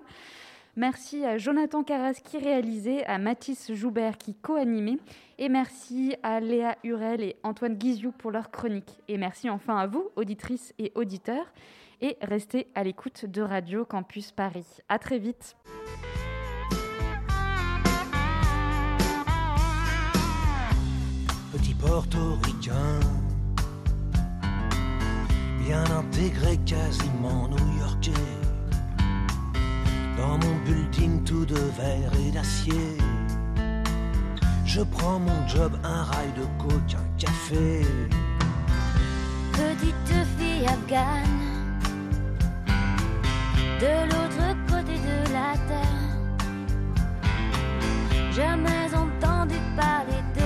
Merci 0.76 1.26
à 1.26 1.38
Jonathan 1.38 1.84
Carras 1.84 2.22
qui 2.24 2.38
réalisait, 2.38 3.05
à 3.05 3.17
Mathis 3.17 3.74
Joubert 3.74 4.17
qui 4.17 4.36
co-animait, 4.36 4.97
et 5.38 5.49
merci 5.49 6.15
à 6.24 6.39
Léa 6.39 6.78
Hurel 6.84 7.22
et 7.22 7.36
Antoine 7.43 7.76
Guizou 7.76 8.11
pour 8.11 8.32
leur 8.32 8.51
chronique. 8.51 8.99
Et 9.07 9.17
merci 9.17 9.49
enfin 9.49 9.78
à 9.78 9.88
vous, 9.88 10.09
auditrices 10.15 10.74
et 10.80 10.91
auditeurs, 10.95 11.51
et 12.01 12.17
restez 12.22 12.67
à 12.76 12.84
l'écoute 12.84 13.26
de 13.26 13.41
Radio 13.41 13.86
Campus 13.86 14.32
Paris. 14.32 14.65
À 14.88 14.99
très 14.99 15.20
vite. 15.20 15.55
petit 21.59 21.74
portoricain. 21.74 22.99
bien 25.59 25.84
intégré, 25.84 26.57
quasiment 26.65 27.47
new-yorkais. 27.47 28.39
Dans 30.20 30.38
mon 30.38 30.55
building 30.65 31.24
tout 31.24 31.45
de 31.45 31.61
verre 31.78 32.11
et 32.28 32.32
d'acier. 32.32 32.97
Je 34.65 34.82
prends 34.82 35.17
mon 35.17 35.47
job, 35.47 35.72
un 35.82 36.03
rail 36.03 36.32
de 36.36 36.45
coke, 36.61 36.93
un 36.93 37.07
café. 37.17 37.86
Petite 39.53 40.15
fille 40.38 40.67
afghane, 40.67 41.39
de 43.80 43.93
l'autre 44.09 44.45
côté 44.67 44.95
de 45.09 45.17
la 45.38 45.51
terre. 45.70 46.09
Jamais 48.34 48.89
entendu 48.93 49.55
parler 49.78 50.22
de 50.36 50.39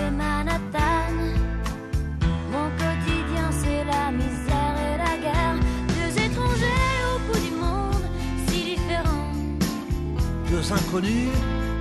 Deux 10.64 10.72
inconnus, 10.72 11.30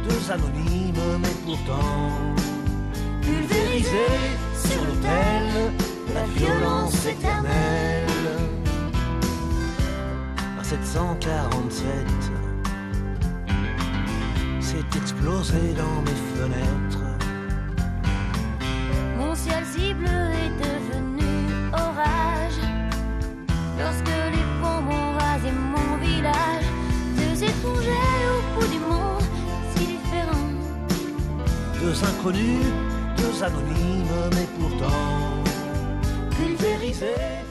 deux 0.08 0.32
anonymes, 0.32 1.20
mais 1.20 1.36
pourtant 1.44 2.10
pulvérisés 3.20 4.34
sur 4.56 4.84
l'autel 4.84 5.72
de 6.08 6.14
la 6.14 6.24
violence 6.24 7.06
éternelle. 7.06 8.08
À 10.58 10.64
747, 10.64 11.84
c'est 14.60 14.96
explosé 14.96 15.74
dans 15.76 16.02
mes 16.02 16.20
fenêtres. 16.34 17.01
Deux 31.82 32.04
inconnus, 32.04 32.64
deux 33.16 33.42
anonymes, 33.42 34.30
mais 34.30 34.46
pourtant 34.56 35.42
pulvérisés 36.30 37.42